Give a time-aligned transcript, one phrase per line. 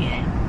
[0.00, 0.47] 园。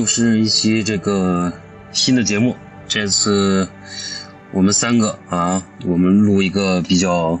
[0.00, 1.52] 又是一期这个
[1.92, 2.56] 新的节目。
[2.88, 3.68] 这次
[4.50, 7.38] 我们三个啊，我们录一个比较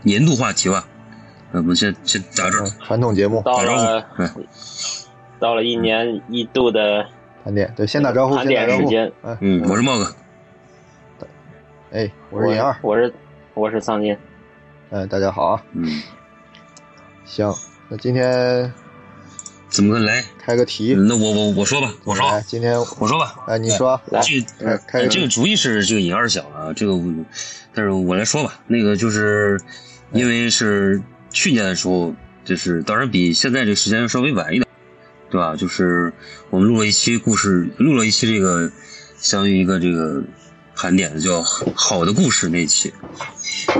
[0.00, 0.88] 年度话题吧。
[1.50, 3.76] 那我们先先打这儿，传统节目到打招
[4.28, 4.42] 呼
[5.38, 7.06] 到了一年一度的
[7.44, 8.88] 盘点，对，先打招呼，盘先打招呼。
[8.88, 9.12] 点时间。
[9.20, 10.16] 嗯，嗯，我是茂哥，
[11.92, 13.12] 哎，我是尹二，我是
[13.52, 14.16] 我是桑金。
[14.88, 15.62] 嗯，大家好啊。
[15.72, 16.02] 嗯，
[17.26, 17.52] 行，
[17.90, 18.72] 那今天
[19.72, 20.22] 怎么个来？
[20.38, 23.34] 开个题，那我我我说吧，我说，今天我说吧。
[23.48, 26.92] 哎，你说，来这个这个主意是这个尹二想的啊，这个
[27.72, 29.58] 但是我来说吧，那个就是
[30.12, 31.00] 因为是
[31.30, 34.66] 去年的时候，就是当然比现在这个时间稍微晚一点，
[35.30, 35.56] 对吧？
[35.56, 36.12] 就是
[36.50, 38.70] 我们录了一期故事，录了一期这个
[39.16, 40.22] 相当于一个这个
[40.76, 42.92] 盘点的叫好的故事那一期，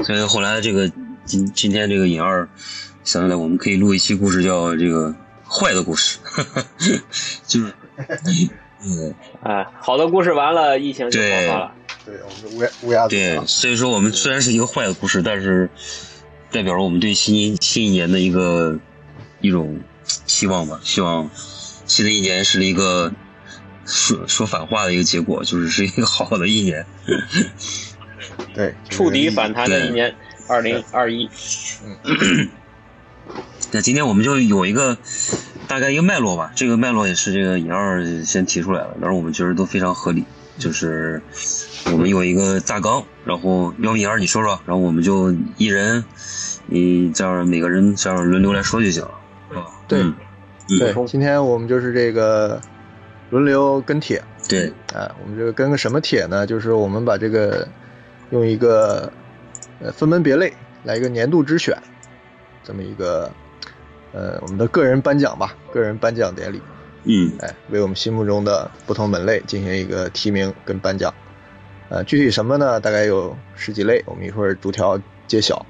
[0.07, 0.91] 所以后来这个
[1.27, 2.49] 今今天这个尹二
[3.05, 5.15] 想起来，我们可以录一期故事叫这个
[5.53, 6.19] 坏的故事，
[7.47, 7.75] 就是
[8.85, 9.15] 嗯。
[9.43, 11.75] 哎，好的故事完了，疫情就爆发了。
[12.05, 15.69] 对，我们的乌鸦乌鸦嘴对啊，，所以说我们虽然是一个坏的故事，但是
[16.51, 18.79] 代表了我们对新新一年的一个
[19.41, 20.81] 一种期望吧。
[20.83, 21.31] 希望
[21.87, 23.13] 新的一年是一个
[23.85, 26.85] 说说反话的一个结果，就是是一个好的一年。
[28.55, 30.13] 对，触底反弹的一年，
[30.49, 31.31] 二零二一。
[33.75, 34.99] 那今天我们就有一个
[35.67, 40.25] 大概一个脉络吧，这个脉络也是这个尹二先提出来了，然后我们觉得都非常合理，
[40.59, 41.23] 就是
[41.87, 46.05] 我们有一个大纲，然后要不尹二你说说，然后我们就一人，
[46.67, 49.11] 你这样每个人这样轮流来说就行了，
[49.49, 49.67] 是吧？
[49.89, 50.15] 对嗯
[50.79, 52.61] 对，今天我们就是这个
[53.31, 56.47] 轮流跟帖，对，啊，我们这个跟个什么帖呢？
[56.47, 57.67] 就是我们把这个
[58.31, 59.11] 用一个
[59.81, 60.53] 呃分门别类
[60.85, 61.77] 来一个年度之选，
[62.63, 63.31] 这么一个
[64.13, 66.61] 呃我们的个人颁奖吧，个人颁奖典礼，
[67.05, 71.13] 嗯哎，为我们心目中的不同门类进行一个提名跟颁奖。
[71.89, 72.81] 呃，具体什么呢？
[72.81, 75.65] 大概有十几类，我们一会儿逐条揭晓。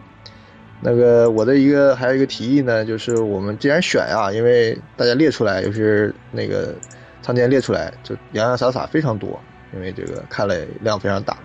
[0.81, 6.75] 那个我的一个还有一个提议呢，就是我们既然选啊，因为大家列出来，尤其是那个
[7.23, 9.41] 仓间列出来，就洋洋洒洒非常多，
[9.75, 11.37] 因为这个看了量非常大，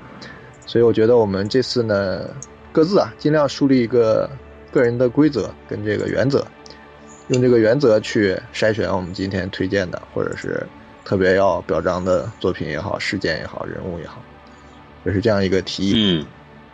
[0.66, 2.28] 所以我觉得我们这次呢，
[2.72, 4.30] 各自啊尽量树立一个
[4.72, 6.46] 个人的规则跟这个原则，
[7.30, 10.66] 用这个原则去筛选我们今天推荐的或者是
[11.04, 14.22] 特别要表彰的作品也好、事件也好、人物也好，
[15.06, 15.94] 就是这样一个提议。
[15.98, 16.26] 嗯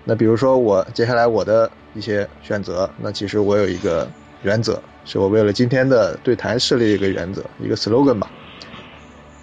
[0.06, 4.06] 那比如说我接下来我的一些选择，那其实我有一个
[4.42, 8.30] 原则，是我为了今天的对谈设立一个原则，一个 slogan 吧。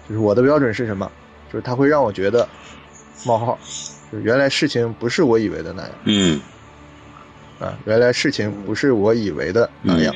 [0.07, 1.11] 就是我的标准是什么？
[1.51, 2.47] 就是它会让我觉得，
[3.25, 3.57] 冒号，
[4.11, 6.39] 就是原来事情不是我以为的那样嗯
[7.59, 10.13] 啊，原来事情不是我以为的那样。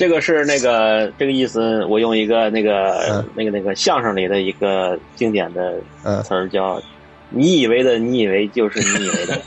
[0.00, 3.28] 这个是那个这个意思，我用一个那个、嗯。
[3.34, 5.74] 那个那个相声里的一个经典的
[6.04, 6.22] 嗯。
[6.22, 6.80] 词儿叫
[7.28, 9.38] “你以为的你以为就是你以为的。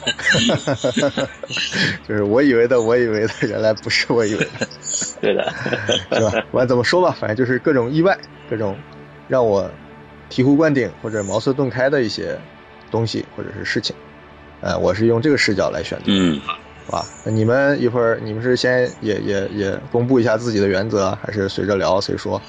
[2.08, 4.68] 就是我以为的，我以为的，原来不是我以为的，”，
[5.20, 5.52] 对的，
[6.12, 6.30] 是吧？
[6.52, 8.16] 不管怎么说吧，反正就是各种意外，
[8.48, 8.78] 各种
[9.28, 9.68] 让我
[10.30, 12.38] 醍醐灌顶或者茅塞顿开的一些
[12.92, 13.96] 东西或者是事情。
[14.62, 16.40] 呃，我是用这个视角来选择，嗯，
[16.86, 17.06] 好吧？
[17.24, 22.42] 那你们一会儿你们是先也也也公布一下自己的原则，还是随着聊随说？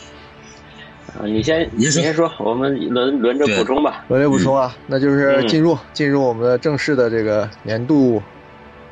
[1.16, 4.04] 啊，你先你先说，我们轮轮着补充吧。
[4.08, 8.20] 轮流补充啊，那就是嗯进入进入我们的正式的这个年度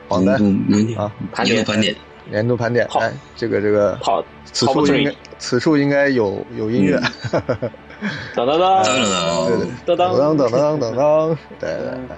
[0.07, 1.97] 榜单年度年啊，盘点盘点，
[2.31, 2.87] 年度盘点。
[2.89, 7.01] 好哎，这个这个，好，此处应该此处应该有有音乐。
[8.37, 9.57] 当当当当，对
[9.87, 12.17] 对，当当当当当当当，对对对。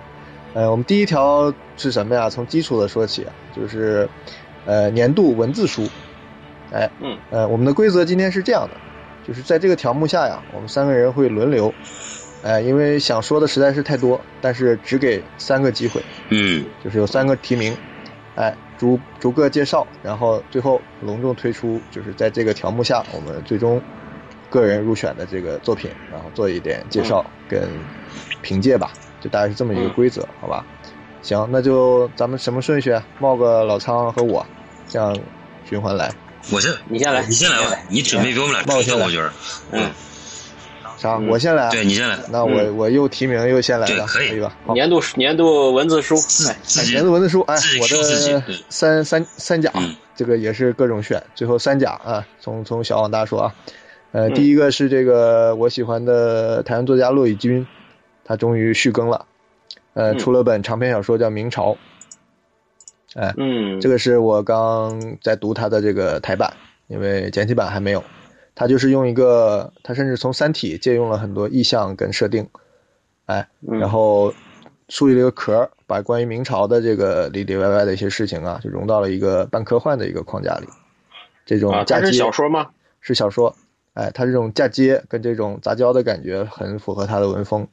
[0.54, 2.30] 呃，我们第一条是什么呀？
[2.30, 4.08] 从基础的说起啊，就是
[4.64, 5.86] 呃年度文字书。
[6.70, 8.76] 哎，嗯，呃，我们的规则今天是这样的，
[9.26, 11.74] 就是在这个条目下呀，我们三个人会轮流。
[12.44, 17.76] 哎，因为想说的实在是太多，但是只给三个机会，嗯就是有三个提名，
[18.36, 23.82] 哎，逐逐个介绍，然后最后隆重推出，就是在这个条目下我们最终
[24.50, 27.68] 个人入选的这个作品，然后做一点介绍跟
[28.42, 28.92] 凭借吧，
[29.25, 30.62] 就大概是这么一个规则，好吧？
[31.23, 34.44] 行，那就咱们什么顺序冒个、老仓和我，
[34.87, 35.17] 这样
[35.67, 36.12] 循环来。
[36.53, 39.32] 我先你先来，你先来吧，你准备比我们俩那我先来充分，我觉得，
[39.71, 39.91] 嗯，
[40.99, 41.15] 啥？
[41.15, 41.71] 嗯我先来啊。
[41.71, 44.55] 对你先来，那我我又提名又先来的，可以吧？
[44.75, 46.15] 年度年度文字书，
[46.47, 53.55] 哎年度文字书，哎，我的三三三甲嗯，这个也是各种选，最后三甲啊，从从小往大说啊，
[54.12, 57.67] 呃，嗯第一个是这个我喜欢的台湾作家骆以军，
[58.25, 59.26] 他终于续更了，
[59.93, 61.73] 呃，嗯出了本长篇小说叫《明朝》，
[63.15, 66.55] 哎，嗯，这个是我刚在读他的这个台版，
[66.88, 68.03] 因为简体版还没有。
[68.56, 72.49] 他就是用一个，他甚至从《三体》借用了很多意象跟设定，
[73.26, 74.32] 哎，嗯然后
[74.88, 80.69] 树立了一个壳儿，把关于明朝的这个里里外外的一些事情啊，就融到了一个半科幻的一个框架里。
[81.44, 82.69] 这种啊，是嫁接小说吗？
[83.00, 83.56] 是小说，
[83.94, 87.67] 哎，他这种嫁接跟这种杂交的感觉很符合他的文风，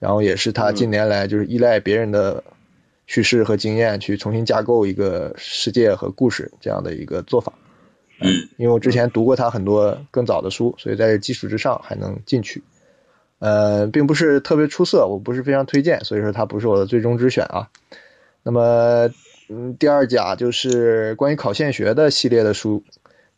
[0.00, 2.42] 然后也是他近年来就是依赖别人的
[3.06, 7.52] 叙事和经验去重新架构一个世界和故事这样的一个做法。
[8.20, 12.62] 嗯，因为我之前读过他很多更早的书，所以在这基础之上还能进去。
[13.38, 17.70] 呃，并不是特别出色，我不是非常推荐，所以说它不是我的最终之选啊。
[18.42, 19.10] 那么，
[19.48, 22.82] 嗯，第二甲就是关于考现学的系列的书，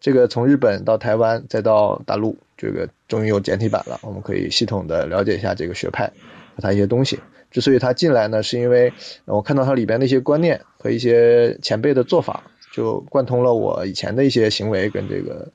[0.00, 6.12] 这个从日本到台湾再到大陆，这个终于有简体版了，我们可以系统的了解一下这个学派
[6.54, 7.18] 和他一些东西。
[7.50, 8.92] 之所以他进来呢，是因为
[9.26, 15.48] 呃我看到他里边的一些观念和一些前辈的做法，就贯通了我以前的一些行为跟这个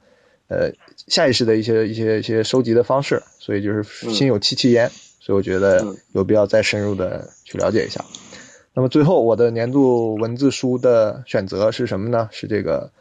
[0.48, 0.72] 呃
[1.08, 4.89] 下意识的一些一些一些收集的方式，所以就是心有戚戚焉，
[5.20, 8.06] 所以我觉得嗯有必要再深入的去了解一下。
[8.75, 12.30] 那么最后我的年度文字书的选择是什么呢？
[12.32, 12.92] 是这个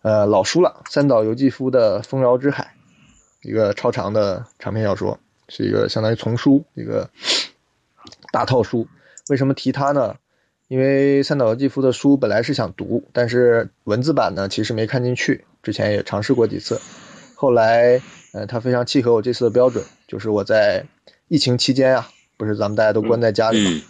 [0.00, 2.72] 呃老书了，三岛由纪夫的《丰饶之海》，
[3.46, 5.18] 一个超长的长篇小说，
[5.54, 7.10] 是一个相当于丛书，一个
[8.32, 8.88] 大套书。
[9.28, 10.16] 为什么提它呢？
[10.68, 16.80] 因为三岛由纪夫的书本来是想读，但是文字版呢其实没看进去，之前也尝试过几次。
[17.34, 18.00] 后来，
[18.32, 20.86] 呃，它非常契合我这次的标准，就是我在
[21.28, 23.82] 疫情期间啊，不是咱们大家都关在家里嘛，嗯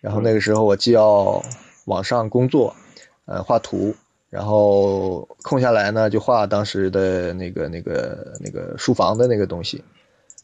[0.00, 1.42] 然后那个时候我既要
[1.86, 2.76] 网上工作，
[3.24, 3.96] 呃，画图，
[4.30, 9.82] 然后空下来呢就画当时的那个那个那个书房的那个东西，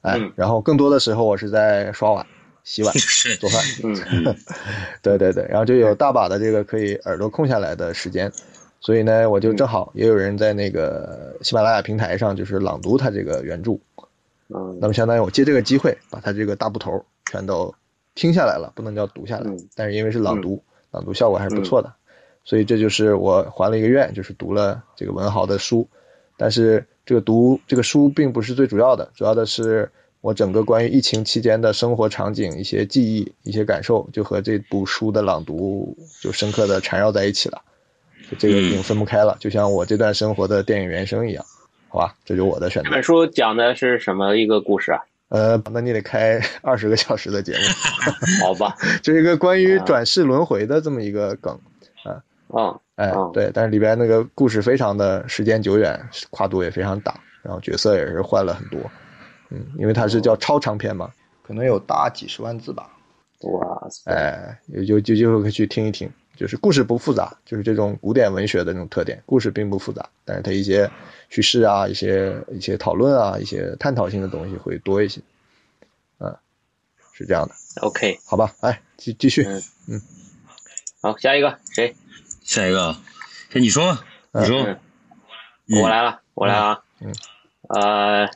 [0.05, 2.27] 哎嗯，然后更多的时候我是在刷碗、
[2.63, 2.93] 洗碗、
[3.41, 4.37] 做饭，嗯。
[5.01, 8.31] 对对对，然后就有大把的这个可以耳朵空下来的时间，
[8.81, 13.79] 所以呢，我就正好也有人在那个喜马拉雅平台上就是朗读他这个原著，
[14.49, 14.79] 嗯。
[14.79, 17.75] 那么相当于我借这个机会把他这个大部头全都
[18.15, 19.51] 听下来了，不能叫读下来。
[19.51, 21.95] 嗯，但是因为是朗读，朗读效果还是不错的，
[22.45, 25.89] 所以这就是我还了一个愿，就是读了这个文豪的书。
[26.37, 37.63] 但是这个读这个书并不是最主要的，主要的是我整个关于疫情期间的生活场景、一些记忆、一些感受，就和这部书的朗读就深刻的缠绕在一起了。
[38.39, 41.45] 这个已经分不开了，就像我这段生活的电影原声一样，
[41.89, 42.15] 好吧？
[42.25, 42.89] 这就是我的选择。
[42.89, 45.01] 这本书讲的是什么一个故事啊？
[45.29, 47.59] 呃，那你得开 二十个小时的节目，
[48.47, 48.75] 好吧？
[49.03, 51.53] 这是一个关于转世轮回的这么一个梗
[52.05, 52.23] 啊。
[52.49, 58.81] 嗯，哎嗯，对，但是里边那个故事非常的时间久远，跨度也非常大，然后角色也是换了很多。
[59.51, 61.11] 嗯，因为它是叫超长篇嘛，
[61.43, 62.91] 可能有大几十万字吧。
[63.41, 66.11] 哇塞，哎，有有有机会可以去听一听。
[66.37, 69.23] 就是故事不复杂，就是这种古典文学的那种特点。
[69.25, 70.91] 故事并不复杂，但是它一些
[71.29, 75.21] 叙事啊、一些一些讨论啊、一些探讨性的东西会多一些。
[76.19, 76.37] 嗯，
[77.13, 78.53] 是这样的，OK，好吧？
[78.63, 79.47] 哎，继继续。
[79.87, 80.03] 嗯
[81.01, 81.95] 好，下一个谁？
[82.45, 82.95] 下一个。
[83.55, 86.81] 你说吧，你说，嗯，我来了，我来了啊。
[87.01, 87.13] 嗯。
[87.69, 88.29] 呃，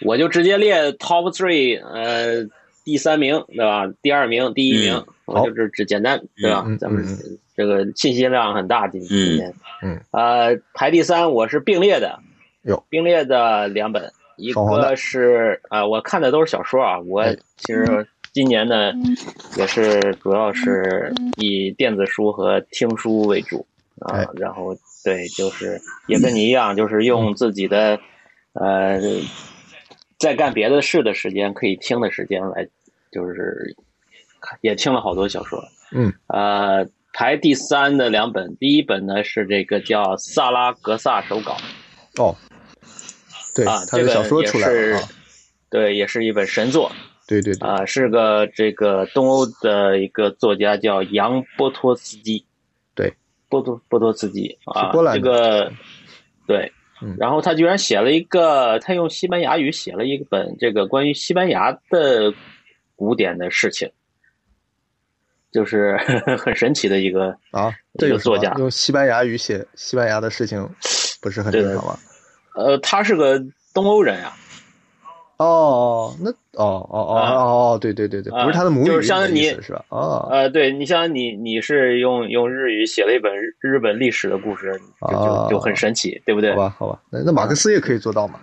[0.00, 2.48] 我就直接列 top three，呃，
[2.84, 3.86] 第三名对吧？
[4.02, 5.06] 第二名、第一名，嗯。
[5.26, 6.64] 我就是只简单对吧？
[6.66, 7.38] 嗯咱们嗯。
[7.56, 12.18] 这个信息量很大，今今年，嗯，呃，排第三，我是并列的，
[12.62, 17.36] 有并列的两本，一个是啊、呃我看的都是小说啊，我哎。
[17.56, 18.92] 其实今年呢
[19.56, 23.66] 也是主要是以电子书和听书为主
[24.00, 27.98] 啊哎，然后对，就是也跟你一样，就是用自己的
[28.52, 29.00] 呃
[30.18, 32.68] 在干别的事的时间，可以听的时间来，
[33.10, 33.74] 就是
[34.60, 35.58] 也听了好多小说，
[35.92, 41.56] 嗯，呃，排第三的两本，第一本呢是这个叫《萨拉格萨手稿》
[42.22, 42.36] 哦，
[43.54, 45.08] 对，啊，他的这个小说出来也是了啊。
[45.70, 46.92] 对，也是一本神作
[47.26, 52.44] 对对对，啊，是个这个东欧的一个作家叫杨波托斯基，
[52.94, 53.12] 对，
[53.48, 55.72] 波托波托斯基啊是波，兰这个。
[56.46, 56.70] 对
[57.02, 62.32] 嗯，然后他居然写了一个，他用西班牙语写了一本这个关于西班牙的
[62.94, 63.90] 古典的事情，
[65.50, 65.96] 就是
[66.38, 68.54] 很神奇的一个啊，这个作家。
[68.58, 70.66] 用西班牙语写西班牙的事情，
[71.20, 71.98] 不是很正常吗？
[72.54, 73.38] 呃，他是个
[73.74, 74.32] 东欧人呀、
[75.38, 79.84] 哦，那哦哦哦啊哦哦，对对对对，啊不是他的母语，就是相当于意思是吧？
[79.90, 84.72] 哦，呃，对你像你你是用用日语写了一本日日本历史的故事，
[85.10, 86.50] 就啊就就很神奇，对不对？
[86.54, 88.40] 好吧好吧，那那马克思也可以做到嘛？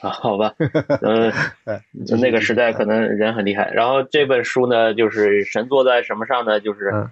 [0.00, 0.54] 啊，好吧，
[1.02, 1.30] 嗯、
[1.64, 3.70] 哎，就那个时代可能人很厉害。
[3.72, 6.60] 然后这本书呢，就是神坐在什么上呢？
[6.60, 7.08] 就是嗯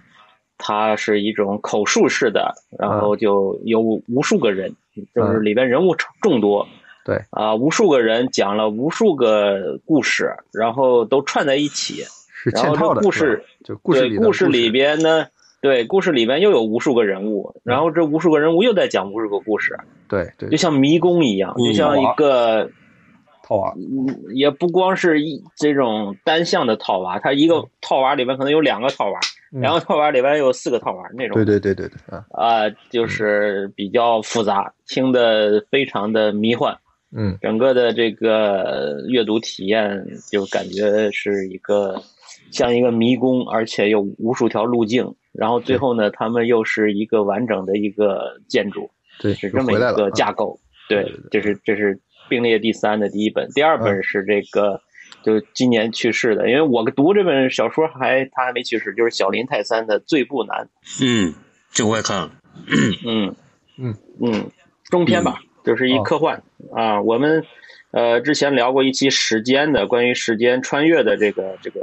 [0.57, 4.73] 它是一种口述式的，然后就有无数个人，
[5.15, 6.67] 就是里边人物众多。
[7.05, 7.21] 对。
[7.31, 12.03] 啊，无数个人讲了无数个故事，然后都串在一起。
[12.47, 14.47] 是然后嵌套的，这故事就故事对里故事。
[14.47, 15.27] 里边呢，
[15.63, 19.75] 对故事里边又有无数个人物，然后这无数个人物又在讲无数个故事，
[20.09, 20.51] 对对。
[20.51, 22.71] 就像迷宫一样，嗯就像一个
[23.43, 29.19] 套娃，嗯，也不光是一这种单向的套娃，它一个套娃里边可能有两个套娃，
[29.55, 29.63] 嗯。
[29.63, 36.77] 两个套娃里边有四个套娃那种，对对对对对啊，啊、就是比较复杂，听的非常的迷幻，
[37.17, 37.39] 嗯。
[37.41, 42.03] 整个的这个阅读体验就感觉是一个
[42.51, 48.91] 像一个迷宫，而且有无数条路径，然后最后呢，他们又是一个完整的一个建筑，
[49.21, 50.59] 对，是这么一个架啊构。
[50.89, 54.03] 对这是这是并列第三的第一本，第二本嗯。
[54.03, 54.81] 是这个。
[55.23, 60.69] 就今年去世的，因为我读这本小说还他还没去世，就是小林泰三的《最不难》。
[61.03, 61.33] 嗯，
[61.71, 62.31] 这个我也看了，
[63.07, 63.35] 嗯。
[63.79, 63.95] 嗯。
[64.21, 64.51] 嗯，
[64.91, 66.43] 中篇吧，就是一哦科幻、
[66.73, 67.01] 啊。
[67.01, 67.45] 我们
[67.91, 71.81] 呃之前聊过一期时间的关于时间穿越的这个这个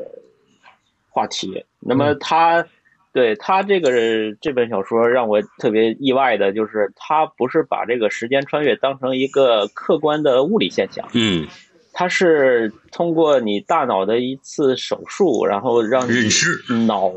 [1.10, 1.66] 话题。
[1.80, 2.66] 那么嗯他、
[3.12, 3.92] 对他这个
[4.40, 11.46] 这本小说让我特别意外的就是，他不是把这个时间穿越当成一个客观的物理现象，嗯，
[11.92, 17.12] 它是通过你大脑的一次手术，然后让你认知脑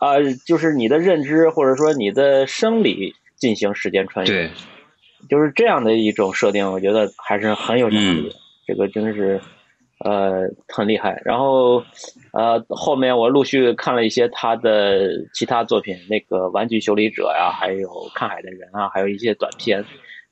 [0.00, 0.14] 啊、
[0.46, 4.50] 就是你的认知或者说你的生理进行时间穿越，对，
[5.28, 8.34] 就是这样的一种设定，我觉得还是很有想象力的。
[8.66, 9.40] 这个真的是
[10.04, 11.20] 呃很厉害。
[11.24, 11.82] 然后
[12.32, 19.84] 呃后面我陆续看了一些他的其他作品，那个《玩具修理者》呀，还有《看海的人》啊，还有一些短片。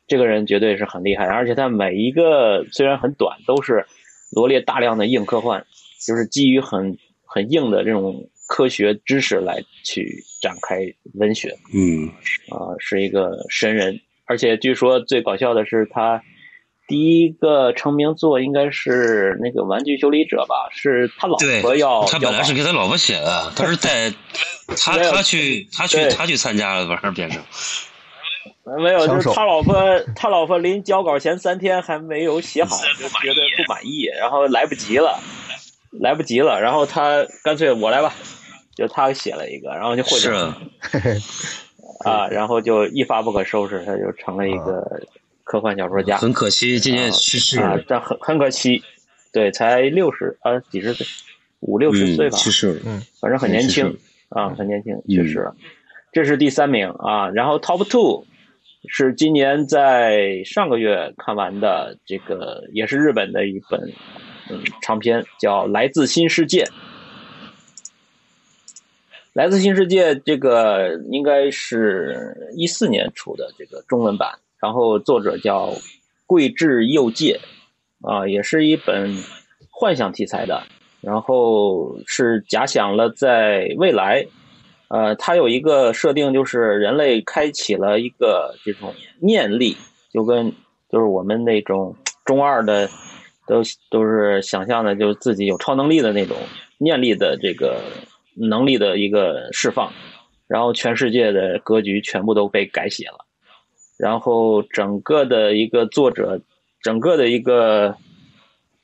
[0.08, 3.84] 这个人绝对是很厉害，而且他每一个虽然很短，都是
[4.30, 5.60] 罗列大量的硬科幻，
[6.06, 8.14] 就是基于很很硬的这种
[8.46, 10.78] 科学知识来去展开
[11.14, 11.48] 文学。
[11.74, 12.06] 嗯
[12.54, 16.22] 啊、是一个神人，而且据说最搞笑的是他
[16.88, 24.12] 第一个成名作应该是那个《玩具修理者》吧，是他老婆要，他本来是给他老婆写的，他是在
[24.78, 27.42] 他他去他去他去参加了，儿变成
[28.78, 29.74] 没有，就是他老婆，
[30.14, 35.18] 他老婆临交稿前三天还没有写好， 就觉得不满意，然后来不及了，
[36.00, 38.14] 来不及了，然后他干脆我来吧，
[38.76, 40.54] 就他写了一个，然后就获是奖
[42.06, 45.02] 啊，然后就一发不可收拾，他就成了一个
[45.44, 46.16] 科幻小说家。
[46.16, 48.82] 很可惜今年去世了，，啊但很很可惜，
[49.32, 51.06] 对，才六十啊几十岁，
[51.60, 53.96] 五六十岁嗯，吧，去世了，嗯反正很年轻
[54.28, 55.54] 啊，很年轻，嗯去世了。
[56.12, 58.24] 这是第三名啊，然后 Top Two
[58.88, 63.80] 是今年在上个月看完的，这个也是日本的一本
[64.48, 66.64] 嗯长篇，叫《来自新世界》。
[69.36, 75.74] 来自新世界这个应该是一四年出的这个中文版，然后作者叫
[76.24, 77.38] 桂志佑介，
[78.00, 79.14] 啊，也是一本
[79.70, 80.62] 幻想题材的，
[81.02, 84.26] 然后是假想了在未来，
[84.88, 89.76] 呃，它有一个设定就是人类开启了一个这种念力，
[90.10, 90.50] 就跟
[90.88, 92.88] 就是我们那种中二的
[93.46, 96.38] 都都是想象的，就是自己有超能力的那种
[96.78, 97.82] 念力的这个
[98.36, 99.90] 能力的一个释放，
[100.46, 103.24] 然后全世界的格局全部都被改写了，
[103.98, 106.40] 然后整个的一个作者，
[106.80, 107.96] 整个的一个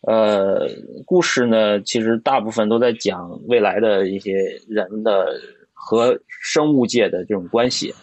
[0.01, 0.69] 呃
[1.05, 4.33] 故事呢，其实大部分都在讲未来的一些
[4.69, 5.39] 人的
[5.73, 7.95] 和生物界的这种关系。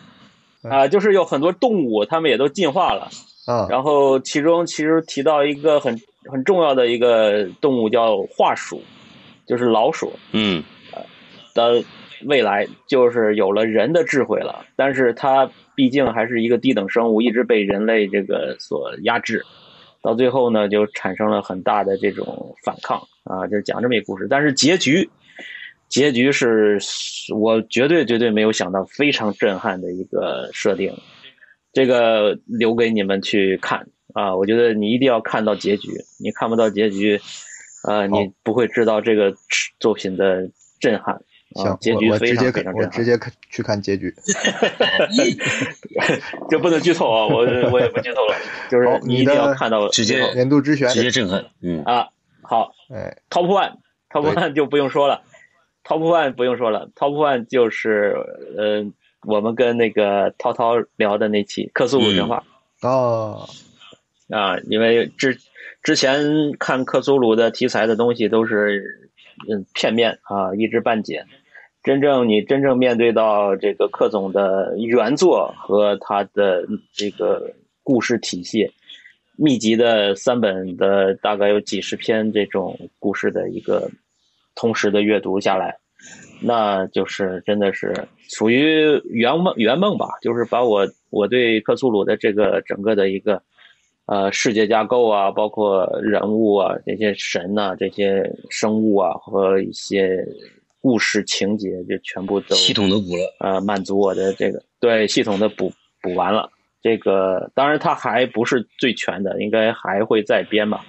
[0.61, 3.07] 啊、就是有很多动物，它们也都进化了，
[3.45, 8.83] 啊，然后其中其实提到一个很很重要的一个动物叫化鼠，
[9.47, 10.11] 就是老鼠。
[10.33, 10.61] 嗯
[11.59, 11.83] 的
[12.25, 19.43] 未来就是有了人的智慧了，但是它毕竟还是一个低等生物，一直被人类这个所压制，
[20.01, 25.09] 到最后呢就产生了很大的这种反抗啊，就是讲这么一个故事，但是结局。
[25.87, 26.77] 结局是
[27.35, 30.93] 我绝对绝对没有想到，非常震撼的一个设定。
[31.73, 34.35] 这个留给你们去看啊！
[34.35, 35.89] 我觉得你一定要看到结局，
[36.23, 37.19] 你看不到结局，
[37.88, 39.34] 呃，你不会知道这个
[39.79, 40.47] 作品的
[40.79, 41.19] 震撼
[41.55, 44.13] 啊行！，结局非常我我直接看，非常，我直接看去看结局。
[46.49, 47.25] 这不能剧透啊！
[47.27, 47.39] 我
[47.71, 48.35] 我也不剧透了，
[48.69, 52.07] 就是你一定要看到直接年度之选，直接震撼，嗯啊！
[52.41, 55.21] 好哎，，Top One，Top One 就不用说了
[55.83, 58.15] ，Top One 不用说了，Top One 就是
[58.57, 58.85] 呃，
[59.23, 62.43] 我们跟那个涛涛聊的那期《克苏鲁神话》
[62.88, 63.47] 哦，
[64.29, 65.38] 啊，因为之
[65.83, 69.09] 之前看克苏鲁的题材的东西都是
[69.49, 71.25] 嗯片面啊，一知半解。
[71.89, 78.71] 真正你真正面对到这个克总的原作和他的这个故事体系，
[79.36, 83.89] 密集的三本的大概有几十篇这种故事的一个
[84.54, 85.75] 同时的阅读下来，
[86.43, 87.91] 那就是真的是
[88.30, 93.41] 属于圆梦圆梦吧，就是把我我对克苏鲁的这个整个的一个
[94.06, 100.23] 呃世界架构啊，包括人物啊，这些神呐、这些生物啊和一些
[100.81, 106.49] 故事情节，就全部都系统的补了，呃满足我的这个对系统的补补完了。
[106.81, 110.85] 这个当然它还不是最全的，应该还会再编吧，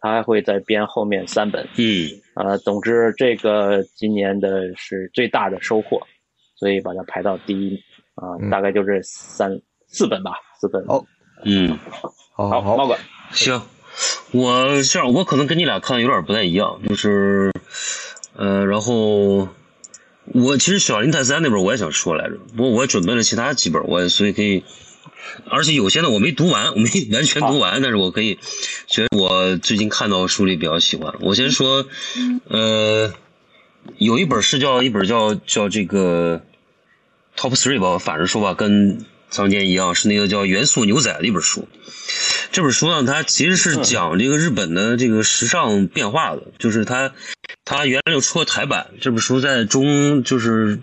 [0.00, 1.66] 它还会再编后面三本。
[1.76, 2.08] 嗯。
[2.34, 6.00] 呃，总之这个今年的是最大的收获，
[6.56, 7.76] 所以把它排到第一
[8.14, 8.50] 啊、嗯。
[8.50, 10.84] 大概就这三四本吧，四本。
[10.86, 11.04] 好。
[11.44, 11.76] 嗯，
[12.32, 12.76] 好，好好。
[12.76, 12.96] 猫哥，
[13.32, 13.60] 行，
[14.32, 17.52] 我这样，我可能跟你俩看的有点不太一样，就是，
[18.36, 19.48] 呃，然后
[20.32, 24.64] 我其实《小林泰三》那本我也想说来着，不过我也准备了其他几本，我也所以可以，
[25.48, 28.38] 而且有些呢我没读完，我没完全读完，但是我可以
[28.86, 31.14] 觉得我最近看到书里比较喜欢。
[31.20, 31.86] 我先说，
[32.48, 33.12] 呃，
[33.98, 36.42] 有一本是叫一本叫叫这个
[37.36, 41.68] Top Three 吧，反正说吧，跟仓间一样，是那个叫《元素牛仔》的一本书。
[42.52, 47.12] 这本书呢，它其实是讲这个日本的这个时尚变化的，就是它
[47.64, 50.80] 它原来就出过台版，这本书在中就是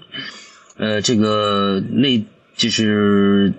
[0.78, 3.54] 呃这个那就是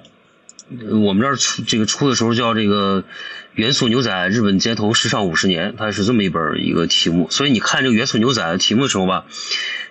[0.91, 3.05] 我们这儿出这个出的时候叫这个
[3.55, 9.25] 元素牛仔日本街头时尚五十年，它是这么一本一个题目，所以你看这个元素牛仔的题目的时候吧，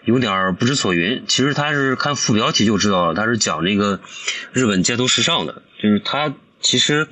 [0.04, 1.24] 有点不知所云。
[1.28, 4.02] 其实它是看副标题就知道了，它是讲这个
[4.52, 7.08] 日本街头时尚的，就是它其实。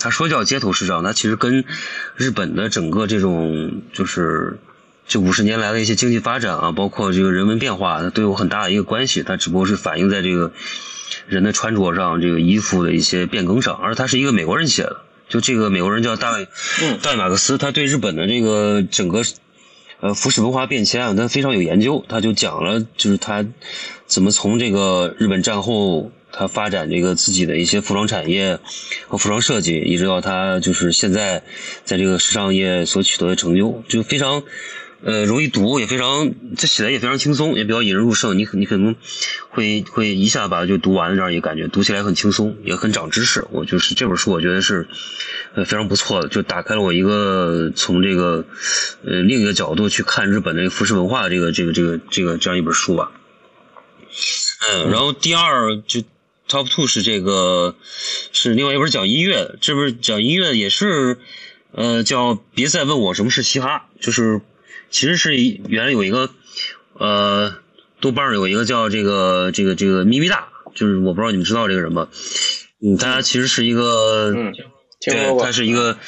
[0.00, 1.64] 他说叫街头时尚，它其实跟
[2.14, 4.60] 日本的整个这种就是
[5.08, 9.22] 这五十年来的一些经济发展啊，包括这个人文变化，它都有很大的一个关系。
[9.22, 10.52] 它只不过是反映在这个
[11.26, 14.98] 人的穿着上，这个衣服的一些变更上，而它是一个美国人写的，
[15.30, 16.46] 就这个美国人叫大卫，
[16.82, 19.22] 嗯大卫马克思，他对日本的这个整个
[20.00, 22.04] 呃服饰文化变迁啊，他非常有研究。
[22.06, 23.46] 他就讲了，就是他
[24.06, 28.58] 怎么从这个日本战后，他发展这个自己的一些服装产业
[29.06, 31.42] 和服装设计，一直到他就是现在
[31.84, 34.42] 在这个时尚业所取得的成就，就非常。
[35.00, 38.36] 呃，容易读，也非常，这写的也非常轻松，也比较引人入胜。
[38.36, 38.96] 你可你可能
[39.48, 43.46] 会会一下把它就读完这样一个感觉，读起来很轻松，也很长知识。
[43.52, 44.88] 我就是这本书，我觉得是
[45.54, 48.44] 呃非常不错的，就打开了我一个从这个
[49.04, 53.12] 呃另一个角度去看日本的服饰文化的这个这个这个这个这样一本书吧。
[54.68, 56.00] 嗯，然后第二就
[56.48, 57.76] top two 是这个
[58.32, 61.18] 是另外一本讲音乐的，这本讲音乐也是
[61.70, 64.40] 呃叫别再问我什么是嘻哈，就是。
[64.90, 66.30] 其实是原来有一个，
[66.94, 67.54] 呃，
[68.00, 72.08] 豆瓣有一个叫这个这个这个咪咪大，就是我不知道你们知道这个人吗？
[72.80, 74.32] 嗯，他其实是一个，
[75.00, 75.98] 对，过他是一个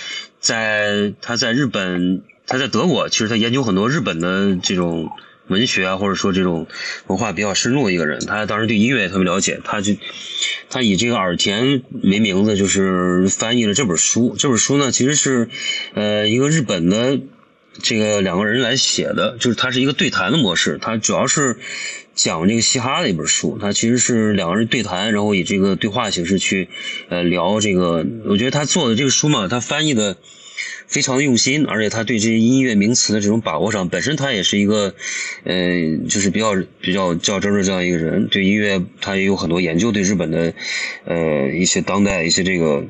[0.40, 5.10] 在他在日本，他在德国，其实他研究很多日本的这种
[5.48, 6.66] 文学啊，或者说这种
[7.06, 8.20] 文化比较深入的一个人。
[8.26, 9.94] 他当时对音乐也特别了解，他就
[10.70, 14.36] 他以这个耳田为名字，就是翻译了这本书。
[14.38, 15.48] 这本书呢，其实是
[15.94, 17.20] 呃一个日本的。
[17.82, 21.56] 这个两个人来写的，就是它是一个对谈的模式，它主要是
[22.14, 23.58] 讲这个嘻哈的一本书。
[23.60, 26.68] 它其实是两个人对谈，然后以这个对话形式去
[27.08, 28.04] 呃聊这个。
[28.26, 30.16] 我觉得他做的这个书嘛，他翻译的
[30.88, 34.94] 非常用心，而且他对这些音乐名词的这种把握上，本身他也是一个
[35.44, 38.26] 呃，就是比较比较较真的这样一个人。
[38.28, 40.52] 对音乐他也有很多研究，对日本的
[41.04, 42.84] 呃一些当代一些这个。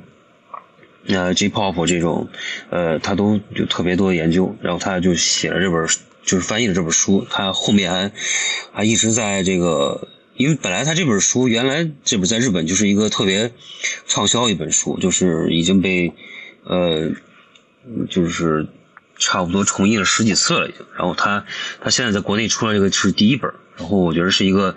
[1.12, 2.28] 呃，J-pop 这种，
[2.70, 5.86] 呃，他都有特别多的研究，然后他就写了这本，
[6.22, 7.26] 就是翻译了这本书。
[7.30, 8.12] 他后面还
[8.72, 13.52] 还一直在这个，因为本来他这本书原来这本在日本就是一个特别
[14.06, 16.12] 畅销一本书，就是已经被
[16.64, 17.10] 呃，
[18.08, 18.68] 就是
[19.18, 20.86] 差不多重印了十几次了已经。
[20.96, 21.44] 然后他
[21.80, 24.76] 他现在在国内出了这个是第一本，然后我觉得是一个，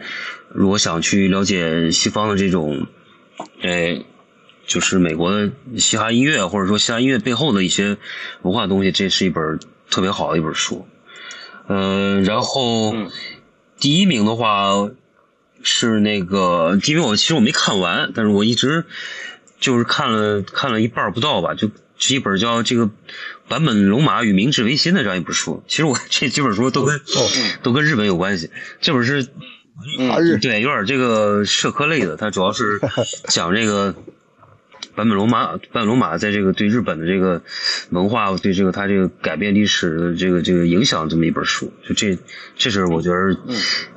[0.53, 2.87] 如果想去了解西方的这种，
[3.61, 4.03] 呃。
[4.65, 7.97] 就是美国的嘻哈音乐，或者说嘻哈音乐背后的一些
[8.43, 10.87] 文化东西，这是一本特别好的一本书。
[11.67, 12.95] 嗯，然后
[13.77, 14.89] 第一名的话
[15.61, 18.85] 是那个，因为我其实我没看完，但是我一直
[19.59, 22.89] 就是看了看了一半不到吧，就是一本叫《这个
[23.49, 25.61] 坂本龙马与明治维新》的这样一本书。
[25.67, 27.01] 其实我 这几本书都跟
[27.61, 28.49] 都跟日本有关系，
[28.81, 29.27] 这本是
[29.99, 32.79] 嗯对有点这个社科类的，它主要是
[33.27, 33.93] 讲这个。
[34.95, 37.41] 坂本龙马，坂本龙马在这个对日本的这个
[37.89, 42.17] 文化，对这个他这个改变历史的这个这个影响这么一本书，就这，
[42.55, 43.37] 这是我觉得，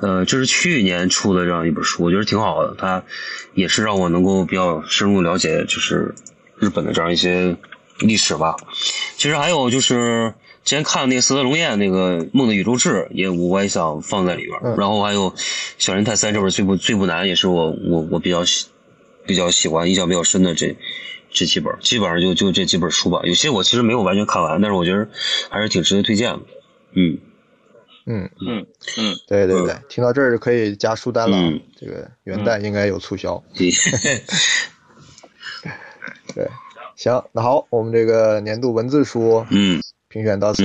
[0.01, 3.03] 呃，这是去年出的这样一本书，我觉得挺好的，它
[3.55, 6.15] 也是让我能够比较深入了解，就是
[6.59, 7.57] 日本的这样一些
[7.99, 8.57] 历史吧。
[9.17, 10.33] 其实还有就是
[10.65, 14.77] 之前看那个斯德龙彦那个《梦的宇宙志》，也我也想放在里边。
[14.77, 15.31] 然后还有
[15.79, 18.67] 《小人泰三》这本最不最不难，也是我我我比较喜。
[19.27, 20.77] 比较喜欢、印象比较深的这
[21.31, 23.21] 这几本，基本上就就这几本书吧。
[23.25, 25.09] 有些我其实没有完全看完，但是我觉得
[25.51, 26.41] 还是挺值得推荐的。
[26.93, 27.19] 嗯
[28.07, 28.67] 嗯嗯
[28.99, 31.37] 嗯，对对对，听到这儿就可以加书单了。
[31.79, 33.43] 这个元旦应该有促销。
[36.35, 36.49] 对，
[36.95, 40.63] 行，那好，我们这个年度文字书嗯评选到此。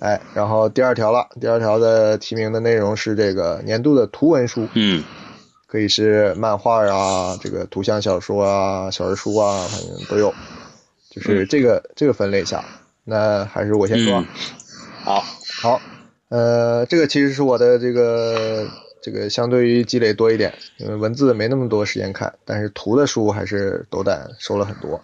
[0.00, 4.68] 哎，然后第二条了，第二条的提名的内容是这个年度的图文书。
[4.74, 5.02] 嗯。
[5.74, 10.32] 可以是漫画啊，这个图像小说啊，小人书啊，反正都有，
[11.10, 12.64] 就是这个这个分类下，
[13.02, 14.24] 那还是我先说。
[15.02, 15.20] 好，
[15.60, 15.80] 好，
[16.28, 18.68] 呃，这个其实是我的这个
[19.02, 25.00] 这个相对于积累多一点，因为文字没那么多时间看，但是图的书还是斗胆收了很多。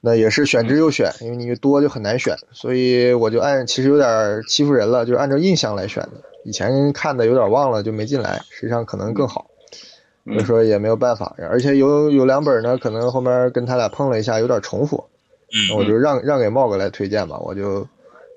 [0.00, 6.20] 那也是选之又选，因为你越多就很难选，所以我就按其实有点欺负人了，就是按照印象来选的。
[6.44, 9.46] 以前看的有点忘了，就没进来，实际上可能更好。
[10.26, 15.04] 所以说也没有办法，而且有有两本呢，可能后面跟他俩碰了一下，有点重复，
[15.48, 17.88] 嗯，我就让让给茂哥来推荐吧，我就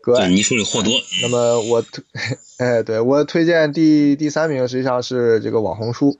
[0.02, 0.30] 哥爱。
[0.30, 0.92] 你说的货多。
[1.22, 2.04] 那么我推，
[2.58, 6.18] 哎，对我推荐第第三名实际上是这个网红书，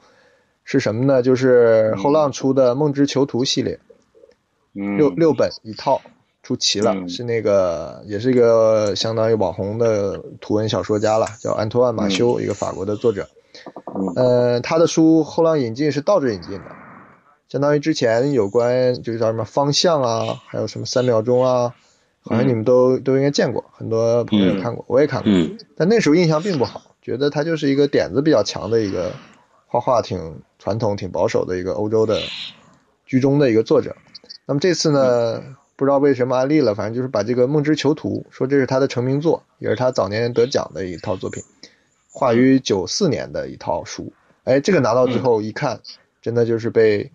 [0.66, 1.22] 是什么呢？
[1.22, 3.80] 就是后浪出的《梦之囚徒》系列，
[4.74, 6.02] 六六本一套
[6.44, 13.30] 出齐了，是那个也是一个相当于网红的图文小说家了，叫安托万马修，一个法国的作者。
[14.16, 16.66] 呃，他的书后浪引进是倒着引进的，
[17.48, 21.74] 相当于之前有关就是叫什么方向啊，还有什么三秒钟啊，
[22.22, 25.32] 好像你们都都应该见过，很多朋友看过，我也看过，
[25.76, 29.12] 但那时候印象并不好，觉得他就是一个点子比较强的一个
[29.68, 32.20] 画画挺传统、挺保守的一个欧洲的
[33.06, 33.96] 居中的一个作者。
[34.46, 35.42] 那么这次呢，
[35.76, 41.44] 不知道为什么安利了，反正就是把这个《梦之囚徒》说这是他的成名作，也是他早年得奖的一套作品，
[42.14, 44.14] 画于九四年的一套书。
[44.46, 45.82] 哎，这个拿到之后一看，
[46.22, 47.12] 真的就是被，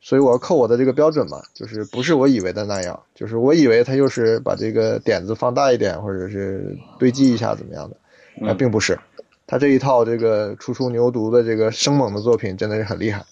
[0.00, 7.96] 所以我要扣我的这个标准嘛，就是不是我以为的那样，就是我以为他又是把这个点子放大一点，或者是堆积一下怎么样的，
[8.40, 8.98] 那并不是，
[9.46, 13.24] 他这一套这个初出牛犊的这个生猛的作品真的是很厉害。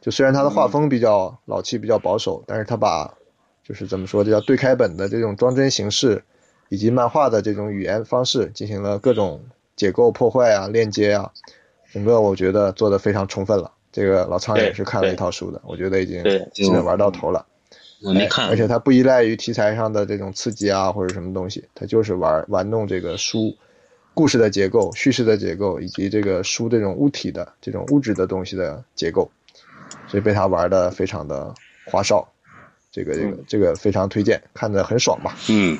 [0.00, 3.14] 就虽然他的画风比较老气、比较保守，但是他把
[3.64, 6.24] 就是怎么说，这叫对开本的这种装帧形式，
[6.68, 9.42] 以及漫画的这种语言方式进行了各种
[9.82, 11.28] 解构破坏啊、链接啊，
[11.92, 13.68] 整个我觉得做的非常充分了。
[13.90, 17.44] 这个老苍也是看了一套书的，我觉得已经基本玩到头了。
[18.00, 23.56] 我没看，而且它不依赖于题材上的这种刺激啊或者什么东西，它就是玩玩弄这个书
[24.14, 29.28] 故事的结构、叙事的结构，以及这个书这种物体的这种物质的东西的结构。
[30.06, 31.52] 所以被他玩的非常的
[31.86, 32.26] 花哨，
[32.92, 35.36] 这个这个这个非常推荐，看的很爽吧？
[35.50, 35.76] 嗯，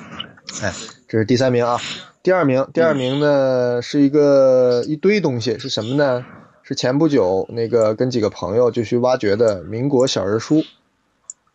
[0.61, 0.73] 哎，
[1.09, 1.79] 这是第三名啊，
[2.23, 6.25] 第二名，第二名呢是一个一堆东西，是什么呢？
[6.63, 10.63] 是前不久那个跟几个朋友就去挖掘的民国小人书。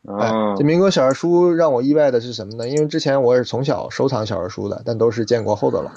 [0.05, 2.67] 哎，这民国小人书让我意外的是什么呢？
[2.67, 5.93] 因为之前我也是从小收藏小人书的，但都是建国后的了。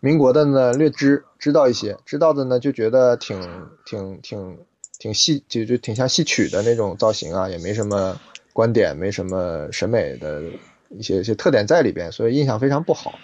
[0.00, 3.40] 民国的呢略知知道一些，知道的呢就觉得挺
[3.84, 4.58] 挺挺。
[4.96, 8.18] 挺戏就就挺像戏曲的那种造型啊，也没什么
[8.52, 10.40] 观点，没什么审美的
[10.88, 13.18] 一些一些特点在里边，所以印象非常不好。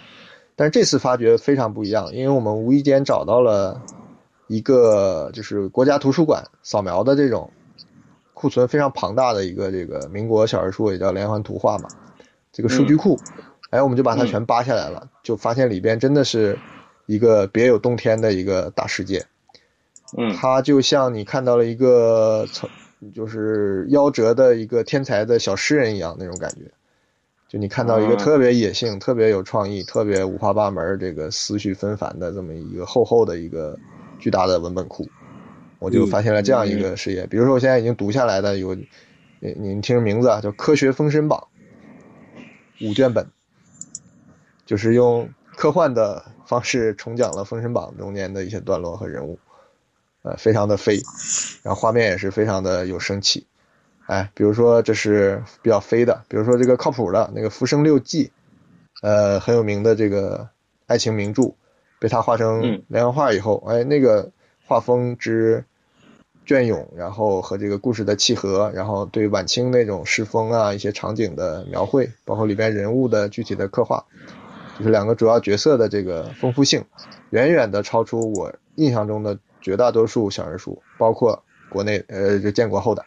[0.55, 3.81] 但是这次发掘非常不一样，因为我们无意间找到了
[4.47, 7.51] 一个就是国家图书馆扫描的这种
[8.33, 11.89] 库存非常庞大的一个这个民国小人书，也叫连环图画嘛，
[12.51, 13.19] 这个数据库，
[13.69, 16.57] 哎，我们就把它全扒下来了，就发现里边真的是
[17.05, 19.25] 一个别有洞天的一个大世界。
[20.17, 22.69] 嗯，它就像你看到了一个从
[23.13, 26.71] 就是夭折的一个天才的小诗人一样那种感觉，
[27.51, 33.77] 就你看到一个特别野性、特别有创意、特别五花八门、这个思绪纷繁的这么一个厚厚的一个
[34.19, 35.05] 巨大的文本库，
[35.77, 37.27] 我就发现了这样一个事业。
[37.27, 41.45] 比如说，我现在已经读下来的有，你你听名字啊，叫《科学封神榜》
[42.89, 43.27] 五卷本，
[44.65, 49.37] 就是用科幻的方式重讲了《封神榜》中间的一些段落和人物。
[50.21, 51.01] 呃，非常的飞，
[51.63, 53.45] 然后画面也是非常的有生气，
[54.11, 58.25] 哎，比如说这是比较飞的，比如说这个靠谱的那个《浮生六记》，
[59.01, 60.49] 呃，很有名的这个
[60.85, 61.53] 爱情名著，
[61.97, 64.29] 被他画成连环画以后，哎，那个
[64.67, 65.63] 画风之
[66.45, 74.03] 隽永，然后和这个故事的契合，然后对晚清那种诗风啊一些场景的描绘，包括里边人物的具体的刻画，
[74.77, 76.83] 就是两个主要角色的这个丰富性，
[77.29, 79.39] 远远的超出我印象中的。
[79.63, 83.05] 绝大多数小人书，包括国内呃就建国后的，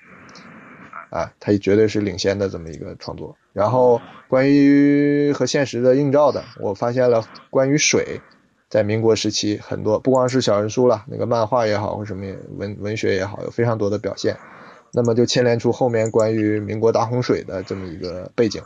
[1.14, 3.36] 啊，它绝对是领先的这么一个创作。
[3.52, 8.20] 然后关于和现实的映照的，我发现了关于水，
[8.68, 14.36] 在民国时期很多，不光是小人书了，那个漫画也好或什么文文学也好，有非常多的表现。
[14.92, 18.60] 那么就牵连出后面关于民国大洪水的这么一个背景。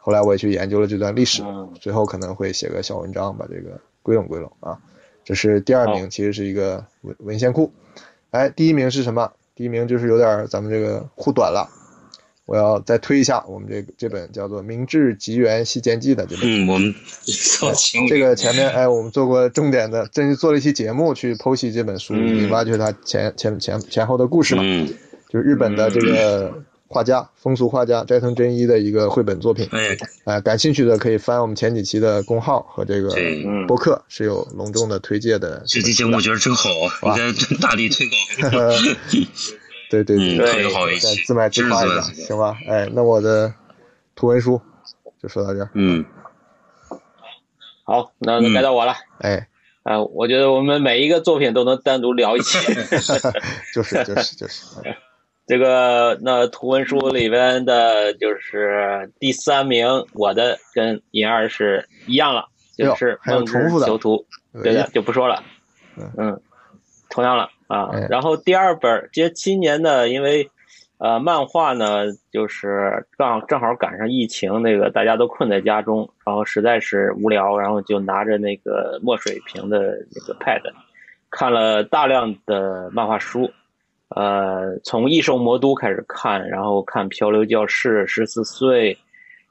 [0.00, 1.44] 后来我也去研究了这段历史，
[1.80, 4.78] 最后可能会写个小文章，把这个归拢归拢啊。
[5.22, 7.72] 这是第二名，其实是一个文文献库。
[8.30, 9.32] 哎，第一名是什么？
[9.54, 11.70] 第一名就是有点咱们这个护短了。
[12.46, 16.44] 我要再推一下我们这个这本叫做《明治吉原西间记》的这本。
[16.44, 16.94] 嗯，我们
[18.08, 22.14] 这个前面哎，我们做过重点的，真是做了一期节目去剖析这本书，
[22.50, 24.62] 挖掘它前前前前后的故事嘛。
[24.64, 24.86] 嗯，
[25.28, 26.62] 就是日本的这个。
[26.86, 29.66] 画家，风俗画家斋藤真一的一个绘本作品。
[29.72, 33.08] 哎，哎，感兴趣的可以翻我们前几期的公号和这个
[33.66, 35.64] 播客，是有隆重的推介的。
[35.66, 36.70] 这期节目我觉得真好，
[37.02, 38.20] 应该大力推广。
[39.90, 42.56] 对对对，特别好一期，自卖自夸一下，行吧？
[42.68, 43.52] 哎，那我的
[44.14, 44.60] 图文书
[45.22, 45.70] 就说到这儿。
[45.74, 46.04] 嗯，
[47.84, 48.94] 好，那该到我了。
[49.20, 49.46] 哎，
[49.82, 52.58] 啊，我觉得我们每一个作品都能单独聊一期。
[53.74, 54.64] 就是就是就是。
[55.46, 64.24] 这个那图文书里边的就是第三名，我的跟银二是一样了，就是梦之囚徒，
[64.62, 65.44] 对的就不说了，
[66.16, 66.40] 嗯，
[67.10, 67.90] 同样了啊。
[68.08, 70.50] 然后第二本，接今年呢，因为
[70.98, 80.60] 呃漫画呢，就是刚正好赶上疫情，那个大家都困在家中，然后实在是无聊，然后就拿着那个墨水屏的那个 pad，
[81.30, 83.50] 看了大量的漫画书。
[84.10, 88.96] 呃，从《异兽魔都》开始看，然后看《漂流教室》十四岁，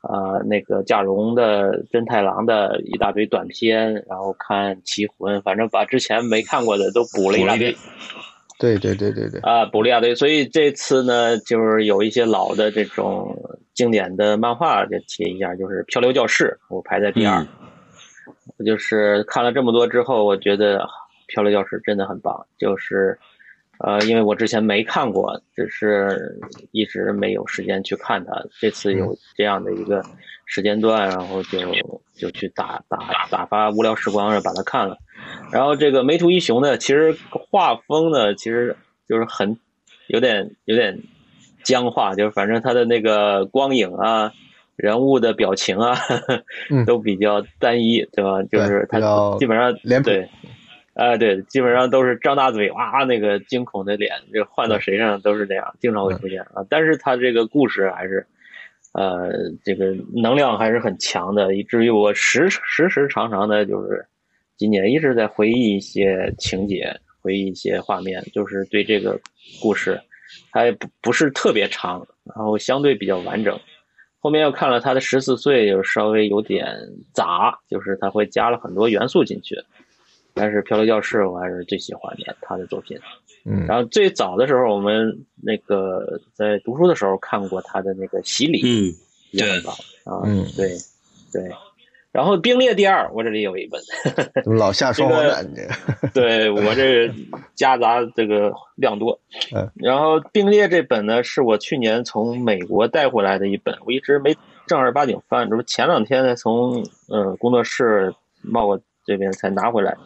[0.03, 7.75] 呃，那个贾蓉的真太郎的一大堆短片，然后看《棋魂》，反正把之前没看过的都补了一大堆。
[8.59, 9.39] 对对对对对。
[9.41, 13.35] 啊，补了一大堆，所以这次呢，就是有一些老的这种
[13.73, 17.41] 经典的漫画就提一下，就是《漂流教室》，我排在第二。
[17.41, 17.47] 嗯
[18.57, 20.79] 我就是看了这么多之后，我觉得
[21.27, 22.45] 《漂流教室》真的很棒。
[22.57, 23.17] 就是，
[23.83, 26.39] 呃，因为我之前没看过，只是
[26.71, 28.31] 一直没有时间去看它。
[28.59, 30.01] 这次有这样的一个
[30.45, 31.59] 时间段，然后就
[32.15, 32.97] 就去打打
[33.29, 34.97] 打发无聊时光，把它看了。
[35.51, 38.75] 然后这个梅图一雄呢，其实画风呢，其实
[39.07, 39.57] 就是很
[40.07, 40.97] 有点有点
[41.63, 44.31] 僵化，就是反正他的那个光影啊。
[44.75, 45.95] 人物的表情啊，
[46.71, 48.41] 嗯都比较单一，对吧？
[48.51, 48.99] 就是他
[49.37, 50.27] 基本上脸谱对，
[50.93, 56.63] 啊、对，基本上都是张大嘴，哇，那个惊恐的脸，就换到谁身上都是这样，经常会出现啊。
[56.69, 58.23] 但是他这个故事还是，
[58.93, 59.31] 呃，
[59.63, 64.05] 这个能量还是很强的，以至于我时时时常常的，就是
[64.55, 69.19] 今年一直在回忆一些情节，回忆一些画面，就是对这个
[69.59, 69.99] 故事
[70.51, 73.59] 还不不是特别长，然后相对比较完整。
[74.19, 76.65] 后面又看了他的十四岁，就稍微有点
[77.13, 79.55] 杂，就是他会加了很多元素进去。
[80.33, 82.97] 但是《漂流教室》我还是最喜欢的他的作品。
[83.45, 88.95] 嗯然后最早的时候，我们那个在读书的时候看过他的那个《洗礼》，嗯，
[89.31, 89.73] 也很棒
[90.05, 90.69] 啊，嗯对
[91.31, 91.51] 对。
[92.13, 93.81] 然后《并列》第二，我这里有一本，
[94.43, 95.43] 怎么老下双黄蛋？
[95.49, 97.11] 你这个 对我这
[97.55, 99.19] 夹杂这个量多。
[99.53, 109.97] 嗯然后《并列》这本呢，是我去年从美国带回来的一本，我一直没正儿八经翻，这不前两天才从呃工作室冒我这边才拿回来，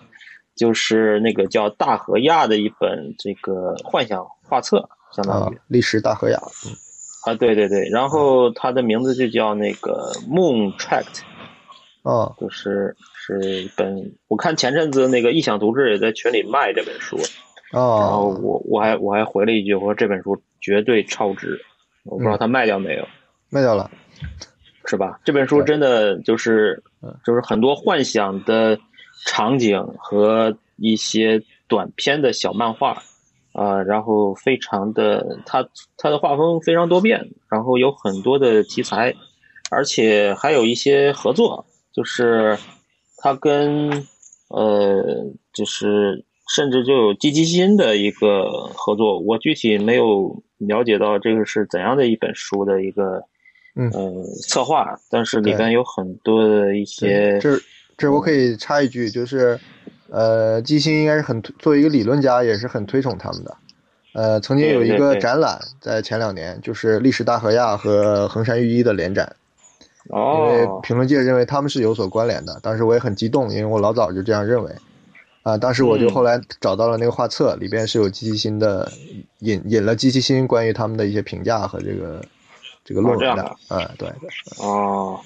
[0.58, 6.38] 就是那个叫大河亚的一本这个幻想画册，相当于，啊历史大河亚，
[7.26, 11.22] 啊，对对对，然后它的名字就叫那个 Moon Tract，
[12.04, 12.34] 啊。
[12.40, 17.18] 就是是一本，我看前阵子那个异想读志也在群里卖这本书，
[17.72, 21.60] 然后啊，我我还我还回了一句，我说这本书绝对超值，
[22.04, 23.08] 我不知道他卖掉没有，
[23.50, 23.90] 卖掉了，
[24.86, 25.20] 是吧？
[25.24, 27.14] 这本书真的就是嗯。
[27.26, 28.80] 就是很多幻想的
[29.26, 33.02] 场景和一些短篇的小漫画，
[33.54, 39.14] 啊、然后非常的它它的画风非常多变，然后有很多的题材，
[39.72, 42.58] 而且还有一些合作，就是
[43.18, 43.90] 它跟
[44.50, 45.04] 呃
[45.54, 46.24] 就是
[46.56, 53.24] 甚至就有积极心的一个合作，我具体没有了解到这个是怎样的一本书的一个。
[53.80, 57.52] 嗯呃，策划，但是里边有很多的一些，这
[57.98, 59.60] 这我可以插一句，就是
[60.10, 63.58] 呃，基辛应该是很作为一个理论家，也是很推崇他们的。
[64.14, 69.36] 呃，曾经有一个展览，在前两年，就是历史大河亚和衡山御一的联展，
[70.10, 72.60] 因为哦，评论界认为他们是有所关联的。
[72.62, 74.72] 当时我也很激动，因为我老早就这样认为。
[75.44, 78.92] 啊，当时我就嗯后来找到了那个画册，里边是有基辛心的
[79.40, 82.22] 引引了基辛关于他们的一些评价和这个
[82.84, 83.44] 这个论文的。
[83.70, 85.20] 啊，对对，哦，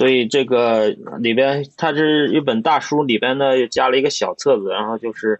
[0.00, 0.88] 所以这个
[1.20, 5.38] 里边它是一本大书，里边呢又加了一个小册子，然后就是，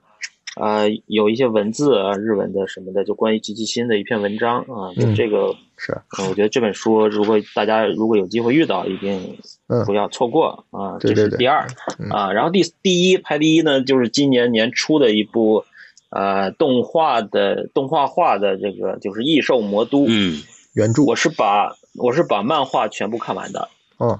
[0.61, 9.35] 呃，有一些文字啊，日文的什么的，就关于吉吉新的一篇文章啊，这个，是，呃我觉得这本书如果大家如果有机会遇到，一定
[9.68, 11.66] 嗯不要错过啊，对对对这是第二
[11.99, 15.64] 嗯啊，然后第第一排第一呢，就是今年年初的一部。
[16.12, 20.42] 呃，动画的动画化的这个就是《异兽魔都》，嗯
[20.75, 23.68] 原著我是把我是把漫画全部看完的
[24.01, 24.18] 嗯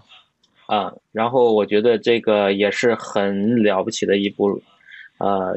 [0.71, 4.63] 啊，然后我觉得这个也是很了不起的一部
[5.19, 5.57] 呃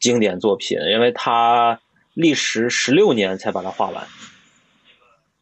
[0.00, 1.78] 经典作品，因为它
[2.14, 4.06] 历时十六年才把它画完。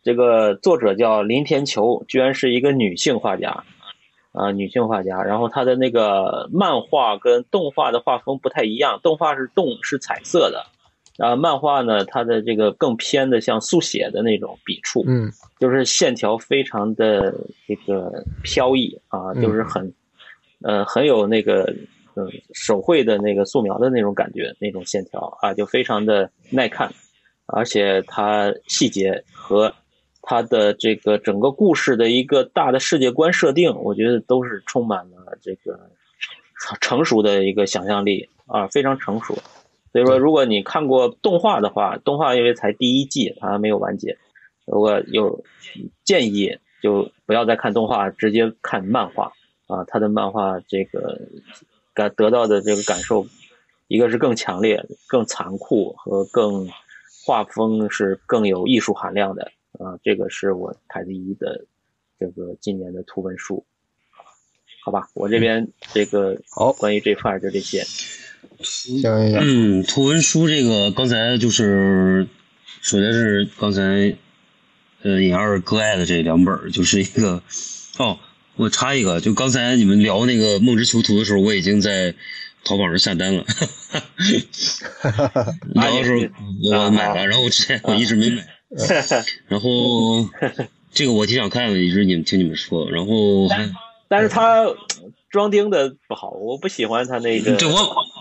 [0.03, 3.63] 这个作者叫林天球，居然是一个女性画家
[4.33, 5.23] 啊，女性画家。
[5.23, 10.67] 然后她的那个漫画跟动画的画风不太一样，动画是动是彩色的，
[11.19, 17.33] 啊，漫画呢，它的这个更偏的像速写的那种笔触，嗯就是线条非常的
[17.69, 19.93] 这个飘逸啊，嗯就是很，
[20.63, 21.73] 呃，很有那个
[22.17, 26.93] 嗯手绘的那个素描的那种感觉，那种线条啊，就非常的耐看，
[27.47, 29.73] 而且它细节和
[30.21, 35.79] 它的这个整个故事的一个大的世界观设定，我觉得都是充满了这个
[36.81, 39.39] 成熟的一个想象力啊，非常成熟。
[39.95, 44.19] 所以说，如果你看过动画的话，动画因为才第一季，它还没有完结。
[44.67, 45.45] 如果有
[46.03, 49.33] 建议，就不要再看动画，直接看漫画
[49.69, 49.85] 啊。
[49.85, 51.21] 他的漫画这个
[51.95, 53.25] 感得到的这个感受，
[53.87, 56.69] 一个是更强烈、更残酷和更
[57.25, 59.97] 画风是更有艺术含量的啊。
[60.03, 61.67] 这个是我排第一的
[62.19, 63.65] 这个今年的图文书。
[64.85, 67.85] 好吧，我这边这个好关于这块儿就这些。
[69.41, 72.27] 嗯，图文书这个刚才就是，
[72.81, 74.17] 首先是刚才
[75.03, 77.43] 呃尹二割爱的这两本儿，就是一个
[77.99, 78.19] 哦，
[78.57, 82.15] 我插一个，就刚才你们聊那个《梦之囚徒》的时候，我已经在
[82.65, 83.45] 淘宝上下单了。
[85.75, 86.23] 聊的时候
[86.71, 88.47] 我买了，然后我之前我一直没买，
[89.49, 90.29] 然后
[90.93, 93.69] 这个我挺想看的，一直你们听你们说，然后还
[94.09, 94.67] 但是他
[95.31, 97.75] 装订的不好，我不喜欢他那个对我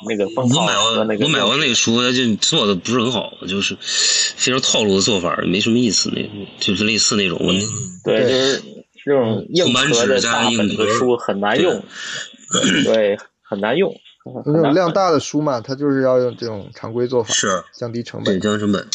[0.07, 6.09] 那个我买完那个我买完那个书，他就做的不是很好，就是非常套路的做法，没什么意思。
[6.13, 6.21] 那
[6.59, 7.37] 就是类似那种，
[8.03, 8.63] 对，对就是
[9.05, 11.83] 这种硬壳的大本的书很难用，
[12.85, 13.93] 对，很难用。
[14.45, 18.41] 那种量大的书嘛，它就是要用这种常规做法，是降低成对本。
[18.41, 18.87] 降成本。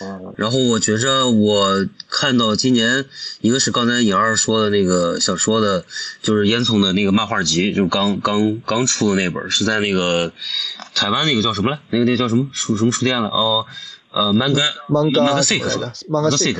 [0.00, 3.06] 嗯然后我觉着我看到今年，
[3.40, 5.84] 一个是刚才颖儿说的那个想说的，
[6.22, 10.32] 就是烟囱的那个漫画集，就是刚刚刚出的那本，是在那个
[10.94, 11.78] 台湾那个叫什么来？
[11.90, 12.48] 那个那个叫什么？
[12.52, 13.28] 书什么书店了？
[13.28, 13.64] 哦，
[14.10, 16.56] 呃，manga Manga sick 是吧？Manga Sick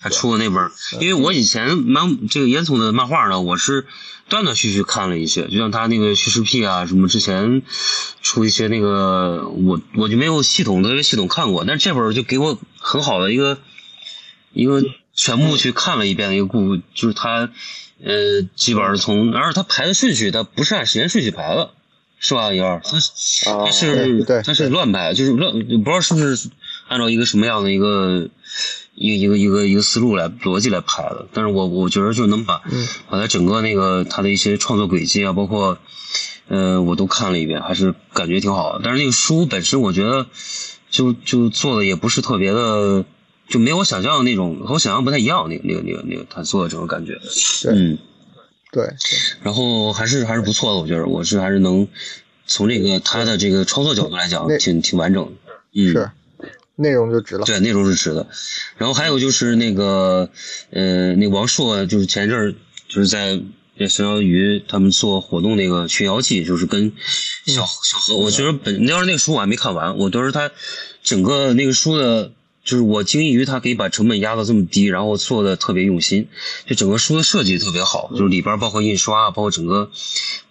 [0.00, 3.86] 他出的那本，因为我以前漫这个烟囱的漫画呢，我是
[4.30, 7.60] 断断续续看了一些，就像他那个叙事癖啊什么，之前
[8.22, 13.58] 出一些那个，我我就没有系统的系统看过，但是这本就给我很好的一个
[14.54, 14.82] 一个
[15.14, 17.50] 全部去看了一遍的一个故，就是他
[18.02, 21.72] 呃基本上从，而且他排的顺序，他不是按时间顺序排的，
[22.18, 22.54] 是吧？
[22.54, 26.48] 幺二，他是啊他是对他是乱排，就是乱，不知道是不是
[26.88, 28.30] 按照一个什么样的一个
[29.00, 31.26] 一个一个一个一个思路来逻辑来拍的。
[31.32, 35.78] 但是我我觉得就能把嗯把他整个那个他的一些创作轨迹啊，包括
[36.48, 38.82] 呃我都看了一遍，还是感觉挺好的。
[38.84, 40.26] 但是那个书本身，我觉得
[40.90, 43.04] 就就做的也不是特别的。
[43.48, 45.48] 就没有我想象的那种，和我想象不太一样。
[45.48, 47.18] 那个、那个、那个、那个，他做的整个感觉，
[47.68, 47.98] 嗯，
[48.70, 48.88] 对，
[49.42, 51.88] 然后还是还是不错的，我觉得我是还是能
[52.46, 55.32] 从这个他的这个创作角度来讲，挺挺完整的。
[55.74, 56.10] 嗯，是
[56.80, 57.44] 内容就值了。
[57.44, 58.26] 对，内容是值的。
[58.76, 60.28] 然后还有就是那个
[60.70, 62.54] 呃，那王朔就是前一阵儿
[62.88, 63.40] 就是在
[63.78, 66.92] 这沈小鱼他们做活动那个《群妖记》，就是跟
[67.46, 70.50] 小小何，我觉得本那要是那个书我还没看完，我都是他
[71.02, 72.32] 整个那个书的。
[72.62, 76.28] 就是我惊异于他可以把成本压到这么低，然后做的特别用心，
[76.66, 79.90] 就整个书的设计特别好，就是里边包括印刷，包括整个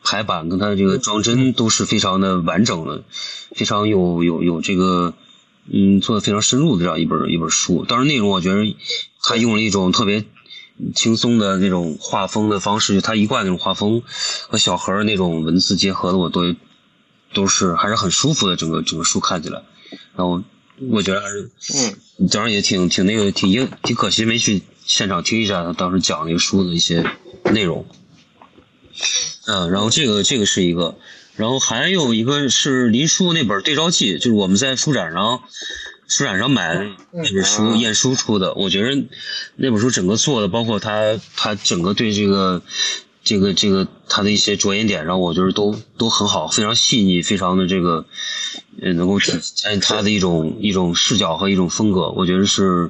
[0.04, 3.04] 排版跟它的这个装帧都是非常的完整的，
[3.56, 5.14] 非常有有有这个
[5.72, 7.86] 嗯做的非常深入的这样一本一本书。
[7.86, 8.76] 当然内容我觉得
[9.22, 10.26] 他用了一种特别
[10.96, 14.04] 轻松的那种画风的方式，就他一贯那种画风
[14.48, 16.56] 和小何那种文字结合的，我都
[17.34, 19.62] 都是还是很舒服的，整个整个书看起来，
[20.16, 20.44] 然后。
[20.92, 21.52] 我觉得还是，
[22.20, 27.06] 嗯，当然也挺挺那个挺挺挺可惜没去现场听一下他当时讲那个书的一些
[27.52, 27.86] 内容。
[29.46, 30.98] 嗯，然后这个这个是一个，
[31.40, 35.42] 然后还有一个是林书那本对照记，就是我们在书展上
[36.08, 38.54] 书展上买的那本书，晏殊出的。
[38.56, 39.04] 我觉得
[39.56, 42.62] 那本书整个做的，包括他他整个对这个
[43.24, 48.06] 这个这个他的一些着眼点上，我觉得都都很好，非常细腻，非常的这个。
[48.82, 52.90] 呃，能够体现他的一种一种视角和一种风格，我觉得是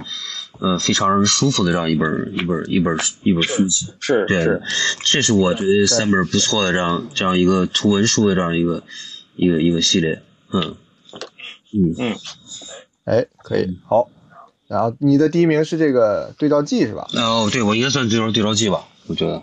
[0.59, 3.87] 呃非常让人舒服的这样一本一本一本一本书籍。
[4.05, 4.61] 对是是，
[5.03, 8.83] 这是我觉得三本不错的这样这样一个图文书的这样一个
[9.35, 10.21] 一个一个系列。
[10.51, 10.75] 嗯
[11.73, 12.15] 嗯嗯，
[13.05, 14.09] 哎，可以好。
[14.67, 17.07] 然后你的第一名是这个对照记是吧？
[17.13, 19.41] 哦，对，我应该算对照对照记吧，我觉得。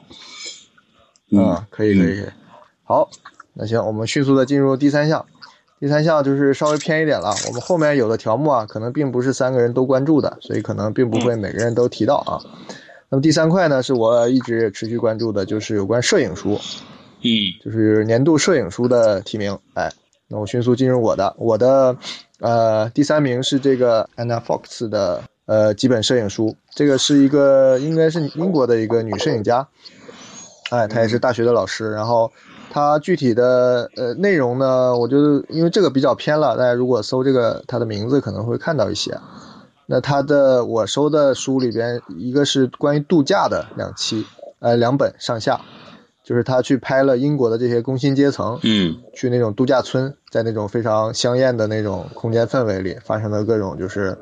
[1.33, 2.27] 嗯，可以可以可以。
[2.85, 3.11] 好，
[3.55, 5.27] 那行，我们迅速的进入第三项。
[5.79, 12.41] 第三项就是稍微偏一点了，我们后面有的条目啊，可能并不是三个人都关注的，所以可能并不会每个人都提到啊。
[13.11, 16.59] 那么第三块呢，是我一直持续关注的，就是有关摄影书，
[17.21, 17.29] 嗯
[17.63, 19.59] 就是年度摄影书的提名。
[19.75, 19.93] 哎，
[20.29, 21.95] 那我迅速进入我的，我的
[22.41, 29.69] 呃第三名是这个 Anna Fox 的呃基本摄影书，这个是一个应该是英国的一个女摄影家，
[30.71, 32.33] 哎，她也是大学的老师，然后。
[32.71, 39.19] 它具体的呃内容呢，我觉得因为这个比较偏了，大家如果搜这个它的名字可能会看到一些。
[39.87, 44.27] 那它的我收的书里边，一个是关于度假的两期，
[44.59, 45.61] 呃两本上下，
[46.25, 54.19] 就是他去拍了英国的这些工薪阶层，嗯去那种度假村，在那种非常香艳的那种空间氛围里，发生的各种就是，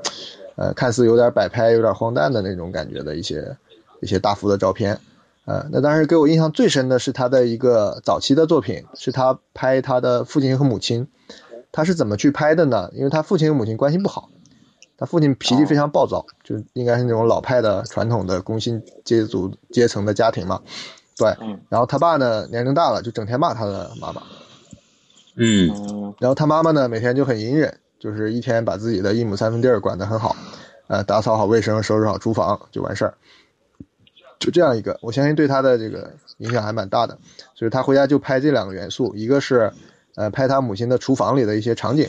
[0.56, 3.56] 呃看似有点摆拍、有点荒诞的那种感觉的一些
[4.02, 5.00] 一些大幅的照片。
[5.44, 11.08] 呃，那当时给我印象最深的是他的一个早期的作品，是他拍他的父亲和母亲。
[11.70, 12.88] 他是怎么去拍的呢？
[12.94, 14.30] 因为他父亲和母亲关系不好，
[14.96, 20.62] 他父亲脾气非常暴躁，就应该是那种老派的传统的工薪阶族阶层的家庭嘛。
[21.16, 21.36] 对，
[21.68, 24.22] 然后他爸呢年龄大了，就整天骂他的妈妈。
[25.36, 30.36] 嗯然后他妈妈呢每天就很隐忍，就是一天把自己的一亩三分地儿管得很好。
[30.86, 33.14] 呃，打扫好卫生，收拾好厨房就完事儿。
[34.38, 37.18] 就这样一个，我相信对他的这个影响还蛮大的。
[37.54, 39.72] 所以他回家就拍这两个元素，一个是
[40.14, 42.06] 呃拍他母亲的厨房里的一些场景，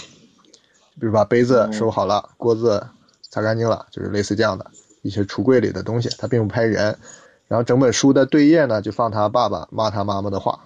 [0.99, 2.87] 比如把杯子收好了，锅子
[3.29, 4.69] 擦干净了，就是类似这样的
[5.01, 6.09] 一些橱柜里的东西。
[6.17, 6.97] 他并不拍人。
[7.47, 10.65] 然后整本书的对页呢，就放他爸爸骂他妈妈的话，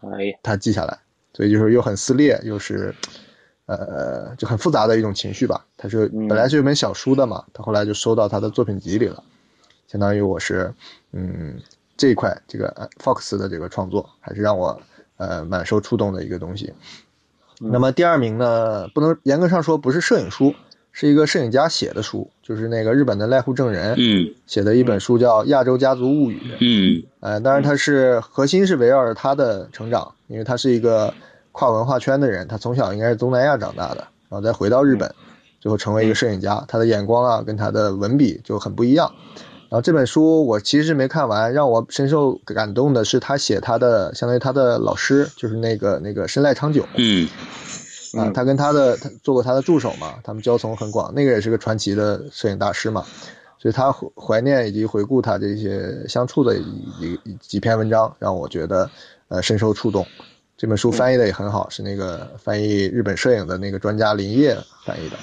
[0.00, 0.98] 哎，他记下来，
[1.34, 2.94] 所以就是又很撕裂，又是，
[3.66, 5.66] 呃，就很复杂的一种情绪吧。
[5.76, 9.22] 他是本来是有本小书的嘛，他后来就收到他的作品集里了，
[9.88, 10.72] 相当于我是，
[11.12, 11.60] 嗯，
[11.96, 14.80] 这一块这个 Fox 的这个创作，还是让我
[15.16, 16.72] 呃蛮受触动的一个东西。
[17.58, 20.54] 那么第二名呢，不能严格上说不是摄影书。
[20.90, 31.14] 是一个摄影家写的书，就是那个日本的濑户正人，嗯，写的一本书叫《亚洲家族物语》，嗯，呃，当然他是核心是围绕着他的成长，因为他是一个
[31.52, 35.14] 跨文化圈的人，他从小应该是东南亚长大的，然后再回到日本，
[35.60, 39.14] 最后成为一个摄影家，他的眼光啊跟他的文笔就很不一样。
[39.70, 47.28] 然后这本书我其实没看完，让我深受感动的是他写他的，相当于他的老师，就是那个那个深濑昌久，嗯。
[48.14, 53.04] 啊，他跟他的他做过他的助手嘛，他们交从很广，那个也是个传奇的摄影大师嘛，
[53.58, 58.90] 所以他怀念以及回顾他这些相处的一几篇文章，让我觉得
[59.28, 60.06] 呃深受触动。
[60.56, 64.56] 这本书翻译的也很好，是那个翻译日本摄影的那个专家林业
[64.86, 65.16] 翻译的。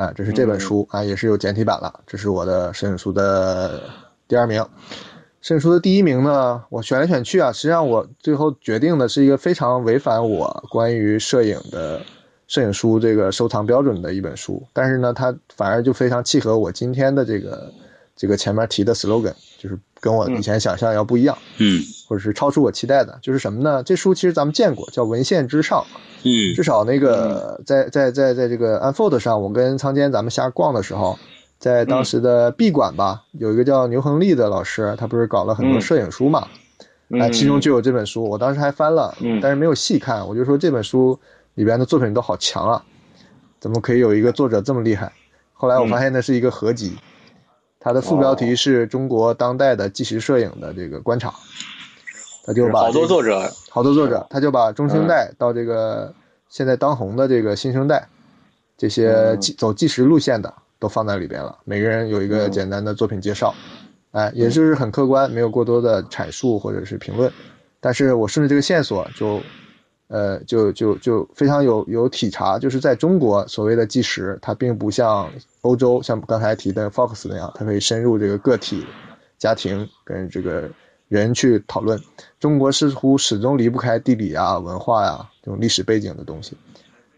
[0.00, 2.00] 啊，这是这本书啊，也是有简体版了。
[2.06, 3.82] 这是我的摄影书的
[4.26, 4.64] 第二名。
[5.42, 12.00] 摄影书的第一名呢，我选来选去啊，实际上我最后决定的是一个非常违反我关于摄影的
[12.46, 17.70] 摄影书这个收藏标准的一本书，但是呢，它反而就非常契合我今天的这个
[18.20, 23.82] 这个前面提的 slogan，就是跟我以前想象要不一样，嗯，或者是超出我期待的，就是什么呢？
[23.82, 25.78] 这书其实咱们见过，叫《文献之上》，
[26.24, 31.18] 嗯，至少那个在在在在这个 Unfold 上，我跟仓坚咱们瞎逛的时候。
[31.58, 36.48] 在当时的闭馆吧，有一个叫牛恒利的老师，他不是搞了很多摄影书嘛？
[37.20, 40.26] 啊，其中就有这本书，我当时还翻了，但是没有细看。
[40.26, 41.18] 我就说这本书
[41.56, 42.82] 里边的作品都好强啊，
[43.60, 45.12] 怎么可以有一个作者这么厉害？
[45.52, 46.96] 后来我发现那是一个合集，
[47.80, 51.34] 它的副标题是中国当代的纪实摄影的这个观察，
[52.46, 56.14] 他就把好多作者，好多作者，他就把中生代到这个
[56.48, 58.06] 现在当红的这个新生代，
[58.78, 60.54] 这些走纪实路线的。
[60.80, 63.54] 都放在里边了，每个人有一个简单的作品介绍，
[64.12, 67.30] 哎，也就是很客观，没有过多的阐述或者是评论。
[67.80, 69.42] 但是我顺着这个线索，就，
[70.10, 75.30] 呃，就就就非常有有体察，就是在中国所谓的纪实，它并不像
[75.60, 78.84] 欧洲，像刚才提的 Fox 那样，它可以深入这个个体、
[79.38, 80.68] 家庭跟这个
[81.06, 81.98] 人去讨论。
[82.40, 86.56] 中国似乎始终离不开地理啊、文化呀这种历史背景的东西，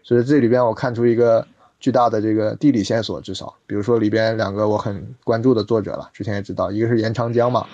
[0.03, 1.45] 所以这里边我看出一个。
[1.79, 7.67] 巨大的这个地理线索，至少，比如说里边两个我很关注的作者了，之前也知道，一个是严长江嘛，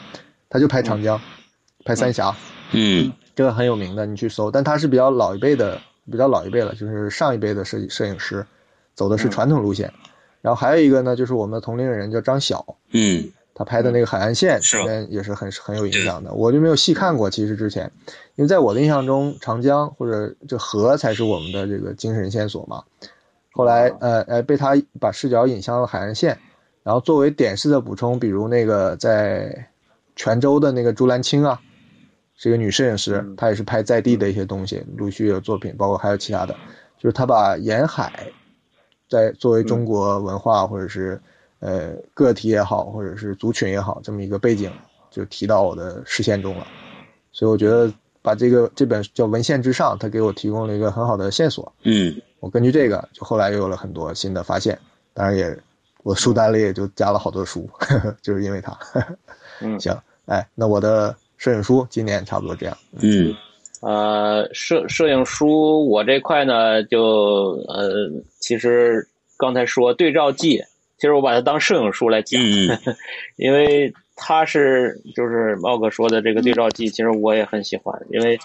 [0.50, 1.22] 他就拍长江，
[1.86, 2.36] 拍三峡，
[2.72, 5.80] 嗯，这个很有名的，你去搜，但他是比较老一辈的，
[6.12, 8.46] 比较老一辈了，就是上一辈的摄摄影师，
[8.96, 9.94] 走的是传统路线。
[10.42, 14.78] 然后还有一个呢，就是我们的同龄人叫张晓，嗯，他拍的那个海岸线，是
[15.10, 16.34] 也是很很有影响的。
[16.34, 17.90] 我就没有细看过，其实之前，
[18.36, 22.84] 因为在我的印象中，长江或者这河才是我们的这个精神线索嘛。
[23.54, 26.38] 后来，呃，呃，被他把视角引向了海岸线，
[26.84, 29.70] 然后作为点式的补充，比如那个在
[30.18, 31.62] 泉州的那个朱兰青啊，
[32.42, 36.56] 是一个女摄影师，她也是拍在地的一些东西，陆续有作品，包括还有其他的，
[36.98, 38.32] 就是她把沿海
[39.10, 41.20] 在作为中国文化或者是
[41.60, 44.72] 呃个体也好，或者是族群也好，这么一个背景，
[45.12, 46.66] 就提到我的视线中了，
[47.34, 52.22] 所以我觉得把这个这本叫《文献之上》，它给我提供了一个很好的线索，嗯。
[52.42, 54.80] 我根据这个，就后来又有了很多新的发现，
[55.14, 55.60] 当然也，
[56.04, 57.70] 我书单里也就加了好多书，
[58.24, 58.80] 就是因为它。
[59.60, 59.94] 嗯，行，
[60.26, 62.78] 哎，那我的摄影书今年差不多这样。
[63.02, 63.34] 嗯，
[63.82, 70.62] 呃，摄摄影书我这块呢，就呃，其实刚才说对照记，
[71.00, 72.40] 其实我把它当摄影书来讲，
[73.38, 78.38] 因为它是就是茂哥说的这个对照记，其实我也很喜欢，因为。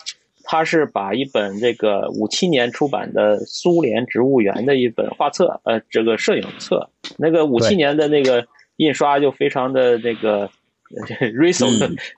[0.47, 6.87] 他是把一本这个五七年出版的苏联植物园的一本画册，呃，这个摄影册，
[7.17, 10.47] 那个五七年的那个印刷就非常的那个
[11.19, 11.69] r e s o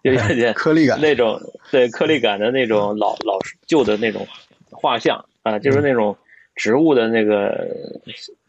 [0.03, 1.01] 就有点颗粒感。
[1.01, 1.41] 那种，
[1.71, 4.27] 对颗粒感的那种老老旧的那种
[4.71, 6.17] 画像啊，就是那种
[6.55, 7.69] 植物的那个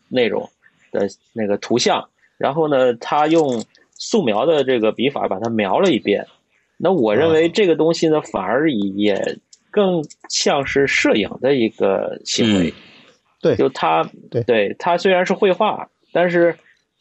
[0.09, 0.49] 那种
[0.91, 2.07] 的那个图像，
[2.37, 3.63] 然后呢，他用
[3.93, 6.25] 素描的这个笔法把它描了一遍，
[6.77, 9.37] 那我认为这个东西呢，反而也。
[9.69, 12.73] 更像是摄影的一个行为，
[13.41, 16.57] 对，就他，对，对他虽然是绘画，但是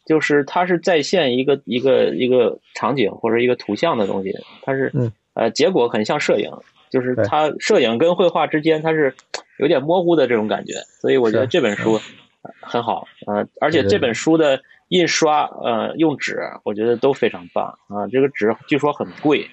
[0.07, 4.33] 就是它是再现一个一个一个场景或者一个图像的东西，
[4.63, 6.49] 它是嗯呃结果很像摄影，
[6.89, 9.13] 就是对它摄影跟绘画之间它是
[9.59, 11.99] 有点模糊的这种感觉，所以我觉得这本书
[12.41, 19.45] 呃很好，呃，而且这本书的印刷呃用纸，我觉得都非常棒啊，这个纸据说很贵，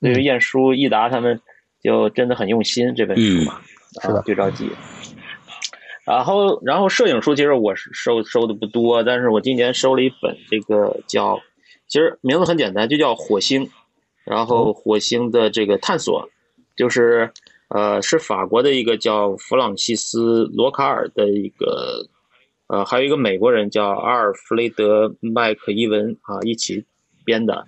[0.00, 1.40] 所以嗯晏殊、益达他们
[1.80, 3.60] 就真的很用心这本书嘛，
[4.02, 4.68] 是的啊，对照记。
[6.10, 11.40] 然后，然后摄影书其实我是收收的不多，但是我今年收了一本这个叫，
[11.86, 13.64] 其实名字很简单，就叫《火星》，
[14.24, 16.28] 然后火星的这个探索，
[16.76, 17.30] 就是
[17.68, 22.08] 呃是法国的一个叫弗朗西斯·罗卡尔的一个，
[22.66, 26.84] 呃还有一个美国人叫阿尔弗雷德·麦克伊文啊一起
[27.24, 27.64] 编的，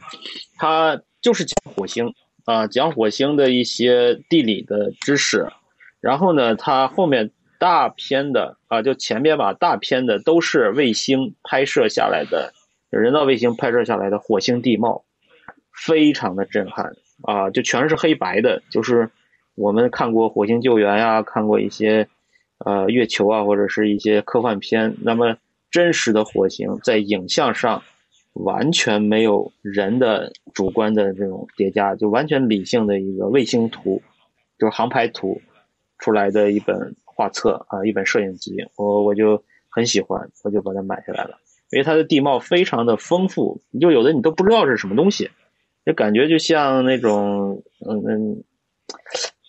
[0.57, 2.13] 他就是讲火星
[2.45, 5.47] 啊，讲火星的一些地理的知识，
[6.01, 7.31] 然后呢，他后面
[7.63, 12.53] 大片的啊，就前面吧，大片的都是卫星拍摄下来的，
[12.91, 15.05] 人造卫星拍摄下来的火星地貌，
[15.73, 19.09] 非常的震撼啊，就全是黑白的，就是
[19.55, 22.09] 我们看过《火星救援》呀，看过一些
[22.59, 25.37] 呃月球啊，或者是一些科幻片，那么
[25.71, 27.81] 真实的火星在影像上
[28.33, 34.03] 完全没有人的主观的这种叠加，就完全理性的一个卫星图，
[34.59, 35.41] 就是航拍图
[35.99, 41.39] 出来的一本画册啊，一本摄影集，我我就很喜欢，我就把它买下来了，
[41.71, 45.31] 因为它的地貌非常的丰富，你就有的你都不知道是什么东西，
[45.87, 48.45] 就感觉就像那种嗯嗯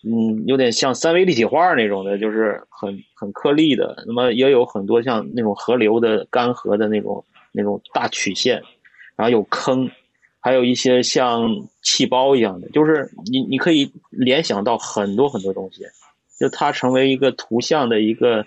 [0.05, 8.61] 嗯，有点像三维立体画那种的，就是很很颗粒的，那么也有很多像那种河流的干涸的那种那种大曲线，
[9.15, 9.89] 然后有坑，
[10.39, 11.49] 还有一些像
[11.81, 15.83] 气包一样的，就是你你可以联想到很多很多东西，
[16.43, 18.45] 就它成为一个图像的一个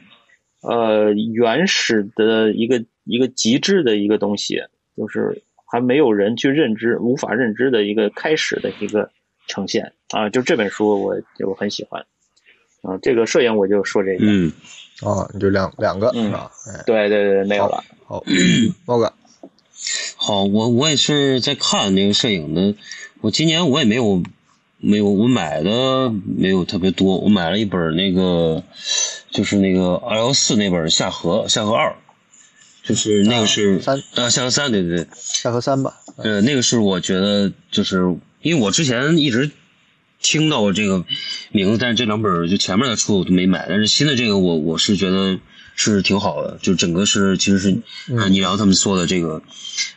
[0.61, 4.61] 呃原始的一个一个极致的一个东西，
[4.95, 9.09] 就是还没有人去认知、无法认知的一个开始的一个
[9.47, 9.95] 呈现。
[10.11, 10.29] 啊！
[10.29, 12.05] 就这本书我就很喜欢。
[12.83, 14.53] 啊，这个摄影我就说这个，嗯，
[15.01, 16.51] 啊，你就两两个嗯啊？
[16.69, 18.23] 哎，对对对，没有了，好，
[18.85, 19.11] 猫哥，
[20.17, 22.75] 好，我我也是在看那个摄影的，
[23.23, 24.23] 我今年我也没有
[24.79, 28.63] 没有我买的没有特别多，我买了一本那个
[29.31, 31.97] 就是那个二幺四那本夏河夏河二，
[32.85, 39.51] 就是那个是啊三啊夏河三对对对，夏河三吧，呃那个是我觉得就是因为我之前一直
[40.21, 41.05] 听到过这个
[41.51, 45.39] 名字，但是这两本就前面的书我都没买，但是新的这个我我是觉得
[45.77, 47.79] 是挺好的，就整个是其实是
[48.19, 49.41] 按倪良他们做的这个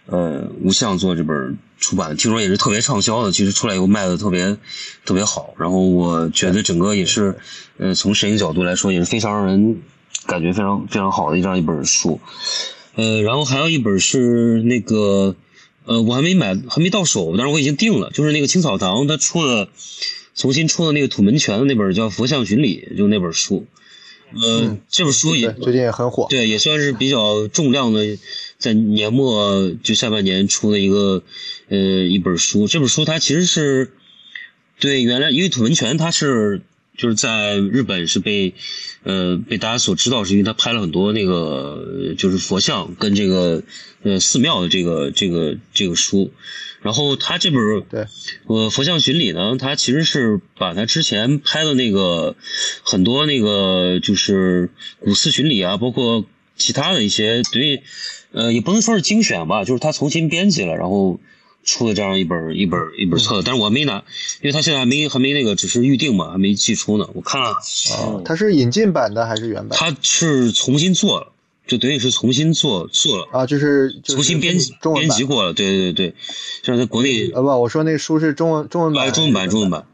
[0.05, 4.55] 呃无相做这本出版，听说也是特别畅销的，其实出来以后卖的特别
[5.05, 7.35] 特别好，然后我觉得整个也是
[7.77, 9.81] 呃从摄影角度来说也是非常让人
[10.27, 12.19] 感觉非常非常好的这样一本书，
[12.93, 15.35] 呃，然后还有一本是那个。
[15.85, 18.11] 呃，我还没买，还没到手，但是我已经定了。
[18.11, 19.69] 就是那个青草堂他出了，
[20.35, 23.65] 重新出的那个土门泉的那本叫《佛像巡礼》，就那本书。
[24.33, 28.17] 呃，嗯这本书也，最近也很火，对，也算是比较重量的，
[28.57, 31.23] 在年末就下半年出的一个
[31.69, 32.67] 呃一本书。
[32.67, 33.91] 这本书它其实是
[34.79, 36.61] 对原来因为土文泉它是
[36.99, 38.53] 就是在日本是被
[39.03, 41.33] 呃被大家所知道，是因为他拍了很多那个
[42.09, 43.63] 呃就是佛像跟这个
[44.03, 46.31] 呃寺庙的这个这个这个书。
[46.81, 48.05] 然后他这本对
[48.47, 52.35] 呃佛像巡礼呢，他其实是把他之前拍的那个
[52.83, 54.69] 很多那个就是
[54.99, 56.25] 古寺巡礼啊，包括
[56.57, 57.83] 其他的一些对，
[58.31, 61.19] 呃，也不能说是精选吧，就是他重新编辑了，然后
[61.69, 64.03] 出了这样一本一本一本册，但是我没拿，
[64.41, 67.07] 因为他现在还没还没那个只是预定嘛，还没寄出呢。
[67.13, 69.77] 我看了，啊，它是引进版的还是原版？
[69.77, 71.31] 他是重新做了，
[71.67, 73.27] 就等于是重新做做了。
[73.31, 76.15] 啊，就是就是重新编辑中文版编辑过了，对对对对，
[76.63, 79.85] 像在国内啊不，我说那书是中文中文版中文版中文版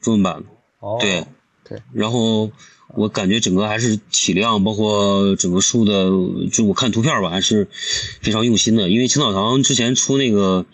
[0.00, 0.44] 中文版，
[0.80, 1.26] 哦，对
[1.68, 2.50] 对，然后
[2.94, 6.10] 我感觉整个还是体量，包括整个书的，
[6.50, 7.68] 就我看图片吧，还是
[8.20, 8.88] 非常用心的。
[8.88, 10.64] 因为青草堂之前出那个，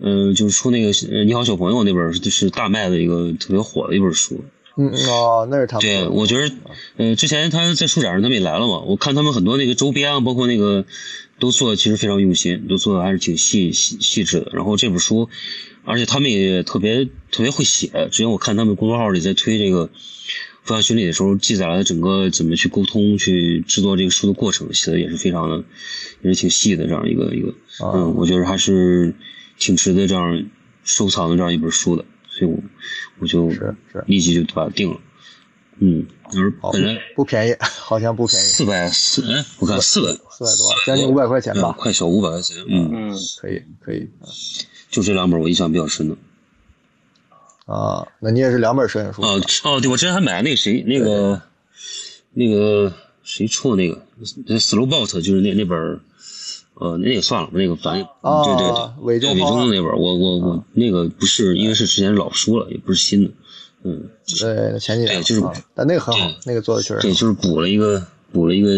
[0.00, 0.92] 嗯、就是出那个呃
[1.24, 4.44] 《你好小朋友》那本就是大卖的一个特别火的一本书。
[4.76, 6.54] 嗯嗯哦，那是他们对，我觉得，
[6.96, 10.86] 呃，之前他在书展上他们也来了嘛，我看他们很多那个周边啊，包括那个
[11.38, 14.52] 都做的其实非常用心，都做的还是挺细细细致的。
[14.54, 15.28] 然后这本书，
[15.84, 17.88] 而且他们也特别特别会写。
[18.10, 19.90] 之前我看他们公众号里在推这个
[20.62, 25.64] 佛像巡礼的时候，记载了整个怎么去沟通、去制作这个书的过程，写的也是非常的，
[26.22, 27.48] 也是挺细的这样一个一个，
[27.84, 27.92] 啊。
[27.94, 29.14] 嗯，我觉得还是
[29.58, 30.46] 挺值得这样
[30.84, 32.58] 收藏的这样一本书的，所以我
[33.18, 33.50] 我就
[34.06, 35.00] 立即就把它定了。
[35.82, 44.10] 嗯，就是好本来不便宜， 好像不便宜，四百四，哎，我看四百，四百多，将近五百块钱嗯吧，快小五百块钱，嗯，嗯可以可以。
[44.90, 46.16] 就这两本我印象比较深的。
[47.70, 48.06] 啊。
[48.18, 51.40] 那你也是两本摄影书哦哦，对，我之前还买那个谁，那个
[52.32, 52.92] 那个
[53.22, 54.02] 谁出的那个
[54.46, 56.00] 那 Slow Boat，就是那那本儿，
[56.74, 63.30] 呃，那个算了，那个反正，哦对对对，对伪伪中号中的那本儿，我我我那个不是，因为是之前老书了，也不是新的，
[63.84, 64.08] 嗯，
[64.38, 68.70] 对，前几年对就是啊但那个很好，那个做的确实对，就是补了一个补了一个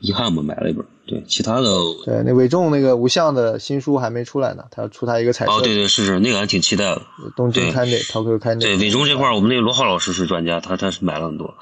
[0.00, 1.68] 遗憾嘛，买了一本儿，对，其他的，
[2.06, 7.02] 对，那韦仲那个无相的新书还没出来呢，他要出他一个彩色哦，对对是是，那个还挺期待的。
[7.36, 8.60] 东京对开内、Tokyo 开内。
[8.64, 11.54] 对韦仲这块儿，我们那个罗浩老师是专家，他他是买了很多。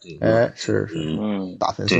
[0.00, 1.94] 对，哎，是是嗯，嗯，大粉丝，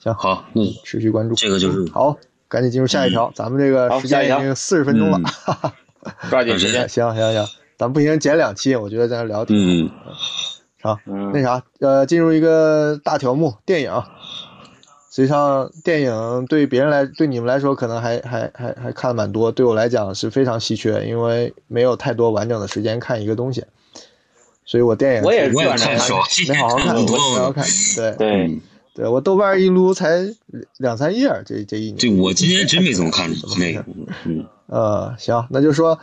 [0.00, 1.36] 行，好，嗯持续关注。
[1.36, 2.16] 这个就是好，
[2.48, 5.74] 赶紧进入下一条，咱们这个时间已经四十分钟了，嗯哈哈。
[6.30, 6.88] 抓紧时间。
[6.88, 7.46] 行行行，
[7.78, 9.90] 咱们不行剪两期，我觉得在那聊挺嗯，
[10.82, 10.98] 好。
[11.06, 13.92] 嗯那啥，呃，进入一个大条目，电影。
[15.14, 23.62] 实际上，电影对别人来，对你们来说可能还还还还看的蛮多，对我来讲是非常稀缺，因为没有太多完整的时间看一个东西，
[24.64, 26.16] 所以我电影我也是我也看少，
[26.48, 27.64] 没好好看， 很多没好好看。
[27.94, 28.60] 对对，嗯
[28.92, 30.18] 对，我豆瓣一撸才
[30.78, 31.96] 两三页，这这一年。
[31.96, 33.84] 对我今年真没怎么看 那个，
[34.24, 35.96] 嗯呃，行，那就说，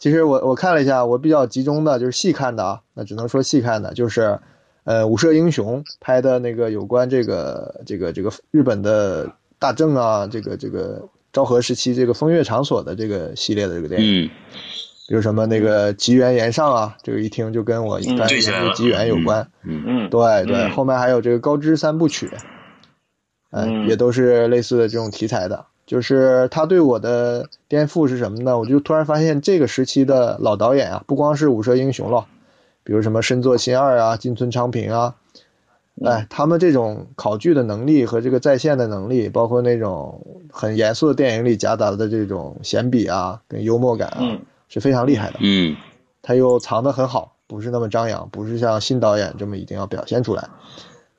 [0.00, 4.40] 其实我我看了一下，我比较集中的就是细看的啊，那只能说细看的，就是
[4.86, 14.30] 呃《五射英雄》拍的那个有关这个这个这个日本的大正啊，这个这个昭和时期这个风月场所的这个系列的这个电影，嗯
[15.08, 19.48] 比如什么那个吉原岩上啊，这个一听就跟我嗯刚才对起来了说的吉原有关。
[19.62, 22.28] 嗯嗯，对对，嗯后面还有这个高知三部曲，
[23.50, 25.66] 哎，嗯也都是类似的这种题材的。
[25.86, 28.58] 就是他对我的颠覆是什么呢？
[28.58, 32.26] 我就突然发现这个时期的老导演啊，不光是五射英雄了，
[32.86, 35.16] 比如什么深作新二啊、金村昌平啊，
[36.00, 36.06] 嗯。
[36.06, 44.40] 哎，他们这种考据的能力和这个在线的能力，包括那种很严肃的电影里夹杂的这种闲笔啊跟幽默感啊，嗯。
[44.68, 45.38] 是非常厉害的。
[45.40, 45.76] 嗯。
[46.22, 50.48] 他又藏得很好，不是那么张扬，不是像新导演这么一定要表现出来，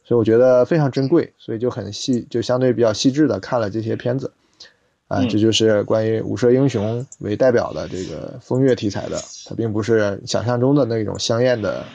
[0.06, 4.32] 所以我觉得非常珍贵，所以就很细，就相对比较细致的看了这些片子，
[5.08, 11.86] 啊、嗯这就是关于五射英雄为代表的这个风月题材的，它并不是想象中的那种香艳的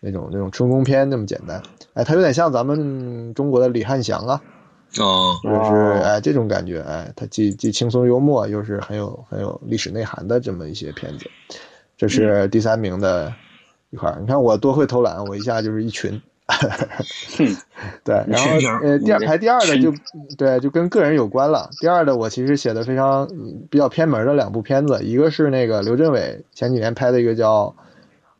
[0.00, 1.62] 那种那种春宫片那么简单，
[1.94, 4.42] 哎，它有点像咱们中国的李汉祥啊，
[4.98, 11.30] 哦或者是哦哎这种感觉，哎，它既既轻松幽默，又是很有很有历史内涵的这么一些片子，
[11.96, 13.32] 这是第三名的
[13.88, 14.18] 一块儿。
[14.20, 16.20] 你看我多会偷懒，我一下就是一群。
[18.04, 18.50] 对，然后
[18.82, 19.92] 呃，第二排第二的就
[20.36, 21.70] 对，就跟个人有关了。
[21.80, 27.66] 第二的我其实写的非常嗯比较偏门的两部片子，一个是那个刘镇伟前几年拍的一个叫《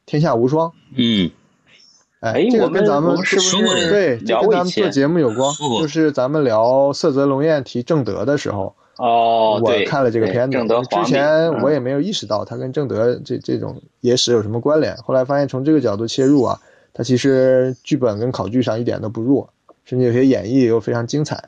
[0.06, 1.30] 天下无双》，嗯。
[2.20, 5.50] 哎，这个跟咱们是不是对，这跟咱们做节目有关
[5.80, 16.60] 就是咱们聊色泽龙艳提正德的时候，哦，我看了这个片子，之前我嗯也没有意识到它跟正德这这种野史有什么关联，后来发现从这个角度切入啊，
[17.00, 19.48] 它其实剧本跟考据上一点都不弱，
[19.86, 21.42] 甚至有些演绎又非常精彩。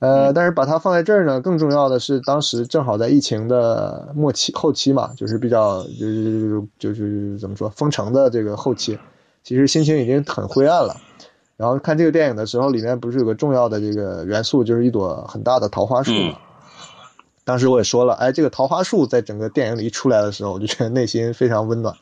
[0.00, 8.98] 呃，但是把它放在这儿呢，更重要的是，当时正好在疫情的末期、后期嘛，就是比较就是就是怎么说封城的这个后期，
[9.42, 10.94] 其实心情已经很灰暗了。
[11.56, 16.36] 然后看这个电影的时候，里面不是有个重要的这个元素，就是一朵很大的桃花树嘛。
[17.44, 21.94] 当时我也说了，哎，这个桃花树在整个电影里一出来的时候，我就觉得内心非常温暖，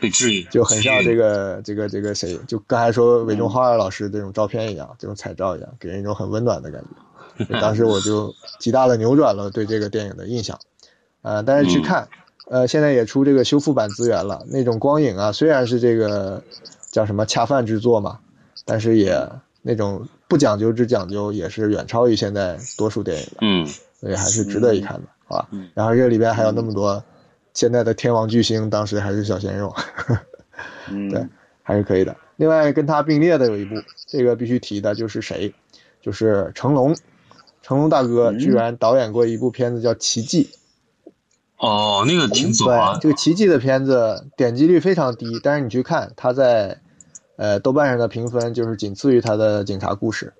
[0.00, 7.60] 被治愈，就很像这个这个这个谁，就刚才说韦中浩二老师这种照片一样，这种彩照一样，给人一种很温暖的感觉。
[7.60, 10.58] 当时我就 极大的扭转了对这个电影的印象。
[11.22, 12.08] 呃，但是去看，
[12.48, 16.42] 呃，现在也出这个修复版资源了，那种光影啊，虽然是这个
[16.90, 18.18] 叫什么恰饭之作嘛，
[18.64, 19.28] 但是也
[19.62, 23.38] 那种不讲究之讲究，也是远超于现在多数电影的。
[23.40, 23.66] 嗯
[24.00, 25.68] 所以还是值得一看的，好吧嗯？
[25.74, 27.02] 然后这里边还有那么多
[27.58, 29.74] 现在的天王巨星，当时还是小鲜肉，
[30.88, 31.26] 嗯， 对
[31.60, 32.16] 还是可以的。
[32.36, 33.74] 另外跟他并列的有一部，
[34.06, 35.52] 这个必须提的就是谁，
[36.00, 36.96] 就是成龙。
[37.60, 40.48] 成龙大哥嗯居然导演过一部片子叫《奇迹》，
[41.56, 46.80] 哦，那个挺早对啊，这个《奇迹》的片子点击率非常低，但是你去看他在
[47.34, 50.32] 呃豆瓣上的评分就是仅次于他的《警察故事》。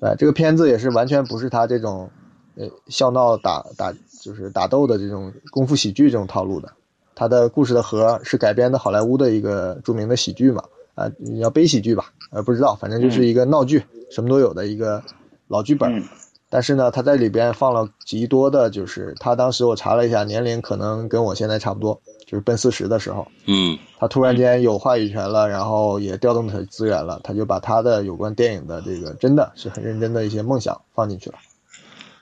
[0.00, 2.10] 对，这个片子也是完全不是他这种
[2.56, 6.72] 呃笑闹打打就是打斗的这种功夫喜剧这种套路的。
[7.14, 10.62] 他的故事的核是改编的好莱坞的一个著名的喜剧嘛，
[10.94, 12.12] 啊、你要悲喜剧吧？
[12.30, 15.02] 呃，不知道，反正就是一个闹剧，什么都有的一个
[15.48, 15.98] 老剧本。
[15.98, 16.04] 嗯
[16.50, 31.36] 但是呢，他在里边放了极多的，就是他当时我查了一下，年龄可能跟我现在差不多，就是奔四十的时候，嗯他突然间有话语权了，然后也调动他的资源了，他就把他的有关电影的这个真的是很认真的一些梦想放进去了，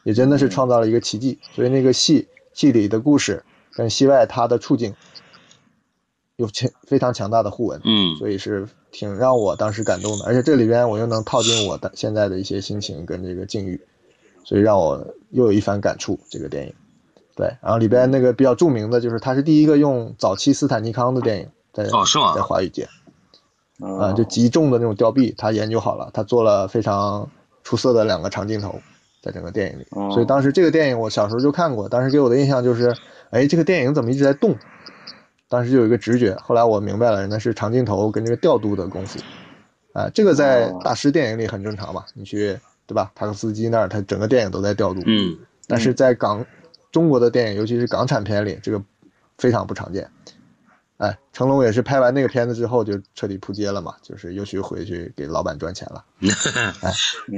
[0.07, 1.41] 也真的是创造了一个奇迹。
[1.53, 4.95] 所以那个戏戏里的故事跟戏外他的处境
[6.37, 10.25] 有强非常强大的互文，嗯所以是挺让我当时感动的。
[10.25, 13.81] 而且这里边我又能套进我的现在的一些心情跟这个境遇，
[14.45, 16.21] 所以让我又有一番感触。
[16.31, 16.75] 这个电影，
[17.35, 22.89] 对，然后里边那个比较著名的就是他是第一个用早期斯坦尼康的电影在哦是吗在华语界
[23.79, 27.29] 嗯啊、就极重的那种吊臂，他研究好了，他做了非常
[27.63, 28.81] 出色的两个长镜头，
[29.27, 29.87] 在整个电影里。
[29.91, 32.95] 哦所以当时这个电影我小时候就看过，当时给我的印象就是，
[33.31, 34.57] 哎，这个电影怎么一直在动？
[35.49, 39.19] 当时就有一个直觉，后来我明白了，那是长镜头跟这个调度的功夫。
[39.93, 43.11] 啊、这个在哦大师电影里很正常嘛，你去对吧？
[43.15, 45.01] 塔克斯基那儿，他整个电影都在调度。
[45.07, 45.37] 嗯
[45.69, 46.45] 但是在港
[46.93, 48.81] 中国的电影，尤其是港产片里，这个
[49.39, 50.09] 非常不常见。
[50.99, 56.03] 哎，成龙也是拍完那个片子之后就彻底扑街了嘛，就是又去回去给老板赚钱了。
[56.81, 56.93] 哎，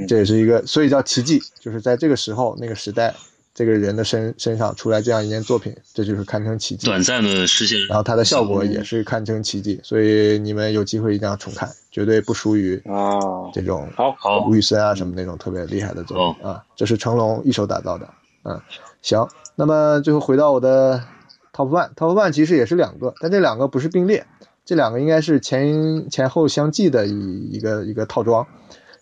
[0.06, 3.12] 这也是一个，所以叫奇迹，就是在这个时候、那个时代，
[3.52, 6.86] 这个人的身身上出来这样一件作品，这就是堪称奇迹。
[6.86, 13.18] 短暂的实现，然后它的效果也是堪称奇迹，所以你们有机会一定要重看，绝对不输于啊，
[13.52, 18.09] 这种好好吴宇森啊什么那种特别厉害的作品哦啊，这是成龙一手打造的。
[18.44, 18.61] 嗯，
[19.02, 21.02] 行，那么最后回到我的
[21.59, 24.24] Top One，Top One 其实也是两个，但这两个不是并列，
[24.64, 28.46] 这两个应该是前前后相继的一一个一个套装，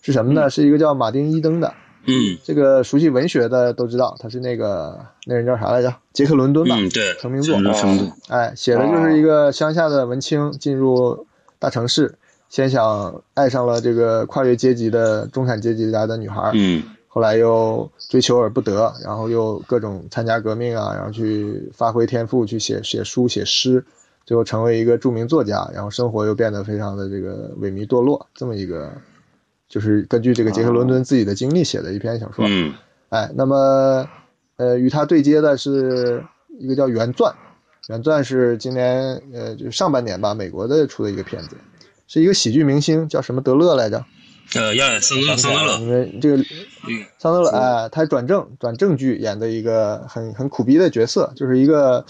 [0.01, 0.49] 是什么呢？
[0.49, 1.71] 是一个叫马丁伊登的，
[2.05, 2.35] 嗯。
[2.43, 4.97] 这个熟悉文学的都知道，他是那个
[5.27, 5.93] 那人叫啥来着？
[6.13, 11.27] 杰克伦敦吧，嗯，对，成名作成成名作，哎，写的就是一个乡下的文青进入
[11.59, 12.15] 大城市，
[12.49, 16.81] 先想爱上了这个跨越阶级的中产阶级家的女孩，嗯
[17.17, 23.83] 后来又追求而不得，然后又各种参加革命啊，然后去发挥天赋，去写写书写诗，
[24.23, 28.91] 最后成为一个著名作家，然后生活又变得非常的这个萎靡堕落，这么一个，
[29.67, 32.45] 就是根据这个杰克伦敦自己的经历写的一篇小说。
[32.47, 32.71] 嗯
[33.09, 34.07] 哎，那么
[34.57, 36.23] 呃，与他对接的是
[36.59, 37.33] 一个叫《原钻》，
[37.87, 41.57] 《原钻》是今年呃就上半年吧，美国的出的一个片子，
[42.07, 44.05] 是一个喜剧明星，叫什么德勒来着？
[44.55, 52.05] 呃，亚桑德桑德勒，因为这个嗯桑德勒，哎，他转正转正剧演的一个很很苦逼的角色，就是一个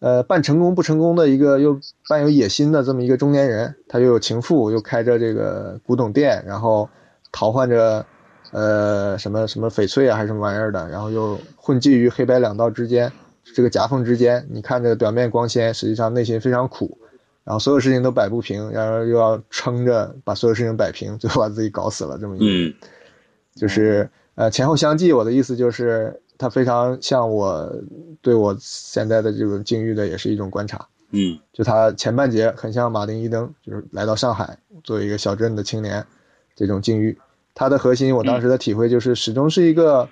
[0.00, 1.78] 呃半成功不成功的一个又
[2.08, 6.88] 半有野心的这么一个中年人，他又有情妇，又开着这个古董店，然后
[7.30, 8.04] 淘换着
[8.50, 13.12] 呃什么什么翡翠啊还是什么玩意儿的，然后又混迹于黑白两道之间，
[13.54, 16.98] 这个夹缝之间，你看着表面光鲜，实际上内心非常苦。
[17.44, 22.40] 然后所有事情都摆不平，然后又要撑着把所有事情摆平，最后把自己搞死了，这么一
[23.54, 27.70] 就是呃前后相继，我的意思就是他非常像我
[28.22, 30.88] 对我现在的这种境遇的也是一种观察。
[31.10, 36.04] 嗯就他前半节很像马丁伊登，就是来到上海作为一个小镇的青年
[36.56, 37.16] 这种境遇。
[37.54, 40.08] 他的核心，我当时的体会就是始终是一个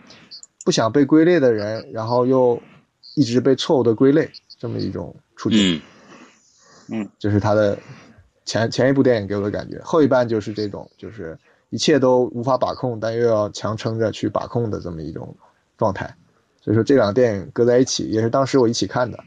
[0.64, 2.62] 不想被归类的人，然后又
[3.16, 4.30] 一直被错误的归类
[4.61, 5.74] 这么一种处境。
[5.74, 5.80] 嗯
[7.18, 7.78] 这是他的
[8.45, 11.39] 前前一部电影给我的感觉，后一半就是这种，就是
[11.70, 15.35] 一切都无法把控，但又要强撑着去把控的这么一种
[15.78, 16.12] 状态。
[16.61, 19.18] 所以说这两个电影搁在一起，也是当时我一起看的，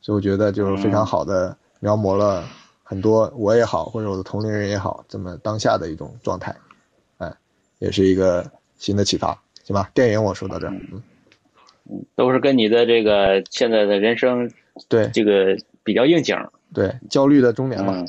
[0.00, 2.44] 所以我觉得就是非常好的描摹了
[2.82, 6.54] 很多我也好，或者我的同龄人也好，这么当下的一种状态，
[7.18, 7.32] 哎，
[7.78, 8.48] 也是一个
[8.78, 9.90] 新的启发，行吧？
[9.94, 10.74] 电影我说到这儿，
[11.90, 14.50] 嗯，都是跟你的这个现在的人生
[14.88, 15.08] 对。
[15.12, 16.50] 这个比较应景儿。
[16.74, 18.04] 对，焦虑的中年嘛，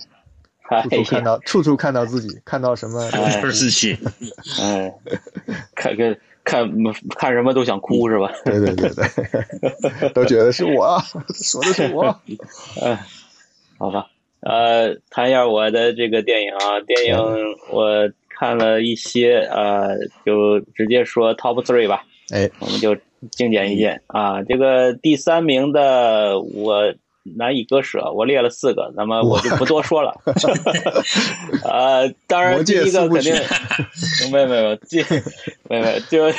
[0.83, 3.97] 处处看到 处处看到自己，看到什么都是自己，
[4.59, 4.93] 哎，
[5.75, 6.69] 看个看
[7.17, 8.31] 看什么都想哭是吧？
[8.43, 11.03] 对对对对， 都觉得是我，啊
[11.35, 12.19] 说的是我。
[12.81, 12.97] 嗯，
[13.77, 14.07] 好吧，
[14.41, 17.17] 呃，谈一下我的这个电影啊，电影
[17.71, 22.03] 我看了一些，呃，就直接说 top three 吧，
[22.33, 22.95] 哎，我们就
[23.31, 24.41] 精简一点啊。
[24.43, 26.93] 这个第三名的我
[27.37, 30.13] 难以割舍，我列了四个，那么我就不多说了。
[31.65, 33.33] 呃，当然第一个肯定，
[34.31, 35.03] 没有没有，第
[35.67, 36.31] 没有没有，就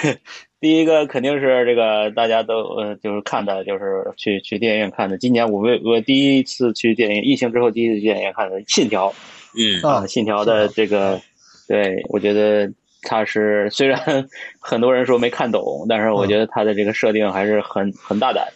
[0.61, 5.19] 第一个肯定是这个大家都呃就是看的，就是去去电影院看的。
[5.19, 9.11] 今年我们我第一次去电影，疫情之后第一次去电影院看的《信条》
[9.59, 11.21] 嗯啊啊，《信条》的这个，
[11.67, 12.73] 对我觉得
[13.03, 14.01] 它是虽然
[14.61, 18.55] 很多人说没看懂，但是我觉得它的这个设定还是很很大胆，嗯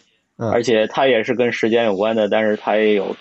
[0.49, 3.15] 而且它也是跟时间有关的，但是它也有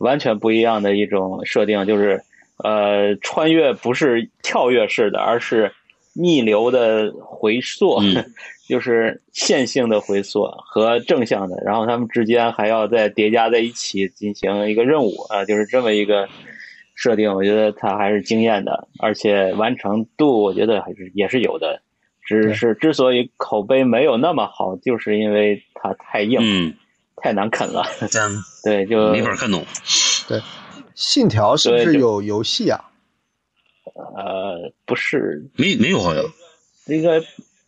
[0.00, 2.20] 完全不一样的一种设定，就是
[2.64, 5.70] 呃，穿越不是跳跃式的，而是
[6.14, 8.24] 逆流的回溯，嗯。
[8.68, 16.28] 就是线性的回溯和正向的，然后它们之间还要再叠加在一起进行一个任务啊，就是这么一个
[16.96, 21.80] 设定，我觉得它还是惊艳的，而且完成度我觉得还是也是有的，
[22.26, 26.74] 只是之所以口碑没有那么好，就是因为它太硬，嗯，
[27.16, 28.30] 太难啃了，咱
[28.64, 29.64] 对，就 没法看懂。
[30.26, 30.42] 对，
[30.94, 32.84] 信条是不是有游戏啊？
[34.16, 36.24] 呃，不是，没没有好像，
[36.86, 37.20] 应该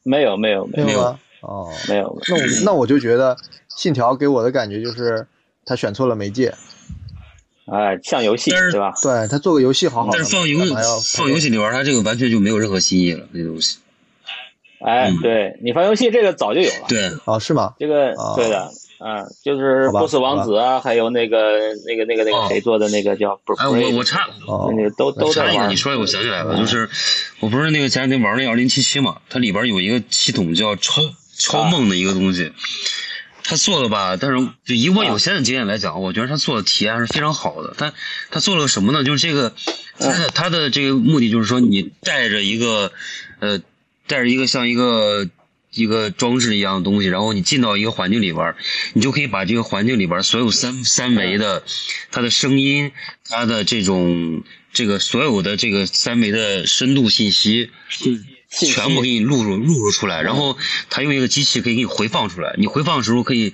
[0.02, 1.20] 没有没有没有有没吗？
[1.40, 3.36] 哦，没有，那我那我就觉得
[3.68, 5.24] 信条给我的感觉就是
[5.64, 6.52] 他选错了媒介，
[7.66, 8.92] 哎，像游戏对吧？
[9.00, 13.78] 对他做个游戏好好的，但是放游干嘛要放游戏里玩，他这个完全就没有任何新意了，这东西。
[14.80, 17.74] 哎嗯，对你发游戏这个早就有了，对，哦是吗？
[17.78, 18.70] 这个哦对的，
[19.00, 25.76] 嗯，就是好吧波斯王子啊，还有那个那个那个那哦个谁做的那个叫不哎，我我插哦那个都都在插一个，玩你。
[25.76, 26.88] 说这个我想起来了，就是
[27.40, 31.02] 我不是那个前两天玩那二零七七嘛，它里边有一个系统叫超
[31.36, 32.52] 超梦的一个东西，
[33.42, 37.74] 他做的吧，但是就以我有限的经验来讲，我觉得他做的体验还是非常好的。
[37.78, 37.92] 他
[38.30, 39.02] 他做了什么呢？
[39.02, 39.52] 就是这个
[39.98, 42.92] 他的他的这个目的就是说，你带着一个
[43.40, 43.60] 呃
[44.08, 45.28] 带着一个像一个。
[45.70, 48.56] 一个装置一样的东西，然后你进到一个环境里边儿，
[48.94, 51.62] 你就可以把这个环境里边儿所有三三维的
[52.10, 52.90] 它的声音、
[53.28, 54.42] 它的这种
[54.72, 60.56] 这个所有的这个三维的深度信息，信息全部给你录入录入出来，然后
[60.88, 62.54] 它用一个机器可以给你回放出来。
[62.56, 63.52] 你回放的时候可以，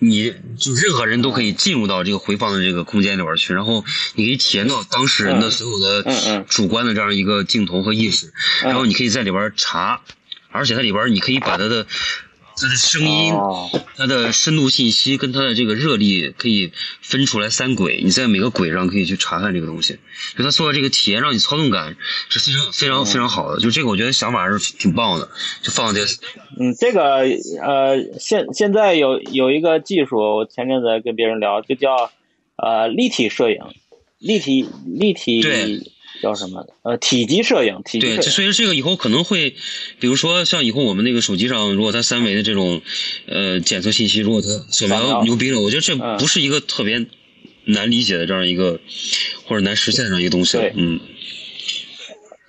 [0.00, 3.84] 你就任何人都可以进入到这个回放的这个空间里边去，然后
[4.14, 8.32] 你可以体验到当事人的所有的主观的这样一个镜头和意识，
[8.62, 10.00] 然后你可以在里边查，
[10.50, 11.86] 而且它里边你可以把它的
[12.60, 13.32] 它的声音。
[13.32, 19.98] 哦，它的深度信息跟它的这个热力可以分出来三轨，你在每个轨上可以去查看这个东西。
[20.36, 21.96] 就它做的这个体验，让你操纵感
[22.28, 23.60] 是非常非常非常好的。
[23.60, 25.28] 就这个，我觉得想法还是挺棒的。
[25.62, 26.04] 就放这，
[26.58, 27.24] 嗯，这个
[27.62, 32.10] 呃，现现在有有一个技术，我前阵子跟别人聊，就叫
[32.56, 33.58] 呃立体摄影，
[34.18, 35.80] 立体立体对
[36.22, 36.66] 叫什么？
[36.82, 38.52] 呃，体积摄影，体积对，这摄影。
[38.52, 39.54] 所以这个以后可能会，
[39.98, 42.80] 比如说像以后我们那个手机上，如果它三维的这种
[43.26, 47.06] 呃检测信息，如果它扫扫描描牛逼了，我觉得这嗯不是一个特别
[47.64, 48.80] 难理解的这样一个
[49.44, 50.72] 或者难实现的一个东西了对。
[50.76, 51.00] 嗯，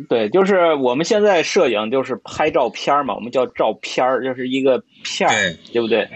[0.08, 6.08] 对，就是我们现在摄影就是拍照片儿嘛，我们叫照片儿，就是一个片儿，对对不对？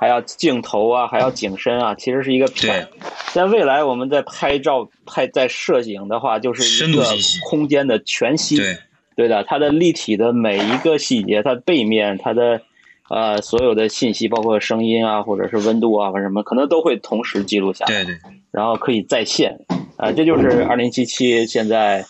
[0.00, 2.88] 还要镜头啊，还要景深啊，其实是一个片。
[3.34, 7.04] 在未来，我们在拍照、拍在摄影的话，就是一个
[7.44, 8.56] 空间的全息。
[8.56, 8.78] 对，
[9.14, 12.62] 对的，它的立体的每一个细节，它背面，它的
[13.10, 18.02] 呃所有的信息，包括声音啊，或者是温度啊，或者什么，可能都会同时记录下来。
[18.02, 18.18] 对对，
[18.50, 19.54] 然后可以在线，
[19.98, 22.02] 啊、这就是二零七七现在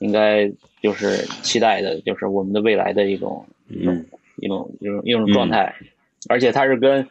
[0.00, 4.06] 应该就是期待的，就是我们的未来的一种一种、嗯
[4.40, 5.74] 一种一种一种状态，
[6.28, 7.08] 而且它是跟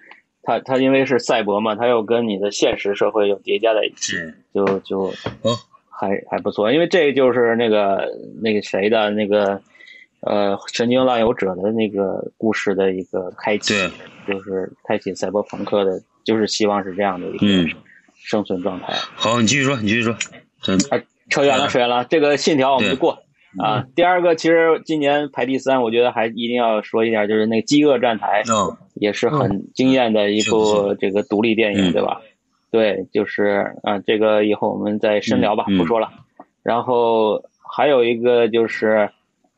[0.47, 4.15] 它它因为是赛博嘛，它又跟你的现实社会又叠加在一起，
[4.53, 5.01] 就就
[5.41, 5.53] 哦，
[5.89, 8.09] 还还不错，因为这就是那个
[8.41, 9.61] 那个谁的那个
[10.21, 13.73] 呃神经浪游者的那个故事的一个开启，
[14.25, 17.73] 对就是开启赛博朋克的，就是希望是这样的一嗯个
[18.15, 18.93] 生存状态。
[19.15, 20.15] 好，你继续说，你继续说。
[20.61, 22.05] 真啊，扯远了，嗯扯远了。
[22.05, 23.21] 这个信条我们就过
[23.57, 23.85] 啊。
[23.95, 32.21] 第二个，其实今年排第三，我觉得还一定要说一下，就是那个《饥饿站台》哦，也是很惊艳的一部这个独立电影，嗯对吧？
[32.71, 36.09] 对，就是啊，这个以后我们再深聊吧，不说了。
[36.63, 37.43] 然后
[37.73, 39.09] 还有一个就是。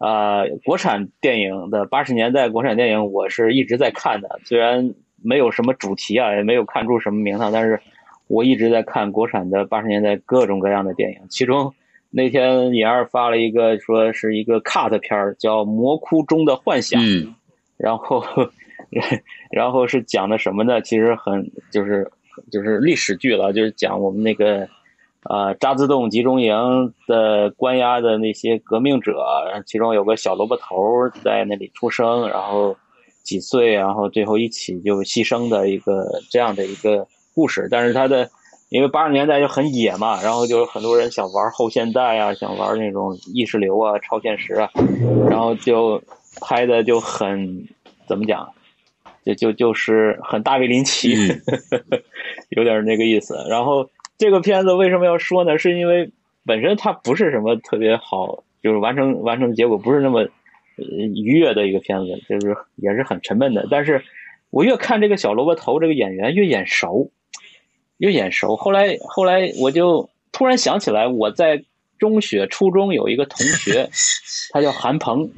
[0.01, 7.81] 啊、国产电影的八十年代国产电影，我是一直在看的，虽然没有什么主题啊，也没有看出什么名堂，但是
[8.27, 11.17] 我一直在看国产的八十年代各种各样的电影。
[11.29, 11.73] 其中
[12.12, 17.36] 那天尹二发了一个说是一个 cut 片儿，叫《魔窟中的幻想》，嗯
[17.78, 18.24] 然后
[19.51, 20.82] 然后是讲的什么呢？
[20.82, 22.12] 其实很就是
[22.51, 24.68] 就是历史剧了，就是讲我们那个。
[25.30, 26.55] 呃，渣滓洞集中营
[27.05, 29.22] 的关押的那些革命者，
[29.66, 32.76] 其中有个小萝卜头在那里出生，然后
[33.22, 37.05] 几岁，然后最后一起就牺牲的一个这样的一个
[37.36, 37.68] 故事。
[37.70, 38.30] 但是他的
[38.70, 44.70] 因为八十年代就很野嘛，然后就很多人想玩后现代啊，想玩那种意识流啊、超现实啊，
[45.30, 46.01] 然后就
[46.41, 47.67] 拍的就很
[48.07, 48.51] 怎么讲，
[49.26, 52.01] 就就就是很大卫林奇，嗯
[52.49, 53.36] 有点那个意思。
[53.49, 53.89] 然后。
[54.22, 55.57] 这个片子为什么要说呢？
[55.57, 56.11] 是因为
[56.45, 60.84] 本身它不是什么特别好，就是完成完成的结果不是那么呃
[61.15, 63.65] 愉悦的一个片子，就是也是很沉闷的。
[63.72, 64.03] 但是
[64.49, 67.09] 我越看这个小萝卜头这个演员越眼熟，
[67.99, 68.57] 越眼熟。
[68.57, 71.63] 后来后来我就突然想起来，我在
[71.97, 73.89] 中学、初中有一个同学，
[74.51, 75.29] 他叫韩鹏，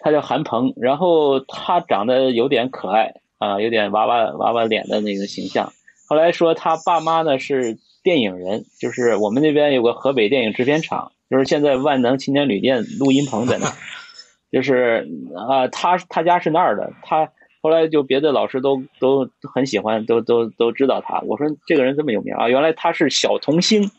[0.00, 5.72] 他叫韩鹏，然后他长得有点可爱啊，有点娃娃娃娃脸的那个形象。
[6.06, 13.72] 后来说他爸妈呢是电影人，就是我们那边有个河北电影制片厂，就是现在万能青年旅店录音棚在那儿，
[14.52, 15.08] 就是
[15.48, 17.30] 啊，他他家是那儿的，他
[17.60, 21.20] 后来就别的老师都都很喜欢，都都都知道他。
[21.20, 23.90] 我说这个人这么有名啊，原来他是小童星，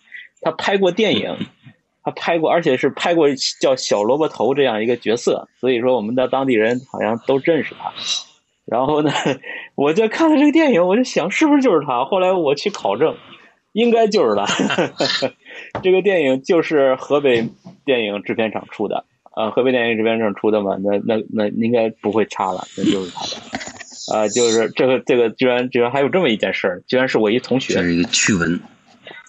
[0.41, 1.35] 他拍过电影。
[2.03, 3.27] 他拍过，而且是拍过
[3.61, 7.93] 叫小萝卜头这样一个角色，所以说我们的当地人好像都认识他。
[8.65, 9.11] 然后呢，
[9.75, 12.03] 我就看了这个电影，我就想是不是就是他。
[12.03, 13.15] 后来我去考证，
[13.73, 14.47] 应该就是他。
[15.83, 17.47] 这个电影就是河北
[17.85, 28.59] 电影制片厂出的啊，河北电影制片厂出的嘛，那那那应该不会差了，那就是他的啊，就是这个这个居然居然还有这么一件事儿，居然是我一同学，这是一个趣闻。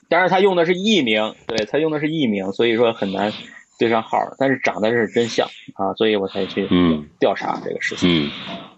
[0.09, 3.33] 但是，他用的是艺名，对他用的是艺名，所以说很难
[3.79, 4.19] 对上号。
[4.39, 6.69] 但是长得是真像啊，所以我才去
[7.19, 8.31] 调查这个事情。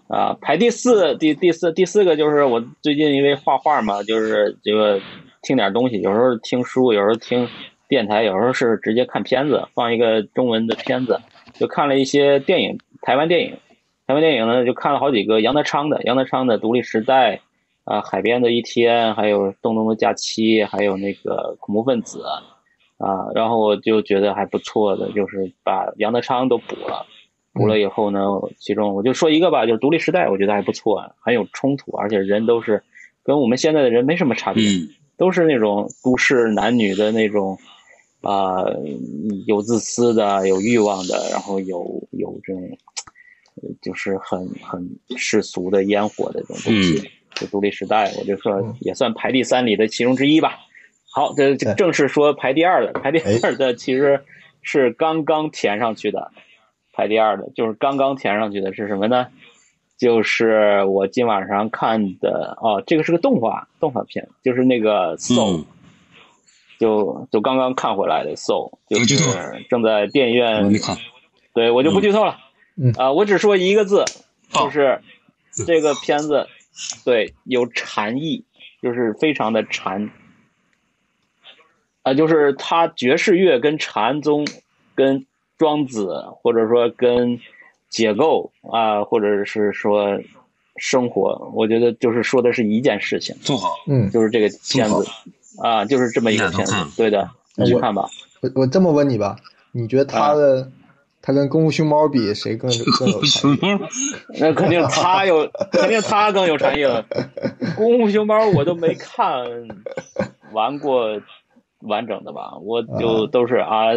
[0.07, 5.01] 啊，排第四，第第四第四个就是我最近因为画画嘛，就是这个
[5.41, 7.49] 听点东西，有时候听书，有时候听
[7.87, 11.19] 电台，有时候是直接看片子，放一个中文的片子，
[11.53, 13.57] 就看了一些电影，台湾电影，
[14.07, 17.35] 台湾电影呢就看了好几个杨德昌的，杨德昌的《独立时代》。
[17.85, 22.23] 啊，海边的一天，还有东东的假期，还有那个恐怖分子，
[22.97, 27.05] 啊，然后我就觉得还不错的，就是把杨德昌都补了，
[27.53, 28.19] 补了以后呢，
[28.57, 32.81] 其中我就说一个吧，就是独立时代，我觉得还不错，很有冲突，而且人都是
[33.23, 34.63] 跟我们现在的人没什么差别，
[35.15, 37.55] 都是那种都市男女的那种，
[38.25, 38.65] 啊，
[39.45, 42.77] 有自私的，有欲望的，然后有有这种，
[43.81, 47.09] 就是很很世俗的烟火的这种东西。
[47.35, 50.57] 就独立时代，我就说也算排第三里的其中之一吧。
[51.13, 54.23] 好，这正是说排第二的，排第二的其实
[54.61, 56.31] 是刚刚填上去的。
[56.93, 59.27] 排第二的就是刚刚填上去的是什么呢？
[59.97, 65.65] 就是我今晚上看的哦，这个是个动画动画片，就是那个 Soul，
[66.79, 70.71] 就就刚刚看回来的 Soul，就是正在电影院。
[71.53, 72.37] 对我就不剧透了。
[72.97, 74.03] 啊，我只说一个字，
[74.51, 75.01] 就是
[75.65, 76.47] 这个片子。
[77.05, 78.43] 对，有禅意，
[78.81, 80.11] 就是非常的禅，
[82.03, 84.45] 啊，就是他爵士乐跟禅宗、
[84.93, 85.25] 跟
[85.57, 87.39] 庄子，或者说跟
[87.87, 90.19] 解构啊，或者是说
[90.75, 93.33] 生活，我觉得就是说的是一件事情。
[93.37, 95.07] 做好，嗯，就是这个片子
[95.61, 96.73] 啊，就是这么一个片子。
[96.97, 98.07] 对的，你去看吧。
[98.41, 99.35] 我我这么问你吧，
[99.71, 100.71] 你觉得他的？
[101.27, 103.59] 他跟功夫熊猫比，谁更更有诚意？
[104.39, 107.03] 那肯定他有，肯定他更有诚意了。
[107.75, 109.43] 功夫熊猫我都没看
[110.51, 111.19] 完过
[111.79, 113.87] 完整的吧，我就都是啊，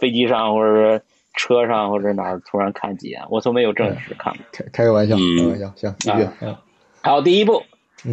[0.00, 1.02] 飞机上或者
[1.34, 4.40] 车上或者哪儿突然看几眼，我从没有正式看过。
[4.52, 6.28] 开开个玩笑，开玩笑，行，继续。
[7.02, 7.60] 好，第一部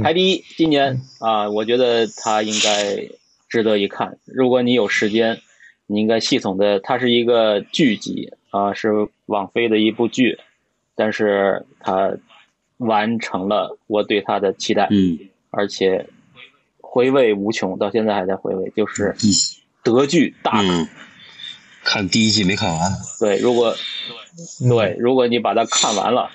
[0.02, 3.08] 排第一，今年啊，我觉得它应该
[3.50, 4.18] 值得一看。
[4.26, 5.40] 如果你有时间，
[5.88, 8.34] 你应该系统的，它是一个剧集。
[8.52, 10.40] 啊，是网飞的一部剧，
[10.96, 12.10] 但是它
[12.78, 15.20] 完成了我对它的期待，嗯，
[15.52, 16.08] 而且
[16.80, 19.14] 回味无穷，到现在还在回味，就是
[19.84, 20.88] 德剧大嗯，
[21.84, 23.76] 看第一季没看完，对，如果
[24.70, 26.32] 对，如果你把它看完了，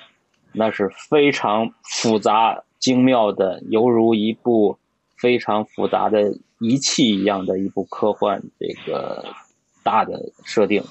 [0.53, 4.77] 那是非常复杂精妙的，犹如一部
[5.17, 9.25] 非常复杂的仪器一样的一部科幻这个
[9.85, 10.83] 大的设定。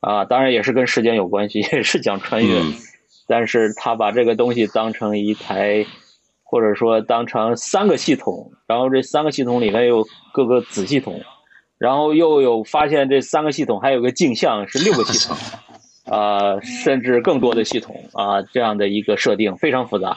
[0.00, 2.58] 啊，当然也是跟时间有关系， 也是讲穿越，
[3.26, 5.84] 但是他把这个东西当成一台，
[6.42, 10.02] 或者说当成三个系统，然后这三个系统里面有
[10.32, 11.20] 各个子系统，
[11.76, 15.36] 然后又有发现这三个系统还有个镜像是六个系统，
[16.16, 17.94] 啊，甚至更多的系统。
[18.14, 20.16] 啊，这样的一个设定非常复杂，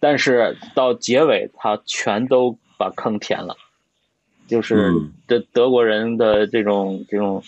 [0.00, 3.56] 但是到结尾他全都把坑填了，
[4.46, 4.92] 就是
[5.28, 7.42] 这德国人的这种这种。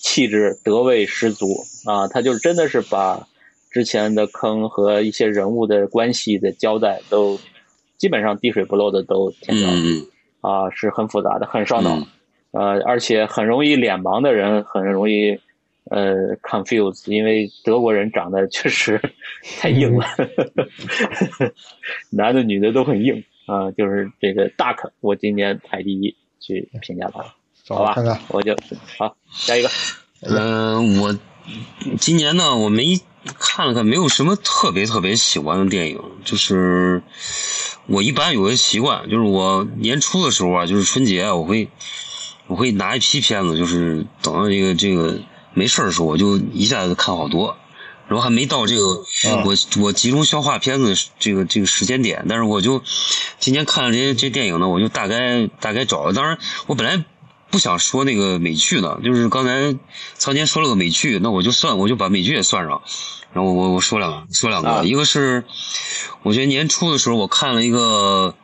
[0.00, 1.48] 气质德味十足。
[1.84, 2.06] 啊！
[2.06, 3.26] 他就真的是把
[3.68, 7.36] 之前的坑和一些人物的关系的交代都
[7.96, 9.76] 基本上滴水不漏的都填掉了。
[10.40, 12.00] 啊，是很复杂的，很烧脑，
[12.52, 15.36] 呃，而且很容易脸盲的人很容易
[15.90, 19.00] 呃 confuse，因为德国人长得确实
[19.60, 20.06] 太硬了，
[22.10, 27.24] 男的女的都很硬啊，就是这个 Duck，我今年排第一去评价他。
[27.68, 27.94] 好吧，
[28.28, 28.56] 我就
[28.96, 29.68] 好下一个。
[30.22, 31.14] 嗯，我
[31.98, 32.98] 今年呢，我没
[33.38, 36.00] 看了看，没有什么特别特别喜欢的电影。
[36.24, 37.02] 就是
[37.86, 41.68] 我一般有个习惯，就是我年初的时候啊，就是春节，我会
[42.46, 45.18] 我会拿一批片子，就是等到这个这个
[45.54, 47.56] 没事的时候，我就一下子看好多。
[48.06, 52.82] 然后还没到这个啊我我集中消化片子这个这个时间点，但是我就
[53.38, 56.14] 今天看了这些这些电影呢，我就大概大概找了。
[56.14, 57.04] 当然，我本来
[57.50, 59.76] 不想说那个美剧呢，就是刚才
[60.14, 62.80] 苍天说了个美剧，那我就算我就把美剧也算上。
[63.34, 65.44] 然后我我说两个说两个，啊一个是
[66.22, 68.34] 我觉得年初的时候我看了一个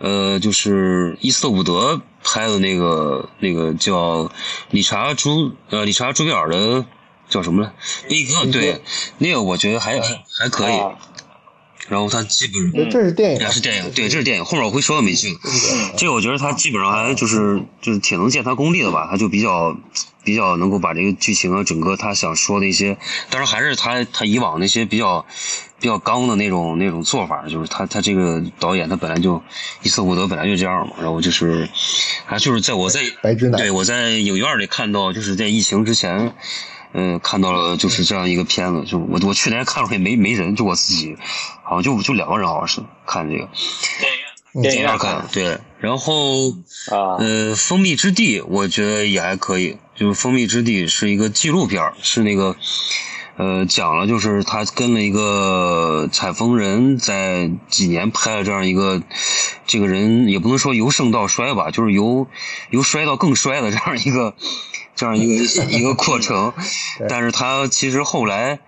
[0.00, 4.28] 呃，就是伊斯特伍德拍的那个那个叫
[4.70, 6.84] 理查朱呃理查朱维尔的
[7.28, 7.72] 叫什么来？
[8.08, 8.82] 悲歌对，
[9.18, 10.72] 那个我觉得还还还可以。
[10.76, 10.90] 啊
[11.86, 14.44] 然后他基本上这这是电影是电影，对，这是电影。
[14.46, 15.36] 后面我会说到美剧，
[15.98, 19.76] 这个我觉得他基本上还就是就是挺能见他功力的吧，他就比较
[20.24, 22.96] 比较能够把这个剧情啊，整个他想说的一些，
[23.28, 25.26] 当然还是他他以往那些比较
[25.84, 29.42] 比较刚的那种那种做法，就是他他这个导演他本来就
[29.82, 31.68] 伊斯特伍德本来就这样嘛，然后就是
[32.24, 36.34] 还就是在我在白直男对我在影院里看到，就是在疫情之前。
[36.96, 41.14] 嗯，看到了就是这样一个片子，就我我去年看了也没没人，就我自己，
[41.64, 43.46] 好像就就两个人，好像是看这个。
[44.62, 46.50] 电影院看对，然后
[46.92, 52.54] 啊呃，蜂蜜之地我觉得也还可以，就是蜂蜜之地是一个纪录片，是那个
[53.36, 59.02] 呃讲了就是他跟了一个采风人在几年拍了这样一个
[59.66, 62.26] 这个人也不能说由盛到衰吧，就是由
[62.70, 64.34] 由衰到更衰的这样一个
[64.94, 66.52] 这样一个 一个过程，
[67.08, 68.60] 但是他其实后来。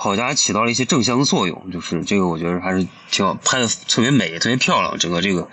[0.00, 5.48] 好像还起到了一些正向的作用，就是这个我觉得还是挺好，拍的特别美，特别漂亮，整个这个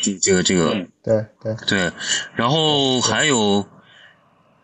[0.00, 1.92] 这这个这个、嗯对对，对，
[2.34, 3.36] 然后还有《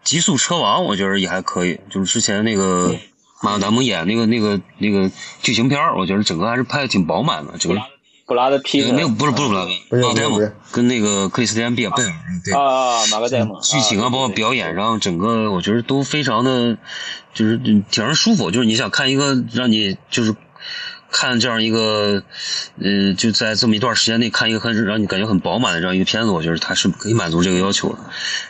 [0.02, 2.96] 极速车王》，我觉得也还可以，就是之前那个
[3.42, 5.10] 马特达蒙演那个那个那个
[5.40, 7.80] 剧情片儿我觉得整个还是拍的挺饱满的，整个
[8.26, 12.12] 布拉德皮特没有不是不是布拉德，不是马特达蒙不是跟那个克里斯蒂安贝尔贝尔
[12.44, 12.54] 对。
[12.54, 16.76] 啊，马格戴蒙剧情啊，包括表演上，整个我觉得都非常的，
[17.32, 18.50] 就是嗯挺让人舒服。
[18.50, 20.34] 就是你想看一个让你就是
[21.10, 22.22] 看这样一个，
[22.82, 27.98] 呃，就在这么一段时间内看一个很让你感觉很饱满的这样一个片子，我觉得它是可以满足这个要求的。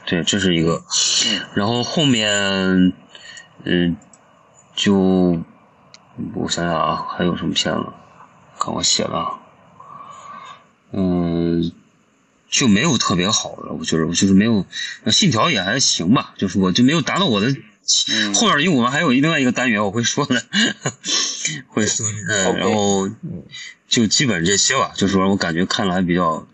[0.06, 0.82] 对，这是一个。
[1.54, 2.92] 然后后面，
[3.64, 3.96] 嗯、
[4.78, 4.94] 就
[6.34, 7.86] 我想想啊，还有什么片子？
[8.60, 9.40] 看我写的啊，
[10.92, 11.72] 嗯。
[12.50, 14.64] 就没有特别好的，我觉得就是没有，
[15.04, 17.54] 呃信条也还行吧，就是我就没有达到我的。
[18.10, 20.42] 嗯后面因为我们还有另外一个单元我会说的，
[21.68, 22.06] 会说
[22.56, 23.10] 然后
[23.86, 26.46] 就基本这些吧，就是说我感觉看了还比较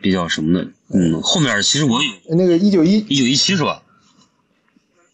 [0.00, 3.82] 比较什么的，嗯，后面其实我有那个一九一一九一七是吧？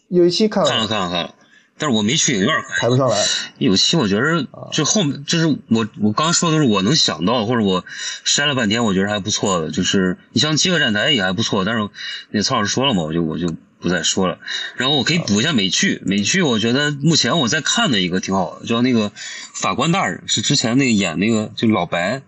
[0.09, 1.35] 一九一七看了看了了看了看了，
[1.79, 2.81] 但是我没去影院看。
[2.81, 3.17] 排不上来，
[3.59, 7.85] 有期我觉得就后面就是我我刚说的都是我能想到或者我
[8.25, 11.89] 筛了半天我觉得还不错的，就是你像《饥饿站台》也还不错，但是
[12.31, 13.49] 那曹老师说了嘛，我就我就
[13.81, 14.39] 不再说了。
[14.77, 19.11] 然后我可以补一下美剧，美剧我觉得目前我在看的一个挺好的，叫那个
[19.55, 22.23] 《法官大人》，是之前那个演那个就老白，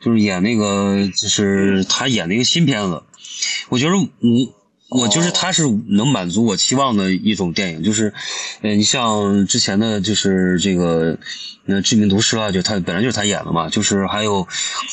[0.00, 3.02] 就是演那个就是他演那个新片子，
[3.68, 4.61] 我觉得我。
[4.94, 8.12] 我就是他是能满足我期望的一种电影，就是，
[8.60, 11.18] 呃，你像之前的就是这个，
[11.64, 14.46] 那致命毒师啊，就他本来就是他演的嘛，就是还有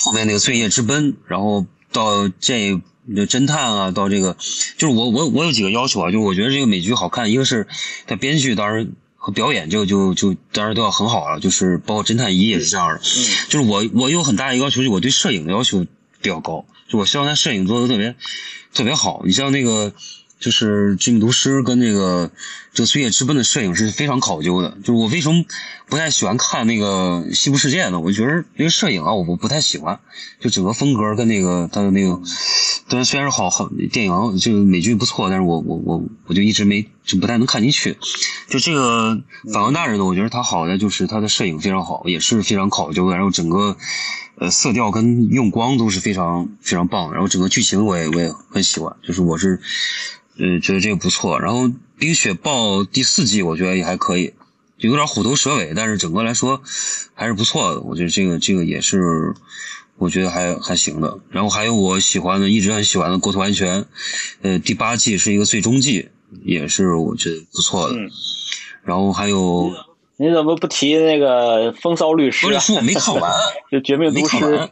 [0.04, 2.80] 后面那个罪业之奔，然后到这
[3.16, 4.38] 就侦探啊，到这个，
[4.78, 7.68] 就是我我我有几个要求啊，就我觉得这个美剧好看，一个是
[8.08, 13.26] 它编剧当然和表演就就就当然都要很好了，就是包括侦探一也是这样的，嗯。
[13.50, 15.84] 就是我我有很大一个要求，就我对摄影的要求
[16.22, 18.16] 比较高，就我希望他摄影做的特别
[18.74, 19.22] 特别好。
[19.26, 19.94] 你像那个
[20.40, 22.32] 就是《致命毒师》跟那个
[22.74, 24.78] 这个《罪业之奔》的摄影是非常考究的。
[24.84, 25.46] 就是我为什么
[25.88, 28.00] 不太喜欢看那个《西部世界》呢？
[28.00, 30.00] 我觉得那个摄影啊，我不太喜欢，
[30.40, 32.22] 就整个风格跟那个他的那个，
[32.88, 37.98] 虽然虽然是好好电影，就美剧不错，但是我我我我就一直没就不太能看进去。
[38.48, 39.22] 就这个
[39.54, 43.78] 《法官大人》呢，我觉得他好的就是他的摄影非常好，也是非常考究的，然后整个。
[44.40, 49.60] 呃，色调跟用光都是非常非常棒，然后整个剧情我也我也很喜欢，就是我是，
[50.38, 51.40] 呃，觉得这个不错。
[51.42, 51.68] 然后
[51.98, 54.34] 《冰雪暴》第四季我觉得也还可以，
[54.78, 56.62] 就有点虎头蛇尾，但是整个来说
[57.14, 57.82] 还是不错的。
[57.82, 59.36] 我觉得这个这个也是，
[59.98, 61.20] 我觉得还还行的。
[61.30, 63.82] 然后还有我喜欢的，一直很喜欢的《国土安全》，
[64.42, 66.08] 呃，第八季是一个最终季，
[66.44, 67.98] 也是我觉得不错的。
[67.98, 68.10] 嗯
[68.82, 69.72] 然后还有
[70.22, 72.52] 你怎么不提那个《风骚律师》啊？
[72.56, 73.32] 《律师》我没看完，
[73.72, 74.36] 就《绝命毒师》，《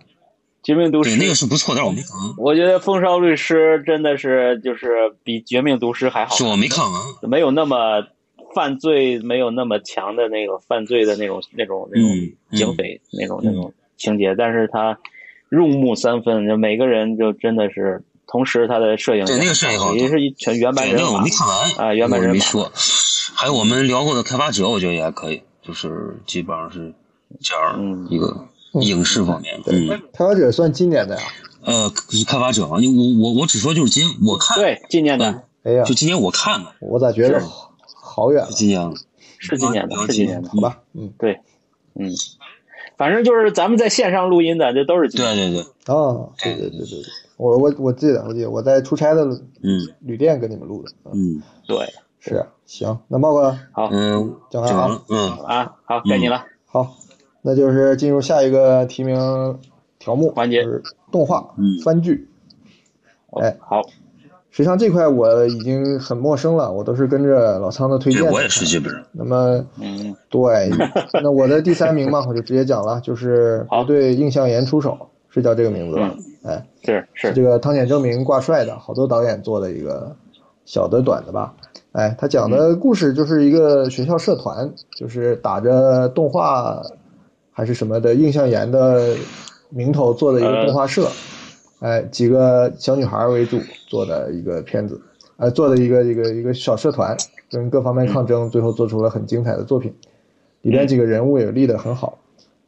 [0.62, 1.12] 绝命毒师。
[1.12, 6.36] 对》那个是不错，但是我没看完，我觉得《风骚律师》真的是就是比《绝命毒师》还好。
[6.36, 7.02] 是，我没看完。
[7.22, 8.04] 没有那么
[8.54, 12.10] 犯罪，没有那么强的那个犯罪的那种那种那种
[12.52, 13.46] 警匪那种嗯。
[13.46, 15.00] 那种情节，但是他
[15.48, 22.72] 入木三分，就每个人就真的是，同时他的摄影对那个摄影好也是一全原班对，人马那个我没看完啊原版人马没说。
[23.34, 26.94] 还有我们聊过的开发者，我觉得也还可以，就是基本上是
[27.42, 28.46] 这样嗯一个
[28.82, 29.60] 影视方面。
[29.68, 31.22] 嗯，开发者算今年的呀？
[31.64, 31.92] 呃，
[32.26, 32.80] 开发者啊，我
[33.22, 37.42] 我我只说就是今我看，对，今年的哎呀就，今年我看的，我咋觉得
[37.94, 38.52] 好远了？
[38.52, 38.92] 今年
[39.38, 41.40] 是今年的，啊是今年的，好吧，嗯，对，
[41.94, 42.10] 嗯，
[42.98, 45.36] 反正就是咱们在线上录音的，这都是今年。
[45.36, 47.04] 对对对，哦，对对对对对，
[47.38, 49.24] 我我我记得，我记得我在出差的
[49.62, 49.88] 嗯。
[50.02, 51.44] 旅店跟你们录的，嗯，嗯。
[51.66, 51.78] 对，
[52.20, 53.90] 是行，那茂哥好。
[53.92, 55.30] 嗯，讲完了嗯。
[55.46, 56.44] 啊，好，该你了。
[56.66, 56.96] 好，
[57.42, 59.60] 那就是进入下一个提名
[60.00, 61.80] 条目环节就是动画嗯。
[61.84, 62.28] 番剧。
[63.40, 63.84] 哎好，
[64.50, 68.26] 实际上这块我已经很陌生了，我都是跟着老仓的推荐。
[68.32, 70.72] 我也是基本上，那么嗯，对，
[71.22, 74.98] 那我的第三名嘛，我就直接讲了，就是对印象岩出手，
[75.30, 76.16] 是叫这个名字吧？
[76.44, 80.16] 哎，是是，这个汤浅证明挂帅的，好多导演做的一个
[80.66, 81.54] 小的短的吧。
[81.92, 86.82] 哎，他讲的故事就是一个学校社团，就是打着动画
[87.52, 89.16] 还是什么的印象研的
[89.70, 91.08] 名头做的一个动画社，
[91.80, 95.02] 哎，几个小女孩为主做的一个片子，
[95.38, 97.18] 呃，做的一个一个一个小社团，
[97.50, 99.94] 跟各方面抗争，最后做出了很精彩的作品。
[100.62, 102.18] 里边几个人物也立得很好，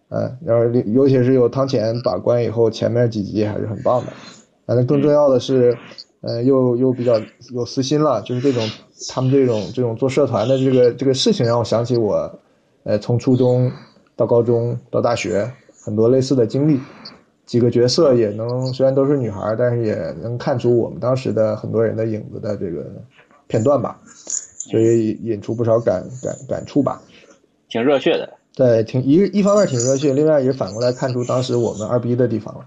[0.09, 4.11] 嗯，然后尤其是有汤浅把关以后，前面几集还是很棒的。
[4.65, 5.75] 反正更重要的是，
[6.21, 7.19] 呃，又又比较
[7.53, 8.67] 有私心了，就是这种
[9.09, 12.39] 他们这种这种做社团的这个这个事情，让我想起我，
[12.83, 13.71] 呃，从初中
[14.15, 15.51] 到高中到大学
[15.83, 16.79] 很多类似的经历。
[17.45, 22.85] 几个角色也能，虽然都是女孩，但是也能看出我们当时的很多人的影子的这个
[23.47, 27.01] 片段吧，所以引出不少感感感触吧。
[27.67, 28.38] 挺热血的。
[28.59, 32.65] 对，挺一一方面挺热血，另外也反过来看出当时我们二逼的地方了。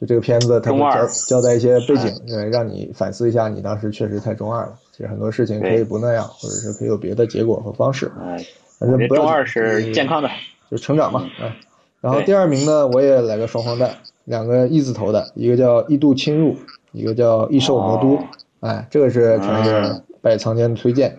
[0.00, 4.72] 就这个片子，它交交代一些背景，呃，让你反思一下，你当时确实太中二了。
[4.90, 8.10] 其实很多事情可以不那样，或者是可以有别的结果和方式。
[8.20, 8.44] 哎，
[8.80, 10.28] 反正不要中二是健康的。
[10.68, 11.56] 就成长嘛，嗯哎。
[12.00, 13.94] 然后第二名呢，我也来个双黄蛋，
[14.24, 16.56] 两个一字头的，一个叫异度侵入，
[16.90, 18.16] 一个叫异兽魔都。
[18.16, 18.24] 哦
[18.60, 21.16] 哎，这个是全是嗯拜仓间的推荐。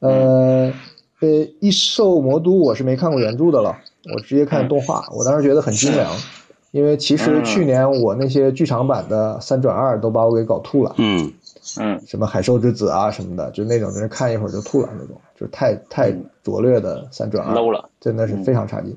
[0.00, 0.72] 呃，
[1.20, 1.28] 呃，
[1.60, 3.76] 异兽魔都我是没看过原著的了，
[4.14, 6.10] 我直接看动画，我当时觉得很精良。
[6.70, 11.32] 因为其实嗯去年我那些剧场版的三转二都把我给搞吐了，嗯
[11.80, 17.88] 嗯什么海兽之子啊什么的，就那种就是看一会儿就吐了那种，就是太太拙劣的三转二，low 了。
[17.98, 18.94] 真的是非常差劲，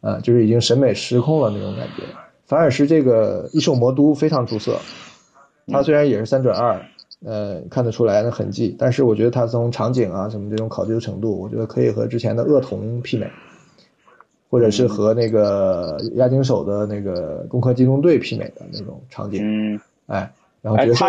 [0.00, 2.02] 啊、就是已经审美失控了那种感觉。
[2.46, 4.78] 反而是这个异兽魔都非常出色，
[5.68, 6.80] 它虽然也是三转二，
[7.24, 13.30] 呃，看得出来的痕迹，但是我觉得它从场景啊什么这种考究程度，我觉得可以和之前的恶童媲美，
[14.50, 21.06] 或者是和那个押井守的那个攻壳机动队媲美的那种场景，嗯，哎，然后哎角色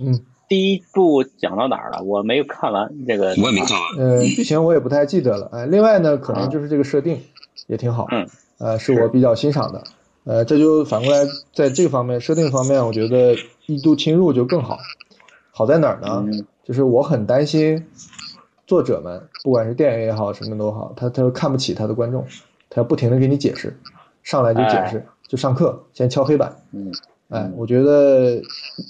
[0.00, 0.20] 嗯。
[0.48, 2.00] 第一部讲到哪儿了？
[2.04, 3.30] 我没有看完这个。
[3.30, 5.48] 我也没看完，呃，剧情我也不太记得了。
[5.50, 7.20] 哎，另外呢，可能就是这个设定
[7.66, 8.24] 也挺好，嗯，
[8.58, 9.82] 呃，是我比较欣赏的。
[10.22, 13.34] 呃，这就反过来，在这个方面设定方面，我觉得
[13.66, 14.78] 异度侵入就更好。
[15.56, 16.22] 好在哪儿呢？
[16.26, 17.86] 嗯就是我很担心
[18.66, 22.26] 作者们，不管是电影也好，什么都好，他他看不起他的观众，
[22.68, 23.74] 他要不停的给你解释，
[24.22, 26.54] 上来就解释，就上课先敲黑板。
[26.72, 26.92] 嗯
[27.30, 28.42] 哎，我觉得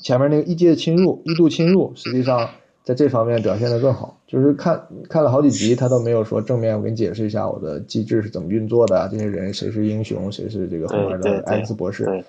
[0.03, 2.49] 前面那个异界侵入、异度侵入，实际上
[2.83, 4.19] 在这方面表现的更好。
[4.27, 12.25] 就是看看了好几集，他都没有说正面，我给你解释一下我的机制是怎么运作的啊，这些人谁是英雄，谁是这个后面的 X 博士，对，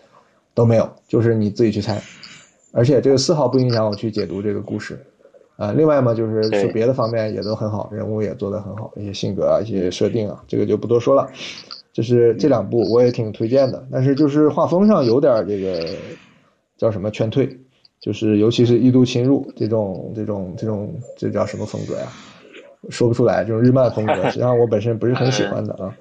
[0.54, 2.00] 都没有，就是你自己去猜。
[2.72, 4.99] 而且这个丝毫不影响我去解读这个故事。
[5.56, 11.27] 啊、另外嘛，就是对说别的方面也都很好，人物也做得很好，一些性格啊，一些设定啊，这个就不多说了。
[11.91, 15.84] 就是这两部我也挺推荐的，但是就是画风上有点这个
[16.77, 17.49] 叫什么劝退，
[17.99, 22.07] 就是尤其是异度侵入这种这种这种这叫什么风格呀？
[22.91, 25.91] 说不出来，这种日漫风格， 实际上我本身不是很喜欢的啊。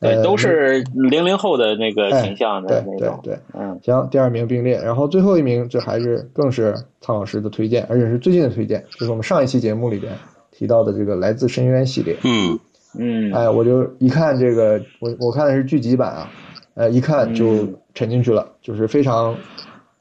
[0.00, 3.20] 对，呃都是零零后的那个哎形象的那种。
[3.22, 10.12] 对对，嗯行，第二名并列，然后最后一名这还是更是苍老师的推荐，而且是最近的推荐，就是我们上一期节目里边
[10.50, 12.16] 提到的这个《来自深渊》系列。
[12.24, 12.58] 嗯
[12.98, 16.30] 嗯，哎，我就一看这个，我我看的是剧集版啊，
[16.74, 19.36] 呃，一看就嗯沉进去了，就是非常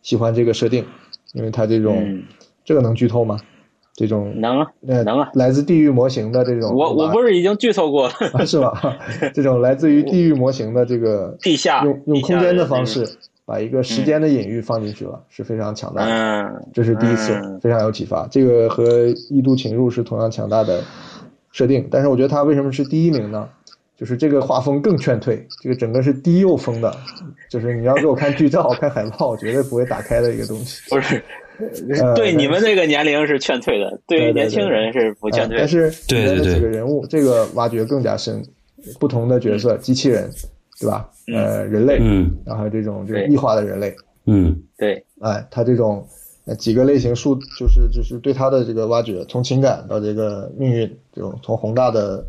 [0.01, 0.85] 喜欢这个设定，
[1.33, 2.23] 因为它这种、嗯
[2.65, 3.37] 这个能剧透吗？
[3.95, 8.97] 这种能啊呃能啊，来自地狱模型的这种，我我不是已经剧透过了，啊是吧？
[9.33, 13.07] 这种来自于地狱模型的这个 地下用用空间的方式
[13.45, 16.11] 把一个时间的隐喻放进去了，是非常强大的。
[16.11, 18.27] 嗯，这是第一次，嗯非常有启发。
[18.31, 20.81] 这个和异度侵入是同样强大的
[21.51, 23.47] 设定，但是我觉得它为什么是第一名呢？
[23.95, 26.91] 就是这个画风更劝退，这个整个是低幼风的，
[27.47, 30.81] 就是你要给我看剧照、 看海报，我绝对不会打开的一个东西。
[30.89, 31.23] 不是，
[31.59, 35.55] 呃对你们这个年龄是劝退的，对于年轻人是不劝退的。
[35.55, 38.43] 呃但是对对对里面的几个人物，这个挖掘更加深，
[38.99, 40.29] 不同的角色，机器人，
[40.79, 41.09] 对吧？
[41.27, 42.31] 呃，人类，嗯。
[42.45, 43.25] 然后还有这种这对。
[43.25, 44.61] 种异化的人类，嗯。
[44.77, 46.05] 对，哎，他这种
[46.45, 52.25] 呃几个类型数，就是就是对他的这个挖掘，从情感到这个命运，这种从宏大的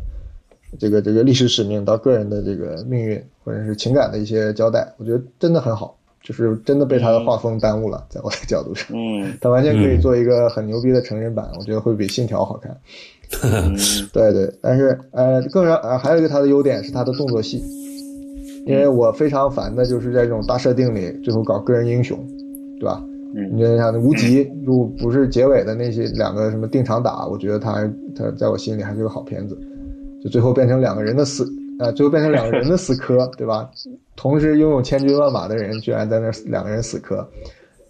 [0.79, 5.94] 这个这个历史使命到个人的这个命运或者是情感的一些交代，我觉得真的很好，
[6.25, 12.75] 就是真的被他的画风耽误了，在我的角度上，嗯 他完全可以做一个很牛逼的成人版，我觉得会比信条好看。
[13.43, 13.75] 嗯
[14.11, 17.61] 对对，但是呃，更让呃还有一个他的优点是他的动作戏，
[18.65, 22.17] 因为我非常烦的就是在这种大设定里最后搞个人英雄，
[22.79, 22.99] 对吧？
[23.33, 29.57] 你嗯就像无极，如果不是结尾的那些两个什么定场打，我觉得它还它在我心里还是个好片子，
[30.23, 31.45] 就最后变成两个人的死，
[31.79, 33.69] 呃，最后变成两个人的死磕， 对吧？
[34.15, 37.27] 同时拥有千军万马的人居然在那儿两个人死磕，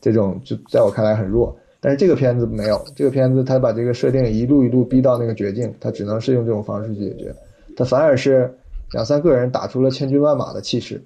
[0.01, 1.55] 这种就在我看来很弱。
[1.79, 7.35] 但是这个片子没有，这个片子他把这个设定一路一路逼到那个绝境，他只能是用这种方式去解决，
[7.77, 8.51] 他反而是
[8.91, 10.99] 两三个人打出了千军万马的气势。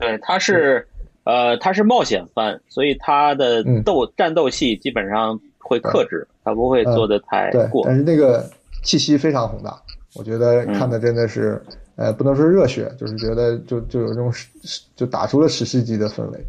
[0.00, 0.84] 对，他是
[1.22, 7.82] 呃，他是冒险番，所以他的嗯斗、战斗戏基本上会克制，他不会做的太对，过。
[7.84, 8.44] 但是那个
[8.82, 9.80] 气息非常宏大，
[10.14, 11.60] 我觉得看的真的是，
[11.96, 14.32] 呃，不能说热血，就是觉得就就有这种
[14.96, 16.44] 就打出了史诗级的氛围，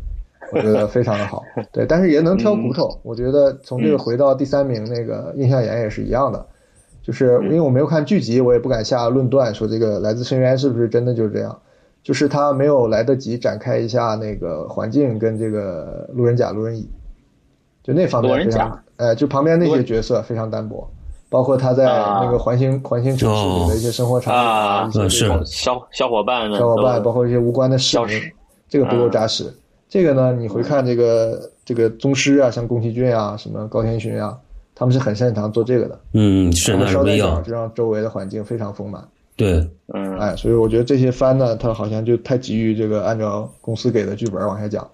[0.52, 1.44] 我觉得非常的好。
[1.72, 6.45] 对，但是也能挑骨头，我觉得从这个回到第三名那个印象岩也是一样的，
[7.02, 11.60] 就是因为我没有看剧集，我也不敢下论断说这个来自深渊是不是真的就是这样。
[12.02, 16.90] 就是他没有来得及展开一下那个环境跟这个路人甲、路人乙，
[17.84, 20.90] 就那方面非常，呃，就旁边那些角色非常单薄，
[21.30, 22.22] 包括他在啊。
[22.23, 24.88] 那个环形环形城市里的一些生活场景啊。
[24.88, 25.19] 一些嗯是。
[25.22, 28.22] 这种小小伙伴们小伙伴，包括一些无关的市民，
[28.68, 29.53] 这个不够扎实。
[29.88, 34.38] 这个呢，你回看这个这个宗师啊，像宫崎骏啊，什么高田勋啊，
[34.76, 39.03] 他们是很擅长做这个的，嗯，是那是他们捎带不一样，脚就让周围的环境非常丰满。
[39.35, 40.15] 对，嗯。
[40.19, 44.88] 哎，所以我觉得这些番呢，他好像就太急于这个按照公司给的剧本往下讲，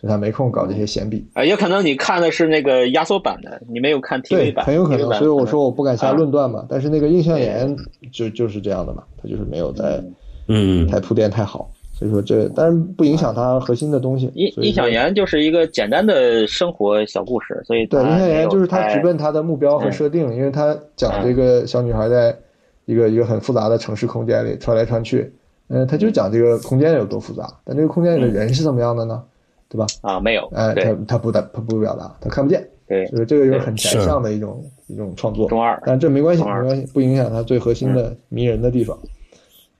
[0.00, 1.26] 所以他没空搞这些闲笔。
[1.34, 5.12] 啊，也可能你看的是那个压缩版的，你没有看 TV 对，版，很有可能。
[5.14, 6.64] 所以我说我不敢下啊论断嘛。
[6.68, 7.76] 但是那个印象岩
[8.12, 10.02] 就就是这样的嘛，他就是没有在
[10.46, 11.70] 嗯太铺垫太好。
[11.92, 14.30] 所以说这，但是不影响它核心的东西。
[14.36, 22.32] 印印象岩就是一个简单的生活小故事，所以对，印象岩就是他直奔他的目标和设定，因为他讲这个小女孩在
[22.84, 25.32] 一个一个很复杂的城市空间里穿来穿去，
[25.70, 29.20] 嗯、他就讲这个空间有多复杂，但这个空间里的人是怎么样的呢？
[29.68, 29.86] 对吧？
[30.02, 33.06] 啊没有，哎，他他不他他不表达，他看不见，对。
[33.08, 34.02] 就是这个就是很宅是。
[34.04, 35.48] 向的一种一种创作。
[35.48, 38.98] 中二，但这没关系，没关系，不影响它最核心的迷人的地方。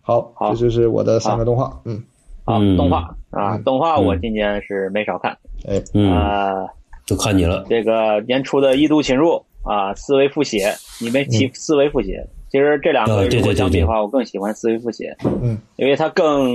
[0.01, 1.81] 好，好这就是我的三个动画。
[1.85, 2.03] 嗯，
[2.45, 2.77] 啊嗯。
[2.77, 2.99] 动画
[3.31, 3.63] 啊嗯。
[3.63, 4.21] 动画我嗯。
[4.21, 5.37] 今年是没少看
[5.67, 6.67] 哎，嗯，啊，
[7.07, 12.27] 就看你了，这个年初的《异度侵入》啊，思维复写，你没提思维复写。
[12.51, 16.49] 其实这两啊个如果相比的话，我更喜欢思维复写，嗯，因为它更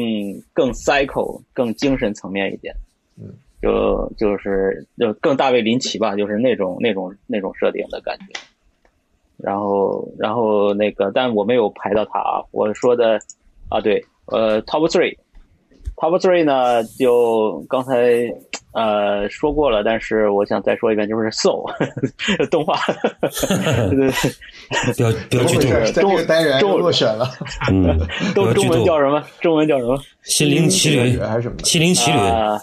[0.51, 2.75] 更 cycle，更精神层面一点，
[3.17, 8.39] 嗯，就就是就更大卫林奇吧，就是那种那种那种设定的感觉。
[9.37, 13.19] 然后然后那个，但我没有排到他啊，我说的
[13.69, 15.15] 啊对，呃，top three。
[15.95, 17.95] Top three 呢，就刚才
[18.73, 21.71] 呃说过了，但是我想再说一遍，就是 Soul
[22.49, 22.75] 动画，
[23.89, 24.09] 对对
[24.95, 25.91] 不要不要剧透，怎么回事？
[25.93, 27.29] 在这个单元中又落选了。
[27.71, 27.97] 嗯，
[28.33, 29.23] 不都中文叫什么？
[29.39, 29.97] 中文叫什么？
[30.23, 31.63] 心灵奇旅，还是什么的？
[31.63, 32.59] 心灵奇旅，啊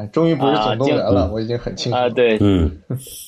[0.00, 2.80] 哎，终于不是总动员了，啊我已经很清楚啊，对，嗯，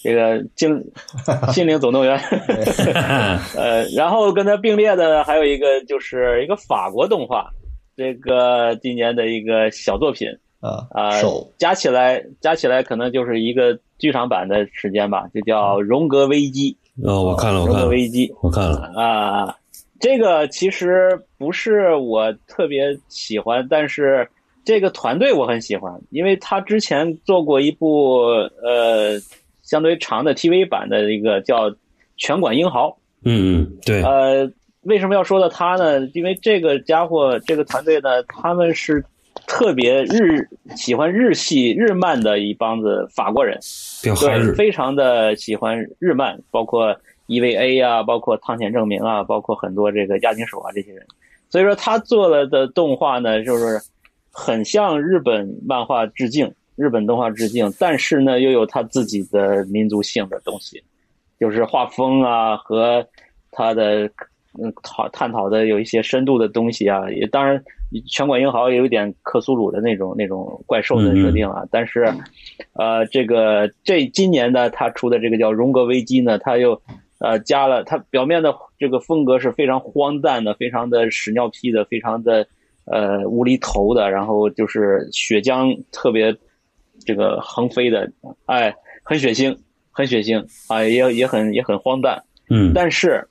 [0.02, 0.82] 这个精
[1.52, 2.16] 心灵总动员，
[3.54, 7.50] 呃，然后跟他并列的还有一个就是一个法国动画，
[7.96, 10.28] 这个今年的一个小作品
[10.60, 16.74] 啊啊、手加起来加起来可能就是一个剧场版的时间吧，就叫《荣格危机
[17.04, 19.56] 哦，我看了，》，我荣看了，格危机我看了，啊，
[20.00, 24.28] 这个其实不是我特别喜欢，但是
[24.64, 28.18] 这个团队我很喜欢，因为他之前做过一部
[28.62, 29.18] 呃
[29.62, 31.70] 相对长的 TV 版的一个叫
[32.16, 32.88] 《拳馆英豪》。
[33.24, 34.50] 嗯嗯，对，呃，
[34.82, 36.04] 为什么要说到他呢？
[36.14, 39.04] 因为这个家伙，这个团队呢，他们是
[39.46, 43.58] 特别日喜欢日系日漫的一帮子法国人，
[44.02, 46.96] 对，非常的喜欢日漫，包括
[47.28, 51.06] EVA 啊，包括汤浅证明啊，包括很多这个押井守啊这些人。
[51.48, 53.80] 所以说他做了的动画呢，就是
[54.32, 60.82] 很向日本漫画致敬，日本动画致敬，但是呢又有他自己的民族性的东西，
[61.38, 63.06] 就是画风啊和
[63.50, 64.06] 他的
[64.58, 67.62] 嗯讨探讨的有一些深度的东西啊，也当然
[68.08, 72.12] 拳馆英豪也有点克苏鲁的那种那种怪兽的设定啊，但是
[72.72, 76.80] 呃这个这今年呢他出的这个叫荣格危机呢，他又
[77.18, 82.48] 呃，加了它表面的这个风格是非常荒诞的，非常的屎尿屁的，非常的
[82.84, 86.34] 呃无厘头的，然后就是血浆特别
[87.04, 88.10] 这个横飞的，
[88.46, 89.56] 哎，很血腥，
[89.90, 93.28] 很血腥啊，也也很也很荒诞，嗯，但是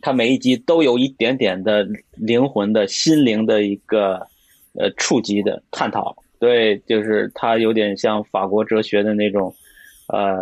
[0.00, 4.26] 它每一集都有一点点的灵魂的心灵的一个
[4.74, 9.54] 呃触及的探讨，对，就是它有点像法国哲学的那种。
[10.08, 10.40] 呃，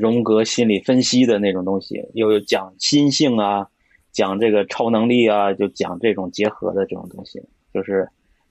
[0.00, 3.66] 荣格心理分析的那种东西，又讲心性啊，
[4.12, 8.08] 讲这个超能力啊，就讲这种结合的这种东西，就是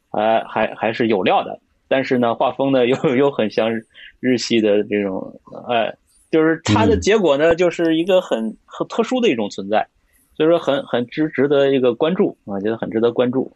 [0.09, 1.59] 还还还是有料的。
[1.87, 3.71] 但是呢，画风呢又又很像
[4.19, 5.39] 日系的这种，
[5.69, 5.95] 哎，
[6.31, 9.87] 就是它的结果呢，就是一个很很特殊的一种存在，
[10.35, 13.55] 所以说很很值值得一个关注啊，觉得很值得关注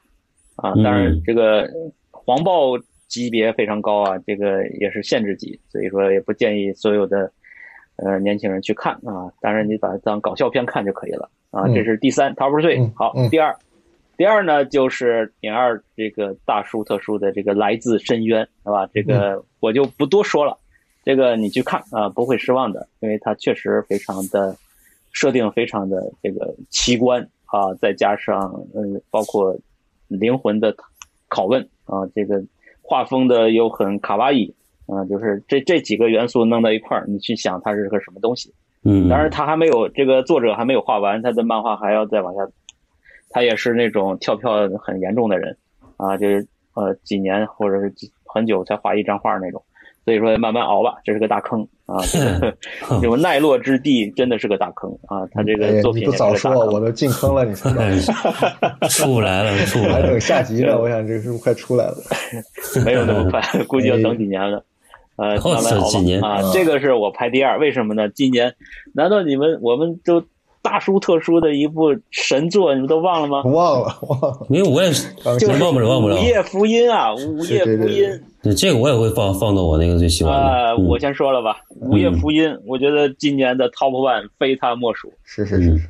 [0.56, 0.73] 啊。
[0.76, 1.69] 当然，这个
[2.11, 2.80] 黄暴。
[3.07, 7.32] 级别非常高啊，这个也是限制级，所以说也不建议所有的
[7.97, 9.31] 呃年轻人去看啊。
[9.41, 11.67] 当然你把它当搞笑片看就可以了啊。
[11.67, 13.55] 这是第三 Top Three，好，第二，
[14.17, 18.88] 第二呢就是点二这个大叔特殊的这个来自深渊，是吧？
[18.93, 20.57] 这个我就不多说了，
[21.03, 24.55] 这个你去看啊，不会失望的，因为它确实非常的
[25.11, 29.57] 设定非常的这个奇观啊，再加上嗯，包括
[30.07, 30.76] 灵魂的
[31.30, 32.43] 拷问啊，这个。
[32.88, 34.53] 画风的又很卡哇伊，
[34.88, 38.53] 啊，就是这这几个元素弄到一块儿，你去想它是个什么东西？
[38.84, 42.41] 嗯，当然他还没有这个作者还没有画完，他的漫画还要再往下。
[43.32, 45.57] 他也是那种跳票很严重的人，
[45.98, 49.62] 啊，就是呃几年或者是几很久才画一张画那种。
[50.06, 51.98] 所以说慢慢熬吧，这是个大坑啊！
[53.02, 55.26] 这种奈落之地真的是个大坑啊！
[55.34, 57.72] 他这个作品你不早说，我都进坑了，你才
[58.88, 60.80] 出不来了，出不来，还等下集呢。
[60.80, 61.95] 我想这是不是快出来了？
[62.86, 64.64] 没有那么快， 估计要等几年了。
[65.18, 66.52] 呃，慢慢熬吧啊！
[66.54, 68.10] 这个是我排第二，为什么呢？
[68.10, 68.54] 今年
[68.94, 70.22] 难道你们我们都
[70.62, 73.44] 大书特书的一部神作，你们都忘了吗？
[73.44, 75.08] 忘了，忘了，因为我也是，
[75.40, 76.16] 就是忘不了，忘不了。
[76.16, 78.22] 午夜福音啊，午夜福音。
[78.42, 80.40] 对这个我也会放放到我那个最喜欢的。
[80.40, 85.12] 啊，我先说了吧，《午夜福音》，我觉得今年的 Top One 非他莫属。
[85.24, 85.90] 是是是是。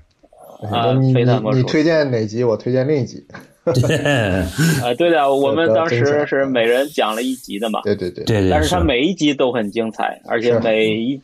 [0.72, 1.58] 啊，非他莫属。
[1.58, 2.44] 你推荐哪集？
[2.44, 3.26] 我推荐另一集。
[4.86, 7.82] 啊，对的，我们当时是每人讲了一集的嘛。
[7.84, 8.24] 对对对。
[8.26, 8.50] 对对。
[8.50, 11.22] 但是它每一集都很精彩，而且每一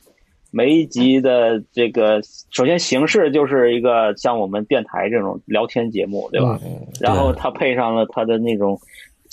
[0.52, 6.60] 每一集的这个，首先形式就是一个像我们电台这种聊天节目，对吧？
[7.00, 8.80] 然后它配上了它的那种。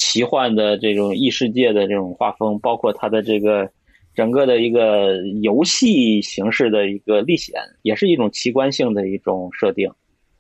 [0.01, 3.69] 奇幻的这种异世界的这种画风，包括它的这个
[4.15, 9.91] 整个的一个游戏形式的一个历险，也是一种奇观性的一种设定，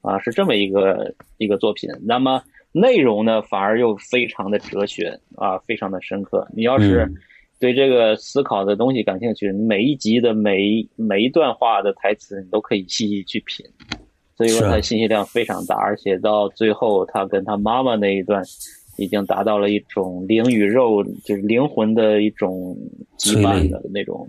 [0.01, 1.91] 啊，是这么一个一个作品。
[2.07, 2.41] 那么
[2.73, 6.47] 内容呢，反而又非常的哲学啊，非常的深刻。
[6.55, 7.11] 你要是
[7.59, 13.67] 对这个思考的东西感兴趣，每一集的每一每一段话的台词，你都可以细细去品。
[14.37, 18.43] 所以说，它信息量非常大，而且到最后，他跟他妈妈那一段。
[19.01, 22.77] 已经达到了一种灵与肉，就是灵魂的一种
[23.17, 24.29] 羁绊的那种，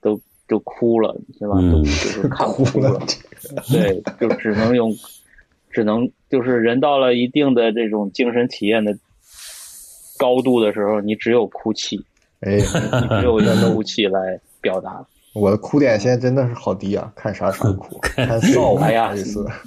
[0.00, 1.54] 都都哭了，对吧？
[1.70, 3.00] 都就是看 哭了。
[3.70, 4.92] 对，就只能用，
[5.78, 8.92] 只能就是人到了一定的这种精神体验的
[10.18, 12.04] 高度的时候，你只有哭泣，
[12.40, 15.06] 哎，你只有用哭泣来表达。
[15.36, 17.12] 我的哭点现在真的是好低啊！
[17.14, 19.14] 看啥啥哭， 看笑哎呀，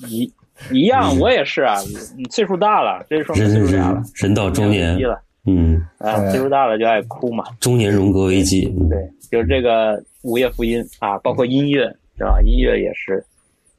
[0.10, 0.30] 一。
[0.70, 1.76] 一样，我也是啊。
[2.18, 5.18] 你岁数大了，这说明岁数大了，人到中年了。
[5.46, 7.46] 嗯，啊，岁数大了就爱哭嘛。
[7.62, 8.66] 中年荣格危机。
[8.90, 11.86] 对，就是这个《午夜福音》啊，包括音乐
[12.18, 12.42] 是吧？
[12.42, 13.26] 音乐也是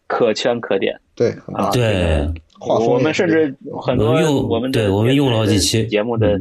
[0.06, 0.98] 可圈可点。
[1.22, 2.32] 对啊，对。
[2.64, 6.38] 我们甚至很多用我们对我们用了几期节目的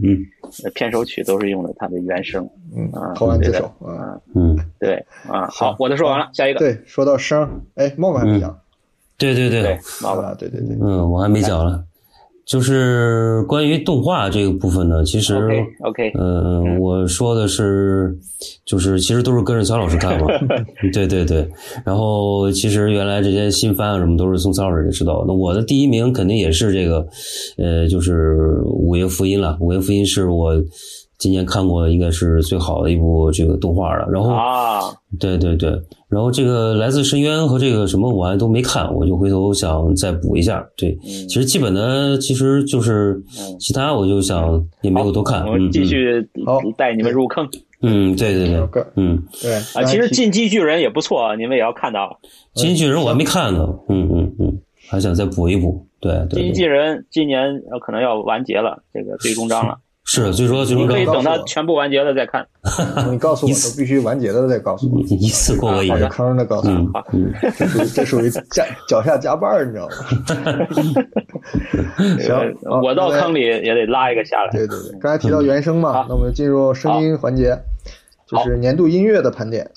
[0.75, 2.47] 片首曲都是用的它的原声。
[2.75, 5.47] 嗯啊，投完这首啊，嗯，对啊。
[5.47, 6.59] 好，我的说完了，下一个。
[6.59, 8.55] 对，说到声，哎，梦还没讲。
[9.17, 11.83] 对对对，好吧，对对对，嗯，我还没讲了，
[12.51, 15.35] 就是关于动画这个部分呢，其实
[15.83, 18.13] ，OK，嗯，我说的是，
[18.65, 20.27] 就是其实都是跟着曹老师看嘛，
[20.91, 21.47] 对对对，
[21.85, 27.07] 然后其实原来这些新番啊什么都是从曹老师知道，那我的第一名肯定也是这个，
[27.57, 30.61] 呃，就是《午夜福音》了，《午夜福音》是我。
[31.21, 34.79] 今年看过应该是最好的一部这个动画了，然后啊，
[35.19, 35.69] 对对对，
[36.09, 40.67] 然后这个来自深渊和这个什么我还都没看，我就回头想再补一下。
[40.75, 40.97] 对，
[41.29, 43.21] 其实基本的其实就是
[43.59, 45.45] 其他我就想也没有多看。
[45.45, 46.27] 我们继续
[46.75, 47.47] 带你们入坑。
[47.83, 52.19] 嗯，对对对，嗯对啊，其实进击巨人也不错，你们也要看到。
[52.55, 55.85] 进击巨人我还没看呢，嗯嗯嗯，还想再补一补。
[55.99, 59.77] 对对，进击巨人今年可能要完结了，这个最终章了。
[60.13, 62.45] 是最主要最终可以等它全部完结了再看。
[63.09, 69.93] 你告诉我都必须完结了再告诉我，一次过我一个坑的告诉嗯我，嗯 这属于这属于加脚下加绊儿，你知道吗？
[72.19, 72.35] 行
[72.65, 74.51] 呃，我到坑里也得拉一个下来。
[74.51, 77.57] 对对对，刚才提到原声嘛，那我们进入声音环节，
[78.27, 79.71] 就是年度音乐的盘点。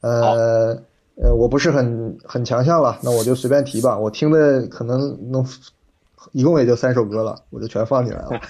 [0.00, 0.76] 呃
[1.22, 3.96] 呃，我不是很很强项了，那我就随便提吧。
[3.96, 5.46] 我听的可能能
[6.32, 8.40] 一共也就三首歌了，我就全放进来了。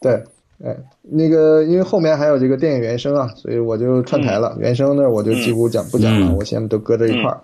[0.00, 0.22] 对，
[0.64, 4.56] 哎，那个因为后面还有这个电影原声啊，所以我就串台了。
[4.58, 7.40] 原声呢，我就几乎讲不讲了，嗯我先都搁在一块儿。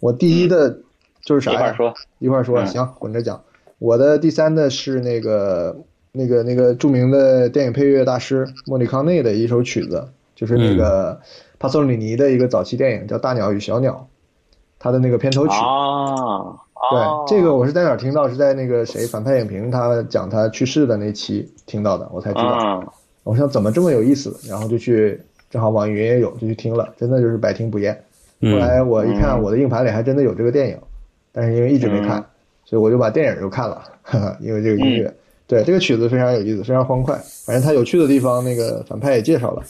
[0.00, 0.78] 我第一的
[1.22, 1.58] 就是啥呀？
[1.58, 3.40] 一块儿说，一块儿说，嗯行，混着讲。
[3.78, 5.76] 我的第三的是那个
[6.12, 11.20] 那个那个著名的电影配乐大师莫里康内的一首曲子，就是那个
[11.58, 14.08] 帕索里尼的一个早期电影叫《大鸟与小鸟》，
[14.78, 15.54] 他的那个片头曲。
[15.54, 16.56] 啊，
[16.90, 18.28] 对哦，这个我是在哪儿听到？
[18.28, 22.48] 是在那个谁反派影评他讲他去世的那期听到的，我才知道。
[22.48, 22.86] 啊，
[23.24, 25.20] 我想怎么这么有意思，然后就去
[25.50, 27.94] 正好网易云也有，就去听了，真的就是百听不厌。
[27.94, 28.00] 后
[28.40, 30.78] 嗯来我一看，嗯我的硬盘里还真的有这个电影，
[31.32, 32.24] 但是因为一直没看，嗯
[32.66, 35.12] 所以我就把电影又看了，哈哈，因为这个音乐。
[35.46, 37.14] 对，这个曲子非常有意思，非常欢快。
[37.46, 39.62] 反正它有趣的地方，那个反派也介绍了，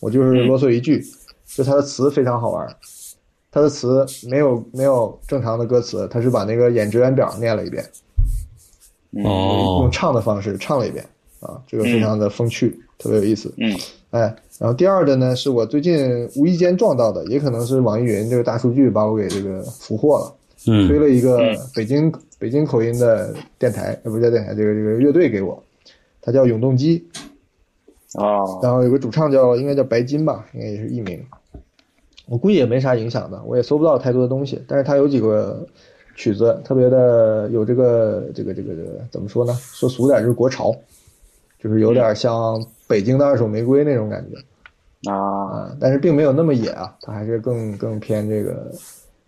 [0.00, 1.04] 我就是啰嗦一句，
[1.46, 2.66] 就它的词非常好玩。
[3.54, 7.84] 它的词没有没有正常的歌词，他是把那个演职员表念了一遍，
[9.12, 9.22] 嗯。
[9.24, 9.78] 哦。
[9.82, 11.06] 用唱的方式唱了一遍
[11.38, 13.54] 啊，这个非常的风趣，特别有意思。
[13.58, 13.72] 嗯。
[14.10, 14.22] 哎，
[14.58, 20.34] 然后第二的呢，是我最近无意间撞到的，也可能是网易云这个大数据把我给这个俘获了，
[20.66, 21.56] 嗯推嗯了一个嗯。
[21.76, 25.62] 北京北京口音的电台，呃，不是叫电台，这个这个乐队给我，
[26.20, 27.06] 他叫永动机，
[28.14, 31.24] 啊，然后有个主唱叫应该叫白金吧，应该也是艺名，
[32.26, 35.66] 我估计也没啥影响的，我也搜不到太多的东西，但是它有几个
[36.16, 39.52] 曲子特别的有这个这个这个这个怎么说呢？
[39.60, 40.74] 说俗点就是国潮，
[41.58, 45.10] 就是有点像北京的二手玫瑰那种感觉。
[45.10, 48.72] 啊，啊，但是并没有那么野啊，它还是更更偏这个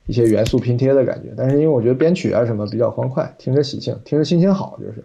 [0.06, 1.35] 一些元素拼贴的感觉。
[1.36, 5.05] 但是因为我觉得编曲啊什么比较欢快，听着喜庆，听着心情好，就是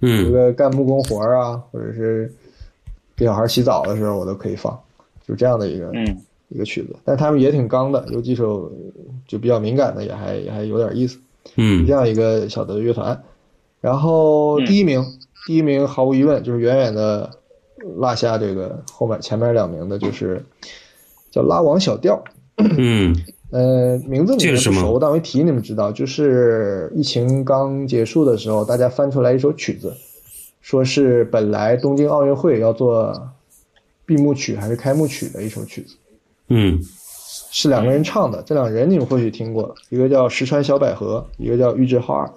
[0.00, 2.30] 嗯这嗯个干木工活儿啊，或者是
[3.16, 4.78] 给小孩洗澡的时候，我都可以放，
[5.26, 6.04] 就这样的一个、嗯
[6.54, 6.94] 一个曲子。
[7.04, 8.70] 但他们也挺刚的，有几首
[9.26, 11.18] 就比较敏感的，也还也还有点意思。
[11.56, 13.20] 嗯这样一个小的乐团。
[13.80, 15.04] 然后第一名，
[15.46, 17.30] 第一名毫无疑问就是远远的
[17.96, 20.44] 落下这个后面前面两名的，就是
[21.30, 22.22] 叫拉网小调。
[22.58, 23.14] 嗯
[23.50, 29.92] 呃，名字你们不熟，但我一提你们知道，就是疫情刚结束的时候，大家翻出来一首曲子，
[30.62, 33.30] 说是本来东京奥运会要做
[34.06, 35.96] 闭幕曲还是开幕曲的一首曲子，
[36.54, 36.78] 嗯
[37.50, 38.42] 是两个人唱的。
[38.46, 42.30] 这两个人你们或许听过，一个叫石川小百合，一个叫玉置浩二。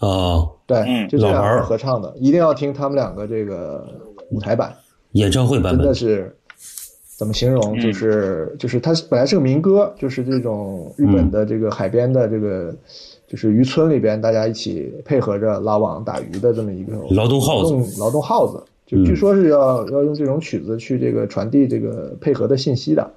[0.00, 3.86] 哦，对，嗯就这两个合唱的，一定要听他们两个这个
[4.30, 4.74] 舞台版，
[5.12, 6.36] 演唱会版本真的，是
[7.16, 7.78] 怎么形容？
[7.78, 12.74] 嗯就是就是它本来是个民歌，就是这种日本的这个海边的这个。
[13.30, 23.08] 就是渔村里边，大家一起配合着拉网打鱼的这么一个劳动号子劳动劳动号子，就嗯据说是要、要用这种曲子去这个传递这个配合的信息的，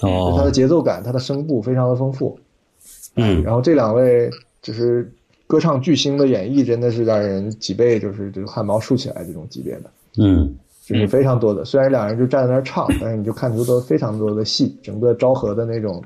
[0.00, 2.38] 就它的哦，节奏感、它的声部非常的丰富。
[3.16, 3.42] 嗯。
[3.42, 4.30] 然后这两位
[4.62, 5.12] 就是
[5.46, 10.54] 歌唱巨星的演绎，真的是让人脊背就是这个汗毛竖起来这种级别的，嗯。
[10.86, 11.64] 就是非常多的。
[11.64, 16.02] 虽然两人就站在那儿唱，但是你就看出都非常多的戏，整个昭和的那种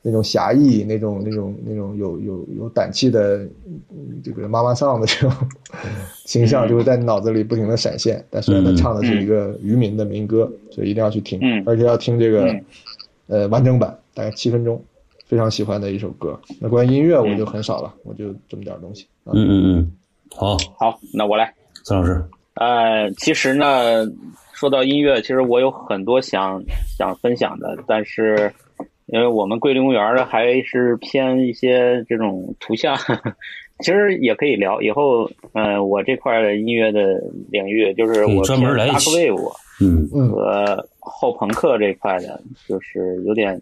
[0.00, 3.40] 那种侠义，那种那种那种有有有胆气的
[3.90, 5.30] 嗯这个妈妈桑的这种
[6.24, 8.24] 形象，就会在你脑子里不停的闪现。
[8.30, 11.62] 但虽然他唱的是一个渔民的民歌，所以一定要去听，嗯。
[11.66, 12.64] 而且要听这个嗯
[13.32, 14.80] 呃完整版，大概七分钟。
[15.24, 16.38] 非常喜欢的一首歌。
[16.60, 19.06] 那关于音乐我就很少了，我就这么点东西。
[19.24, 19.92] 啊嗯嗯嗯，
[20.36, 21.50] 好，好，那我来。
[21.84, 22.22] 孙老师，
[22.56, 24.04] 呃，其实呢，
[24.52, 26.62] 说到音乐，其实我有很多想
[26.98, 28.52] 想分享的，但是
[29.06, 32.94] 因为我们桂林公园呢还是偏一些这种图像，
[33.82, 34.80] 其实也可以聊。
[34.80, 43.60] 以后，呃，我这块的音乐的领域，就是我专门来 wave 嗯嗯和后朋克这块的，就是有点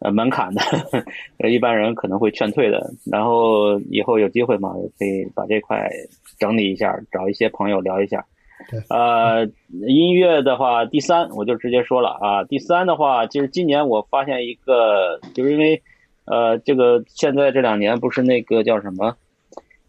[0.00, 0.60] 呃门槛的，
[1.48, 2.90] 一般人可能会劝退的。
[3.10, 5.88] 然后以后有机会嘛，也可以把这块
[6.38, 8.24] 整理一下，找一些朋友聊一下
[8.70, 8.80] 对。
[8.90, 9.44] 呃，
[9.86, 15.80] 音乐的话，第三我就直接说了啊，第三的话，就是今年我发现一个，就是因为
[16.24, 19.16] 呃，这个现在这两年不是那个叫什么，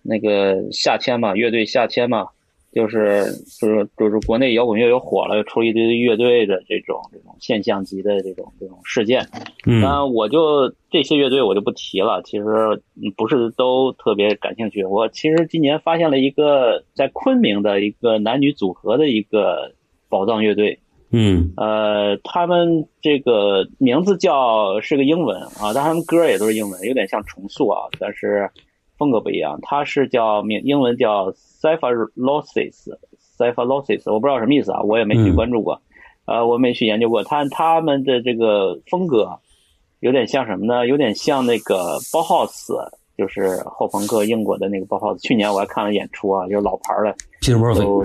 [0.04, 2.28] 那个夏天嘛，乐队夏天嘛，
[2.72, 3.26] 就是
[3.60, 9.28] 就是就是国内摇滚乐又火了，又出一堆乐队的这种这种现象级的这种这种事件，
[9.66, 12.46] 嗯那我就这些乐队我就不提了，其实
[13.02, 14.84] 嗯不是都特别感兴趣。
[14.84, 19.72] 我其实今年发现了一个在昆明的一个男女组合的一个
[20.10, 20.80] 宝藏乐队，
[21.12, 28.50] 嗯呃，他们这个名字叫是个英文啊，但他们歌也都是英文，有点像重塑啊，但是
[29.04, 29.60] 风格不一样。
[29.62, 35.82] 它是叫名英文叫 Cypherlosis，Cypherlosis，我不知道什么意思啊，我也没去嗯关注过，
[36.24, 37.22] 呃，我没去研究过。
[37.26, 39.38] 他他们的这个风格
[40.00, 40.88] 有点像什么呢？
[40.88, 42.78] 有点像那个包浩斯，
[43.18, 45.20] 就是后朋克英国的那个包浩斯。
[45.20, 47.14] 去年我还看了演出啊，就是老牌儿的
[47.76, 48.02] 都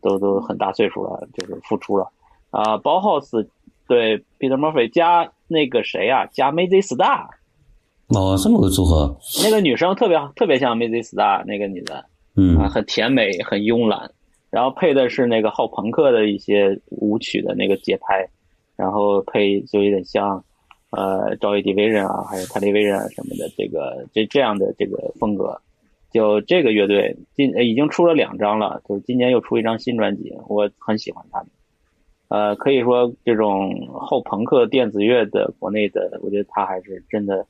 [0.00, 2.10] 都都很大岁数了，就是复出了
[2.50, 2.78] 啊。
[2.78, 3.46] 包浩斯
[3.86, 7.26] 对 Peter Murphy 加那个谁啊，加 Mazzy Star
[8.14, 12.04] 哦，这么个组合，那个女生特别特别像 Mazzy Star 那个女的啊，
[12.36, 14.10] 嗯很甜美，很慵懒，
[14.50, 18.28] 然后配的是那个后朋克的一些舞曲的那个节拍，
[18.76, 20.44] 然后配就有点像
[20.90, 25.60] 呃 Joy Division 啊，还有 Television 啊什么的这个这这样的这个风格。
[26.12, 31.48] 就这个乐队今呃已经出了两张了，就是今年又出一张新专辑，我很喜欢他们。
[32.26, 37.46] 呃，可以说这种后朋克电子乐的国内的，我觉得他还是真的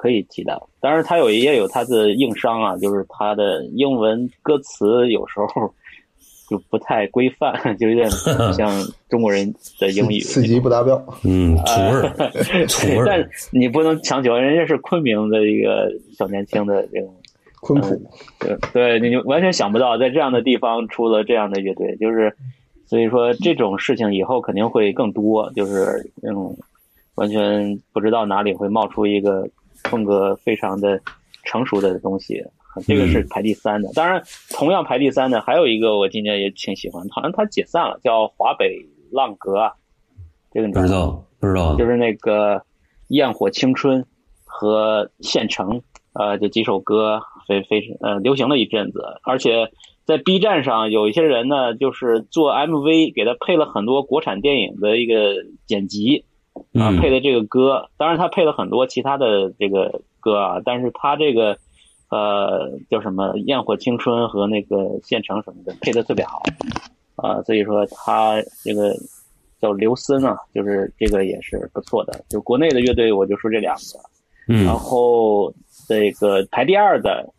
[0.00, 0.66] 可以提到。
[0.80, 5.70] 当然，他有也有他的硬伤啊，就是他的英文歌词有时候
[6.48, 8.10] 就不太规范， 就有点
[8.56, 10.18] 像中国人的英语。
[10.20, 10.96] 四级不达标。
[11.22, 12.08] 嗯，土味儿，
[12.66, 17.14] 土味但，你不能强求，人家是昆明的一个小年轻的这种
[17.60, 22.34] 昆普，对对，你就完全想不到，在这样的地方出了这样的乐队，就是
[22.86, 26.56] 所以说这种事情以后肯定会更多，就是那种
[27.16, 29.46] 完全不知道哪里会冒出一个
[29.84, 31.00] 风格非常的
[31.44, 32.44] 成熟的东西。
[32.86, 38.76] 这个是排第三的，当然，同样排第三的还有一个我今年也挺喜欢，好像他解散了，叫华北
[39.10, 39.72] 浪格啊，
[40.52, 41.74] 这个你不知道不知道。
[41.74, 42.54] 就，是那个
[43.08, 44.02] 《焰火青春》
[44.44, 45.68] 和《县城》
[46.12, 49.68] 呃这几首歌非非呃流行了一阵子，而且
[50.04, 55.34] 在 B 站上有一些人呢，就是做 MV 给他配了很多国产电影的一个
[55.66, 56.24] 剪辑
[56.74, 61.56] 啊、嗯配的这个歌，当然他配了很多其他的这个歌啊，但是他这个
[62.10, 64.76] 呃叫什么《焰火青春》和那个
[65.06, 66.42] 《县城》什么的配的特别好
[67.16, 68.94] 啊、所以说他这个
[69.60, 72.24] 叫刘森啊，就是这个也是不错的。
[72.30, 73.82] 就国内的乐队，我就说这两个。
[74.48, 75.52] 嗯然后
[75.86, 77.30] 这个排第二的，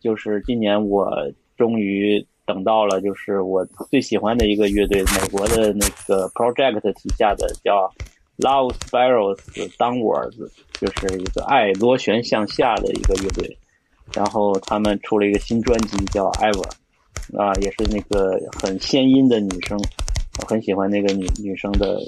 [0.00, 1.08] 就是今年我
[1.56, 7.92] 终于等到了，就是我最喜欢的一个乐队，美国的那个 Project 旗下的叫
[8.38, 9.38] Love Spirals
[9.78, 10.48] Downwards，
[10.80, 13.56] 就是一个爱螺旋向下的一个乐队。
[14.14, 16.70] 然后他们出了一个新专辑叫 Ever，
[17.36, 19.76] 啊，也是那个很仙音的女生，
[20.40, 21.98] 我很喜欢那个女女生的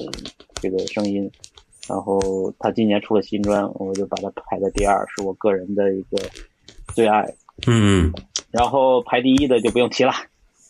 [0.54, 1.28] 这个声音。
[1.88, 6.18] 然后她今年出了新专，我就把它排在第二，是我个人的一个
[6.94, 7.26] 最爱。
[7.66, 8.12] 嗯
[8.50, 10.12] 然后排第一的就不用提了，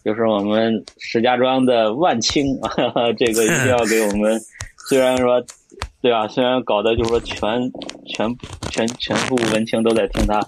[0.05, 4.41] 就是我们石家庄的万青啊， 这个一定要给我们，
[4.89, 5.45] 虽然说，
[6.01, 7.71] 对啊，虽然搞得就是说全
[8.07, 8.35] 全
[8.71, 10.41] 全全部文青都在听他，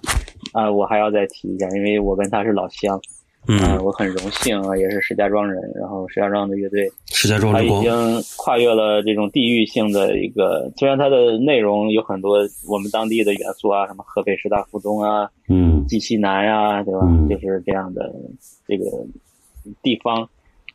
[0.55, 2.97] 啊、我还要再提一下，因为我跟他是老乡，
[3.47, 7.93] 啊、嗯，我很荣幸啊，也是石家庄人，然后石家庄的乐队石家庄他已，经
[8.39, 15.87] 跨越了这种地域性的一个，虽然它的内容有很多我们当地的元素啊，什么河北师大附中啊，嗯。
[15.87, 17.01] 济西南呀、对吧？
[17.03, 17.29] 嗯。
[17.29, 18.11] 就是这样的
[18.67, 18.87] 这个
[19.83, 20.27] 地方，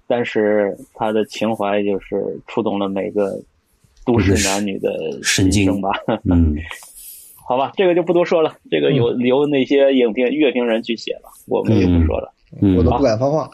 [0.05, 3.41] 但是他的情怀就是触动了每个
[4.05, 4.89] 都市男女的
[5.23, 5.89] 神经吧。
[6.29, 6.55] 嗯，
[7.47, 12.31] 好吧，这个就不多说了，这个有由那些影评乐评人去写了，我们就不说了。
[12.61, 12.75] 嗯。
[12.77, 13.49] 我都不敢发话，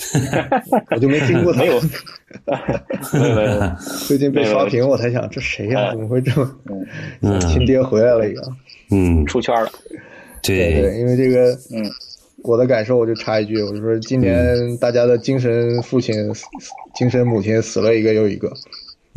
[0.90, 1.60] 我就没听过他。
[1.60, 1.66] 没。
[1.66, 1.80] 有，
[3.34, 5.90] 没有，最近被刷屏，我才想这谁呀、哎。
[5.90, 6.56] 怎么会这么？
[7.22, 7.40] 嗯。
[7.40, 8.56] 亲爹回来了一样。
[8.90, 9.70] 嗯，出圈了。
[10.42, 10.72] 对。
[10.72, 11.84] 对，对，因为这个，嗯，
[12.42, 16.46] 我的感受我就插一句，我就说今年大家的精神父亲、死
[16.94, 18.50] 精神母亲死了一个又一个，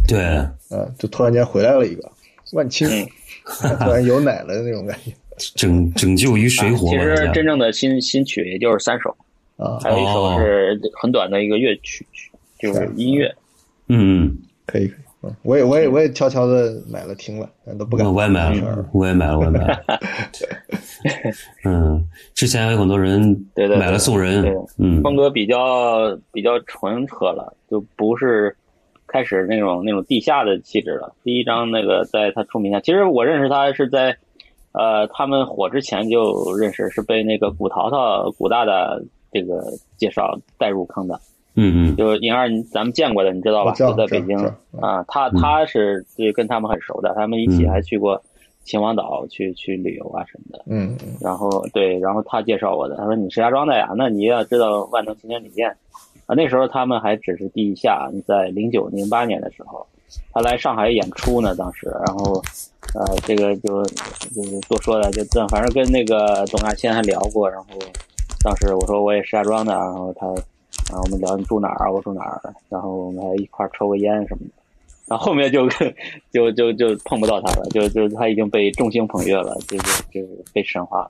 [0.07, 0.49] 对，啊，
[0.97, 2.11] 就突然间回来了一个
[2.53, 3.07] 万青，嗯。
[3.79, 5.11] 突然有奶了的那种感觉
[5.55, 9.09] 拯拯救于水火其实真正的新新曲也就是三首，
[9.57, 10.37] 啊，还有一首哦。
[10.39, 12.07] 是很短的一个乐曲，
[12.57, 13.29] 就是音乐。
[13.89, 19.83] 嗯可以可以，嗯，我也我也我也悄悄的买了听了，但都不敢嗯，我也买了，我也买了，我也买了。
[21.65, 23.21] 嗯，之前有很多人
[23.53, 25.01] 对对对买了送人对，嗯。
[25.01, 28.55] 风格比较比较纯和了，就不是
[29.13, 31.13] 开始那种那种地下的气质了。
[31.23, 34.17] 第一张那个在他出名下，其实我认识他是在
[34.71, 38.99] 呃他们火之前就认识，是被那个古淘淘古大大
[39.31, 39.61] 这个
[39.97, 41.19] 介绍带入坑的。
[41.55, 43.71] 嗯嗯就是银二，咱们见过的，你知道吧？
[43.73, 44.35] 就在北京
[44.81, 48.19] 啊，他嗯他是对跟他们很熟的，他们一起嗯还去过
[48.63, 50.63] 秦皇岛去去旅游啊什么的。
[50.65, 55.71] 嗯嗯然后对，然后他介绍我的，他说你石家庄的呀，那你要知道万能青年旅店
[56.25, 56.35] 啊。
[56.35, 59.85] 那时候他们还只是地下，在零九零八年的时候，
[60.31, 62.41] 他来上海演出呢，当时，然后
[62.95, 67.67] 呃，这个就就是多说了，就这反正跟那个董亚千还聊过，然后
[68.43, 70.27] 当时我说我也石家庄的，然后他
[70.89, 74.53] 然后我们聊你住哪儿啊，我住哪儿，然后我们还一块儿抽个烟什么的。
[75.05, 75.67] 然后后面就
[76.31, 81.09] 就就就碰不到他了，就就他已经被众星捧月了，就是就是被神化了。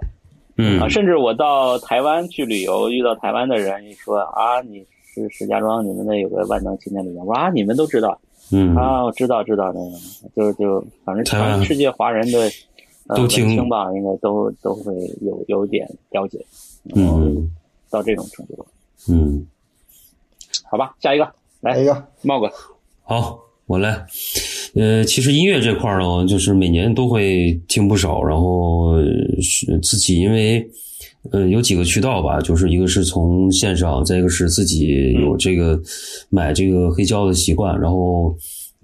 [0.58, 8.20] 嗯啊，甚至我到台湾去旅游，遇到台湾的人一说啊，你是石家庄，你们那有个万能青年旅店，我说啊，你们都知道
[8.52, 8.76] 嗯。
[8.76, 9.98] 啊，我知道知道那个，
[10.36, 12.50] 就就反正全世界华人的
[13.08, 16.44] 呃都听听吧，应该都都会有有点了解，
[16.96, 17.50] 嗯。
[17.90, 18.66] 到这种程度，
[19.08, 19.46] 嗯，
[20.64, 21.24] 好吧，下一个
[21.62, 22.52] 来来一个，茂哥，
[23.04, 24.04] 好，我来。
[24.74, 29.04] 呃，其实音乐这块儿呢，就是每年都会听不少，然后呃
[29.44, 30.68] 是自己因为
[31.32, 35.80] 呃有几个渠道吧，就是一个是从线上，再一个是自己有这个
[36.30, 38.36] 买这个黑胶的习惯，然后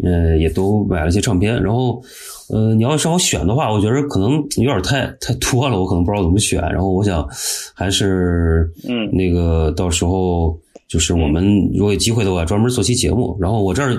[0.03, 2.02] 呃也都买了一些唱片，然后
[2.49, 7.28] 呃你要让我选的话，我觉得可能有点太太多了，我可能不知道怎么选，然后我想
[7.74, 9.10] 还是嗯。
[9.11, 10.57] 那个到时候
[10.88, 13.38] 就是我们如果有机会的话，专门做期节目。
[13.40, 13.95] 然后我这儿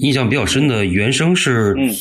[0.00, 1.94] 印象比较深的原声是嗯。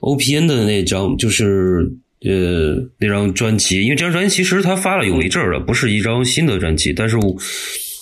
[0.00, 1.90] OPN 的那张，就是
[2.24, 7.36] 呃那张专辑，因为这张专辑其实他发了有一阵儿了，不是一张新的专辑，但是我。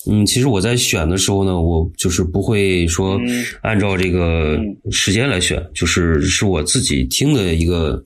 [0.09, 8.01] 嗯，其实我在选的时候呢，我就是不会说嗯按照这个嗯时间来选，就是是我自己听的一个，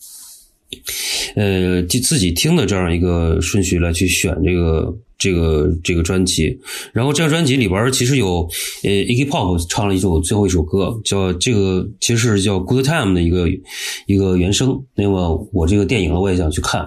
[1.36, 4.90] 呃，自自己听的这样一个顺序来去选这个
[5.20, 6.58] 这个这个专辑。
[6.92, 8.48] 然后这张专辑里边其实有
[8.82, 13.46] 呃 Iggy Pop 唱了一首最后一首歌，叫这个其实是叫《Good Time》的一个
[14.06, 14.82] 一个原声。
[14.96, 16.84] 那么我这个电影呢，我也想去看。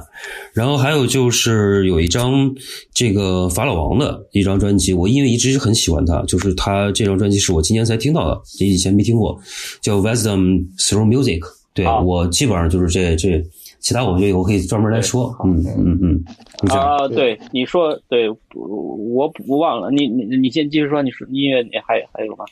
[0.53, 2.51] 然后还有就是有一张
[2.93, 9.39] 这个法老王的一张专辑，我因为一直很喜欢他，就是他这张专辑是我今年才听到的，以前没听过，
[9.79, 11.41] 叫 Wisdom Through Music。
[11.75, 13.43] 对、好我基本上就是这这，
[13.83, 15.35] 其他我觉得我可以专门来说。
[15.43, 16.23] 嗯嗯嗯。
[16.69, 22.45] 啊，对，你说对，我我忘了，你你你先继续说，你说音乐你还还有吗？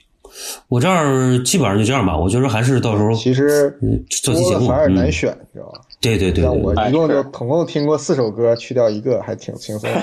[0.70, 4.68] 我这儿基本上就这样吧，我觉得还是到时候其实嗯做期节目。
[4.68, 5.82] 反而难嗯，选，你知道吧？
[6.02, 10.02] 对对对像我，一共就总共听过四首歌，去掉一个还挺轻松的。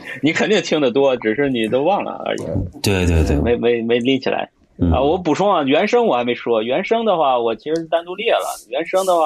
[0.22, 2.42] 你肯定听得多，只是你都忘了而已，
[2.80, 4.48] 对对对，没没没拎起来。
[4.78, 6.62] 嗯啊，我补充啊，原声我还没说。
[6.62, 8.46] 原声的话，我其实单独列了。
[8.68, 9.24] 原声的话，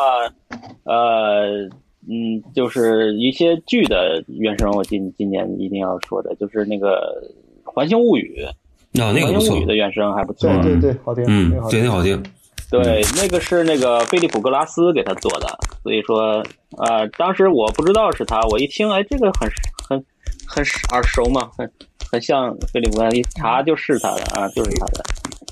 [0.84, 1.64] 呃，
[2.08, 7.22] 嗯，就是一些剧的原声，我今今年一定要说的，就是那个
[7.70, 8.44] 《环形物语》。
[9.02, 10.74] 啊，那个不错环形物语》的原声还不错对。
[10.80, 11.90] 对对，好听，嗯对，那。
[11.90, 12.22] 好听。
[12.70, 15.46] 对，那个是那个菲利普格拉斯给他做的，
[15.82, 16.44] 所以说，
[16.76, 19.48] 呃，当时我不知道是他，我一听，哎，这个很
[19.88, 20.04] 很
[20.46, 20.62] 很
[20.92, 21.72] 耳熟嘛，很
[22.12, 25.02] 很像菲利普格拉斯，一查就是他的啊，就是他的，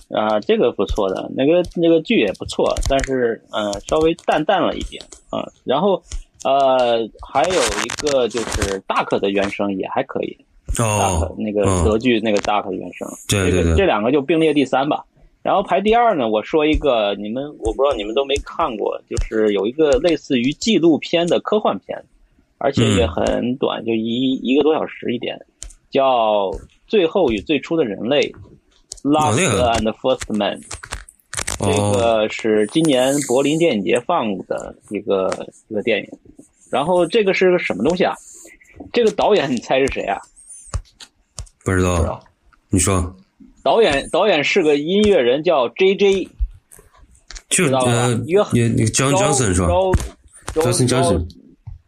[0.08, 6.00] 啊，这个不错的，那个那个剧也不错，但是呃，稍微淡淡了一点啊，然后
[6.44, 10.36] 呃，还有一个就是大可的原声也还可以，
[10.78, 15.04] 哦，那个嗯德剧那个大可的原声，对对对这个这两个就并列第三吧。
[15.42, 21.96] 然后排第二呢，我说一个你们我不知道你们都没看过，就是有一个类似于纪录片的科幻片，
[22.58, 25.40] 而且也很短，就一一个多小时一点，
[25.88, 26.50] 叫
[26.88, 28.22] 《最后与最初的人类》
[29.06, 30.60] （Last and First Man）。
[31.58, 36.08] 这哦，个是今年柏林电影节放的一个一个电影。
[36.70, 38.14] 然后这个是个什么东西啊？
[38.92, 40.20] 这个导演你猜是谁啊？
[41.64, 42.22] 不知道，
[42.68, 43.16] 你说，
[43.62, 46.28] 导演导演是个音乐人，叫 J J
[47.48, 47.70] 就是
[48.26, 49.68] 约翰也那个 John Johnson 是吧
[50.52, 51.26] ？Johnson Johnson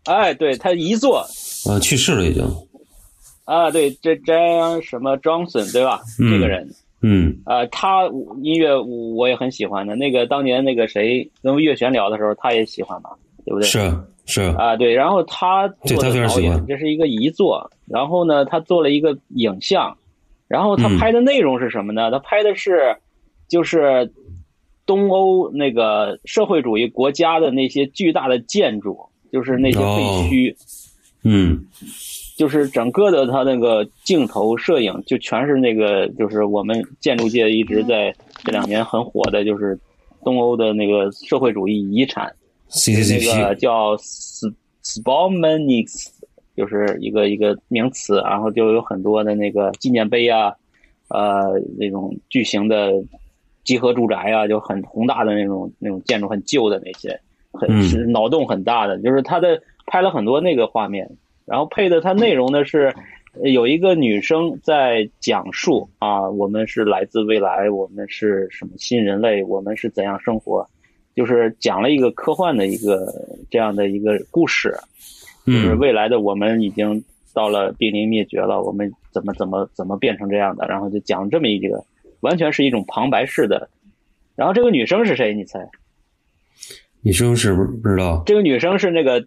[0.05, 1.27] 哎，对他遗作
[1.69, 2.43] 啊，去世了已经。
[3.45, 4.33] 啊，对，这这
[4.81, 6.01] 什么 Johnson 对吧？
[6.19, 6.67] 嗯这个人
[7.01, 8.07] 嗯啊，他
[8.43, 9.95] 音乐我也很喜欢的。
[9.95, 13.11] 那个当年那个谁跟岳璇聊的时候，他也喜欢嘛，
[13.45, 13.69] 对不对？
[13.69, 13.93] 是
[14.27, 17.71] 是，啊，对，然后他做的导演，这是一个遗作。
[17.87, 19.97] 然后呢，他做了一个影像，
[20.47, 22.11] 然后他嗯拍的内容是什么呢？
[22.11, 22.97] 他拍的是
[23.49, 24.13] 就是
[24.85, 28.99] 东欧那个社会主义国家的那些巨大的建筑，
[29.33, 29.85] 就是那些废
[30.29, 30.57] 墟，
[31.25, 31.65] 嗯
[32.39, 39.77] 就是整个的他那个镜头摄影就全是那个，就是我们建筑界一直在这两年很火的，就是
[40.23, 42.33] 东欧的那个社会主义遗产。
[42.69, 46.13] 那个，CCCP，叫 S s p o m a n i x
[46.57, 50.55] 就是一个一个名词，然后就有很多的那个纪念碑啊，
[51.09, 52.93] 呃，那种巨型的
[53.65, 57.21] 集合住宅啊，就很宏大的那种那种建筑，很旧的那些，
[57.51, 61.11] 很脑洞很大的，就是他的拍了很多那个画面，
[61.49, 62.95] 然后配的它内容呢是。
[63.41, 70.67] 呃有一个女生在讲述啊，我们是来自未来，我们是什么新人类，我们是怎样生活，
[71.15, 73.07] 就是讲了一个科幻的一个
[73.49, 74.75] 这样的一个故事，
[75.47, 81.85] 就是嗯未来的我们已经到了濒临灭绝了，我们怎么怎么怎么变成这样的，然后就讲这么一个，
[82.21, 83.69] 完全是一种旁白式的。
[84.35, 85.33] 然后这个女生是谁？
[85.33, 85.61] 你猜？
[87.03, 89.25] 女生是不不知道这个女生是那个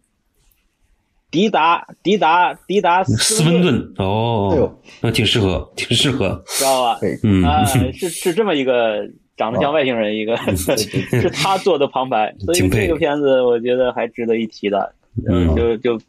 [1.31, 6.99] 迪达迪达迪达斯温顿哎哦呦，那挺适合，挺适合，知道吧？
[7.47, 14.93] 啊，是是这么一个长得像外星人一个， 是他做的旁白， 所以这个片子我觉得还值得一提的。
[15.27, 15.55] 嗯。
[15.55, 15.99] 就就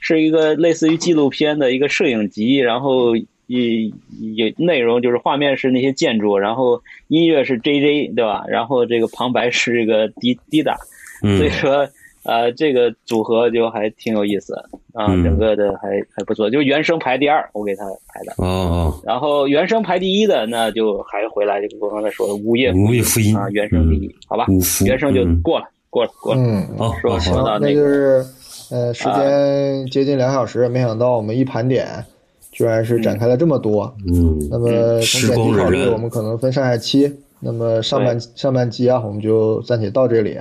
[0.00, 3.90] 是一个类似于纪录片的一个摄影集，然后也
[4.34, 8.44] 也内容就是画面是那些建筑，然后音乐是 J J 对吧？
[8.48, 10.76] 然后这个旁白是这个迪迪达，
[11.20, 11.88] 所以嗯说
[12.24, 14.54] 呃这个组合就还挺有意思
[14.92, 18.32] 啊，嗯整个的还还不错，就原声排第二，我给他排的。
[18.38, 26.40] 哦哦，然后原声排第一的，那就还回来，就我刚才说的午夜午夜福音啊，原声第一，好吧五，福原声就嗯过了，过了，过了。
[26.40, 31.86] 嗯，好，说到那就那个，是呃，时间接近两小时，没想到我们一盘点，
[32.50, 33.94] 居然是展开了这么多。
[34.06, 37.12] 嗯，那么从时剪辑考虑，我们可能分上下期。
[37.40, 40.38] 那么上半上半期啊，我们就暂且到这里。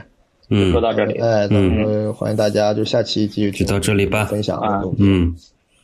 [0.53, 0.71] 嗯。
[0.71, 4.81] 说，到这里，哎，咱们欢迎大家就下期继续就到这里吧，分享啊。
[4.99, 5.35] 嗯。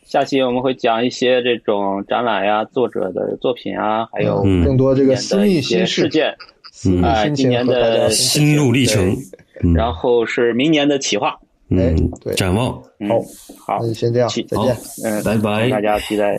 [0.06, 4.64] 下期我们会讲一些这种展览呀、作者的作品啊，还有嗯。
[4.64, 6.36] 更多这个的一些心事、件，
[6.72, 9.16] 私密哎心情今年的心路历程，
[9.64, 9.74] 嗯。
[9.74, 11.36] 然后是明年的企划。
[11.72, 13.20] 嗯对，展望，嗯好，
[13.60, 13.78] 好。
[13.82, 14.76] 那，就先这样，再见。
[15.04, 15.70] 嗯，拜拜。
[15.70, 16.36] 大家期待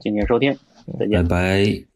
[0.00, 0.56] 敬请收听，
[0.98, 1.22] 再见。
[1.28, 1.62] 拜。
[1.66, 1.91] 拜。